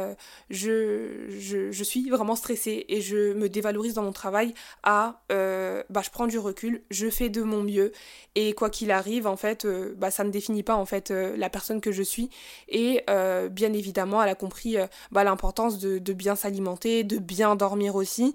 je, 0.51 1.29
je, 1.29 1.85
suis 1.85 2.09
vraiment 2.09 2.37
stressée 2.37 2.87
et 2.89 3.01
je 3.01 3.35
me 3.35 3.49
dévalorise 3.49 3.95
dans 3.95 4.03
mon 4.03 4.13
travail 4.13 4.55
à 4.83 5.21
bah, 5.29 6.03
je 6.03 6.11
prends 6.11 6.27
du 6.27 6.39
recul, 6.39 6.83
je 6.91 7.11
fais 7.11 7.29
de 7.29 7.43
mon 7.43 7.63
mieux 7.63 7.93
et 8.35 8.53
quoi 8.53 8.71
qu'il 8.71 8.91
arrive, 8.91 9.27
en 9.27 9.37
fait, 9.37 9.67
bah, 9.97 10.11
ça 10.11 10.25
ne 10.25 10.31
définit 10.31 10.63
pas 10.63 10.75
en 10.75 10.87
fait 10.87 11.11
la 11.11 11.51
personne 11.51 11.81
que 11.81 11.93
je 11.93 12.03
suis 12.03 12.31
et 12.69 13.05
bien 13.51 13.73
évidemment, 13.73 14.23
elle 14.23 14.31
a 14.31 14.35
compris 14.35 14.77
bah, 15.13 15.25
l'importance 15.25 15.79
de 15.79 16.13
bien 16.13 16.35
s'alimenter, 16.35 17.05
de 17.05 17.19
bien 17.19 17.57
dormir 17.57 17.95
aussi, 17.95 18.35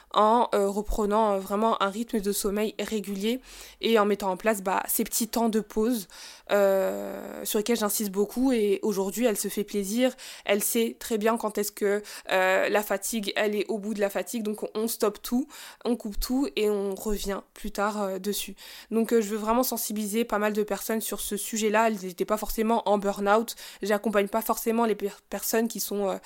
en 0.13 0.49
euh, 0.53 0.67
reprenant 0.67 1.33
euh, 1.33 1.39
vraiment 1.39 1.81
un 1.81 1.89
rythme 1.89 2.19
de 2.19 2.31
sommeil 2.31 2.75
régulier 2.79 3.39
et 3.81 3.97
en 3.99 4.05
mettant 4.05 4.31
en 4.31 4.37
place 4.37 4.61
bah, 4.61 4.83
ces 4.87 5.03
petits 5.03 5.27
temps 5.27 5.49
de 5.49 5.59
pause 5.59 6.07
euh, 6.51 7.43
sur 7.45 7.59
lesquels 7.59 7.77
j'insiste 7.77 8.11
beaucoup. 8.11 8.51
Et 8.51 8.79
aujourd'hui 8.81 9.25
elle 9.25 9.37
se 9.37 9.47
fait 9.47 9.63
plaisir, 9.63 10.15
elle 10.45 10.61
sait 10.61 10.95
très 10.99 11.17
bien 11.17 11.37
quand 11.37 11.57
est-ce 11.57 11.71
que 11.71 12.01
la 12.29 12.83
fatigue, 12.83 13.33
elle 13.35 13.55
est 13.55 13.65
au 13.67 13.77
bout 13.77 13.93
de 13.93 13.99
la 13.99 14.09
fatigue, 14.09 14.43
donc 14.43 14.65
on, 14.75 14.87
stoppe 14.87 15.21
tout, 15.21 15.47
on 15.85 15.95
coupe 15.95 16.19
tout 16.19 16.47
et 16.55 16.69
on 16.69 16.95
revient 16.95 17.41
plus 17.53 17.71
tard 17.71 18.19
dessus. 18.19 18.55
Donc 18.89 19.11
je 19.11 19.27
veux 19.27 19.37
vraiment 19.37 19.63
sensibiliser 19.63 20.25
pas 20.25 20.39
mal 20.39 20.53
de 20.53 20.63
personnes 20.63 21.01
sur 21.01 21.19
ce 21.19 21.37
sujet-là, 21.37 21.87
elles 21.87 21.99
n'étaient 22.03 22.25
pas 22.25 22.37
forcément 22.37 22.87
en 22.89 22.97
burn-out, 22.97 23.55
j'accompagne 23.81 24.27
pas 24.27 24.41
forcément 24.41 24.85
les 24.85 24.97
personnes 25.29 25.67
qui 25.67 25.79
sont 25.79 26.05
bah, 26.05 26.19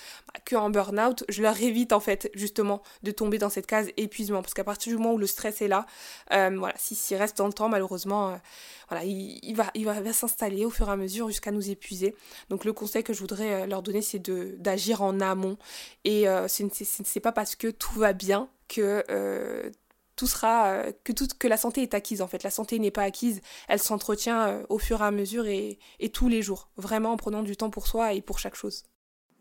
que 0.46 0.56
en 0.56 0.70
burn-out, 0.70 1.24
je 1.30 1.42
leur 1.42 1.60
évite 1.62 1.94
en 1.94 2.00
fait 2.00 2.30
justement 2.34 2.82
de 3.04 3.12
tomber 3.12 3.38
dans 3.38 3.50
cette 3.50 3.68
case 3.68 3.75
épuisement. 3.98 4.42
Parce 4.42 4.54
qu'à 4.54 4.64
partir 4.64 4.92
du 4.92 4.98
moment 4.98 5.14
où 5.14 5.18
le 5.18 5.28
stress 5.28 5.62
est 5.62 5.68
là, 5.68 5.86
euh, 6.34 6.56
voilà, 6.58 6.76
s'il 6.78 7.18
reste 7.18 7.38
dans 7.38 7.48
le 7.48 7.54
temps, 7.54 7.70
malheureusement, 7.70 8.30
euh, 8.30 8.36
voilà, 8.90 9.04
il, 9.06 9.54
va, 9.56 9.72
il 9.74 9.86
va, 9.86 10.14
s'installer 10.14 10.66
au 10.66 10.70
fur 10.70 10.88
et 10.88 10.92
à 10.92 10.96
mesure 10.96 11.28
jusqu'à 11.28 11.52
nous 11.52 11.70
épuiser. 11.70 12.16
Donc 12.50 12.66
le 12.66 12.74
conseil 12.74 13.04
que 13.04 13.14
je 13.14 13.20
voudrais 13.20 13.64
euh, 13.64 13.66
leur 13.66 13.82
donner, 13.82 14.02
c'est 14.02 14.22
d'agir 14.62 15.02
en 15.02 15.20
amont. 15.20 15.58
Et 16.04 16.26
ce 16.26 16.64
n'est 16.64 17.22
pas 17.22 17.32
parce 17.32 17.56
que 17.56 17.68
tout 17.70 18.00
va 18.00 18.14
bien 18.14 18.50
que 18.68 19.04
tout 20.16 20.28
sera 20.28 20.84
que 21.04 21.12
que 21.38 21.48
la 21.48 21.58
santé 21.58 21.82
est 21.82 21.94
acquise 21.94 22.22
en 22.22 22.28
fait. 22.28 22.44
La 22.44 22.52
santé 22.52 22.80
n'est 22.80 22.92
pas 22.92 23.04
acquise. 23.04 23.42
Elle 23.68 23.80
s'entretient 23.80 24.64
au 24.70 24.80
fur 24.80 25.02
et 25.02 25.06
à 25.06 25.12
mesure 25.12 25.46
et 25.48 25.78
tous 26.14 26.30
les 26.30 26.42
jours. 26.42 26.70
Vraiment 26.78 27.12
en 27.12 27.18
prenant 27.18 27.44
du 27.44 27.58
temps 27.58 27.70
pour 27.70 27.88
soi 27.88 28.14
et 28.14 28.22
pour 28.22 28.40
chaque 28.40 28.56
chose 28.56 28.84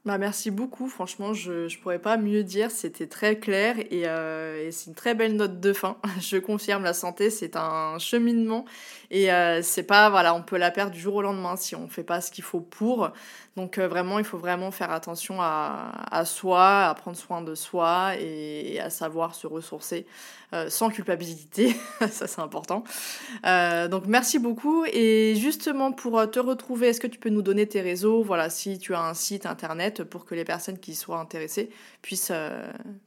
bah, 0.05 0.19
merci 0.19 0.51
beaucoup, 0.51 0.89
franchement, 0.89 1.33
je 1.33 1.65
ne 1.65 1.81
pourrais 1.81 1.99
pas 1.99 2.19
mieux 2.19 2.45
dire, 2.45 2.71
c'était 2.71 3.07
très 3.07 3.39
clair 3.39 3.77
et, 3.79 4.03
euh, 4.07 4.67
et 4.67 4.71
c'est 4.71 4.89
une 4.91 4.95
très 4.95 5.15
belle 5.15 5.35
note 5.35 5.61
de 5.61 5.73
fin. 5.73 5.97
Je 6.21 6.37
confirme, 6.37 6.83
la 6.85 6.93
santé, 6.93 7.31
c'est 7.31 7.57
un 7.57 7.99
cheminement 7.99 8.67
et 9.11 9.33
euh, 9.33 9.63
c'est 9.63 9.83
pas, 9.83 10.11
voilà, 10.11 10.35
on 10.35 10.43
peut 10.43 10.59
la 10.59 10.71
perdre 10.71 10.93
du 10.93 11.01
jour 11.01 11.15
au 11.15 11.23
lendemain 11.23 11.57
si 11.57 11.75
on 11.75 11.89
fait 11.89 12.03
pas 12.03 12.21
ce 12.21 12.31
qu'il 12.31 12.45
faut 12.45 12.61
pour. 12.61 13.13
Donc 13.57 13.79
euh, 13.79 13.89
vraiment, 13.89 14.19
il 14.19 14.27
faut 14.27 14.37
vraiment 14.37 14.71
faire 14.71 14.91
attention 14.91 15.41
à, 15.41 15.93
à, 16.11 16.27
soi, 16.27 16.87
à 16.87 16.95
prendre 16.95 17.17
soin 17.17 17.41
de 17.41 17.55
soi 17.55 18.13
et, 18.21 18.81
à 18.81 18.91
savoir 18.91 19.35
se 19.35 19.47
ressourcer 19.47 20.07
euh, 20.55 20.71
sans 20.71 20.89
culpabilité. 20.91 21.75
Ça, 22.11 22.27
c'est 22.27 22.41
important. 22.41 22.85
Euh, 23.45 23.89
donc 23.89 24.07
merci 24.07 24.39
beaucoup. 24.39 24.85
Et 24.87 25.35
justement, 25.37 25.93
pour 25.93 26.31
te 26.31 26.39
retrouver, 26.39 26.89
est-ce 26.89 27.01
que 27.01 27.07
tu 27.07 27.19
peux 27.19 27.31
nous 27.31 27.43
donner 27.43 27.67
tes 27.67 27.81
réseaux? 27.81 28.23
Voilà, 28.23 28.51
si 28.51 28.79
tu 28.79 28.95
as 28.95 29.03
un 29.03 29.15
site 29.15 29.47
internet 29.47 30.05
pour 30.05 30.25
que 30.25 30.35
les 30.35 30.45
personnes 30.45 30.79
qui 30.79 30.95
soient 30.95 31.19
intéressées 31.19 31.71
puissent 32.03 32.31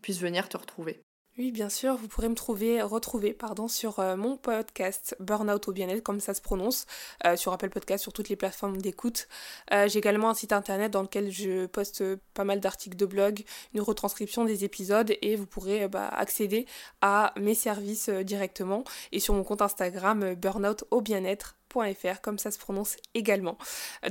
venir 0.07 0.49
te 0.49 0.57
retrouver. 0.57 1.06
Oui, 1.37 1.51
bien 1.51 1.69
sûr, 1.69 1.95
vous 1.97 2.07
pourrez 2.07 2.29
me 2.29 2.33
trouver, 2.35 2.81
retrouver 2.81 3.31
pardon, 3.31 3.67
sur 3.67 3.99
euh, 3.99 4.15
mon 4.15 4.37
podcast 4.37 5.15
Burnout 5.19 5.67
au 5.67 5.71
bien-être, 5.71 6.01
comme 6.01 6.19
ça 6.19 6.33
se 6.33 6.41
prononce, 6.41 6.87
euh, 7.27 7.35
sur 7.35 7.53
Apple 7.53 7.69
Podcast, 7.69 8.01
sur 8.01 8.11
toutes 8.11 8.29
les 8.29 8.35
plateformes 8.35 8.77
d'écoute. 8.77 9.27
Euh, 9.71 9.87
j'ai 9.87 9.99
également 9.99 10.31
un 10.31 10.33
site 10.33 10.51
internet 10.51 10.91
dans 10.91 11.03
lequel 11.03 11.29
je 11.31 11.67
poste 11.67 12.03
pas 12.33 12.43
mal 12.43 12.59
d'articles 12.59 12.97
de 12.97 13.05
blog, 13.05 13.43
une 13.75 13.81
retranscription 13.81 14.45
des 14.45 14.63
épisodes 14.65 15.13
et 15.21 15.35
vous 15.35 15.45
pourrez 15.45 15.87
bah, 15.87 16.07
accéder 16.07 16.65
à 17.01 17.33
mes 17.39 17.53
services 17.53 18.09
directement 18.09 18.83
et 19.11 19.19
sur 19.19 19.35
mon 19.35 19.43
compte 19.43 19.61
Instagram 19.61 20.33
burnout 20.33 20.85
au 20.89 21.01
bien-être.fr, 21.01 22.21
comme 22.23 22.39
ça 22.39 22.49
se 22.49 22.57
prononce 22.57 22.97
également. 23.13 23.59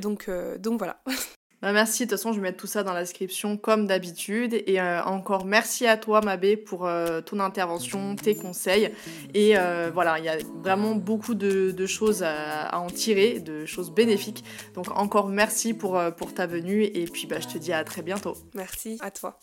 Donc, 0.00 0.30
donc 0.60 0.78
voilà. 0.78 1.02
Bah, 1.62 1.72
merci, 1.72 2.04
de 2.04 2.10
toute 2.10 2.18
façon 2.18 2.32
je 2.32 2.36
vais 2.36 2.42
mettre 2.42 2.58
tout 2.58 2.66
ça 2.66 2.82
dans 2.82 2.92
la 2.92 3.00
description 3.00 3.56
comme 3.56 3.86
d'habitude. 3.86 4.54
Et 4.66 4.80
euh, 4.80 5.02
encore 5.04 5.44
merci 5.44 5.86
à 5.86 5.96
toi 5.96 6.20
Mabé 6.20 6.56
pour 6.56 6.86
euh, 6.86 7.20
ton 7.20 7.40
intervention, 7.40 8.14
tes 8.16 8.34
conseils. 8.34 8.90
Et 9.34 9.56
euh, 9.56 9.90
voilà, 9.92 10.18
il 10.18 10.24
y 10.24 10.28
a 10.28 10.36
vraiment 10.62 10.94
beaucoup 10.94 11.34
de, 11.34 11.86
choses 11.86 12.22
à, 12.22 12.78
en 12.78 12.88
tirer, 12.88 13.40
de 13.40 13.64
choses 13.64 13.90
bénéfiques. 13.90 14.44
Donc 14.74 14.90
encore 14.96 15.28
merci 15.28 15.72
pour, 15.72 16.00
pour 16.16 16.34
ta 16.34 16.46
venue 16.46 16.82
et 16.82 17.04
puis 17.06 17.26
bah, 17.26 17.40
je 17.40 17.48
te 17.48 17.58
dis 17.58 17.72
à 17.72 17.84
très 17.84 18.02
bientôt. 18.02 18.36
Merci 18.54 18.98
à 19.00 19.10
toi. 19.10 19.38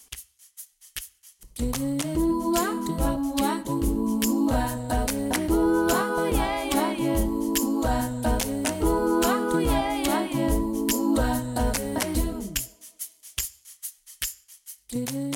do 14.93 15.32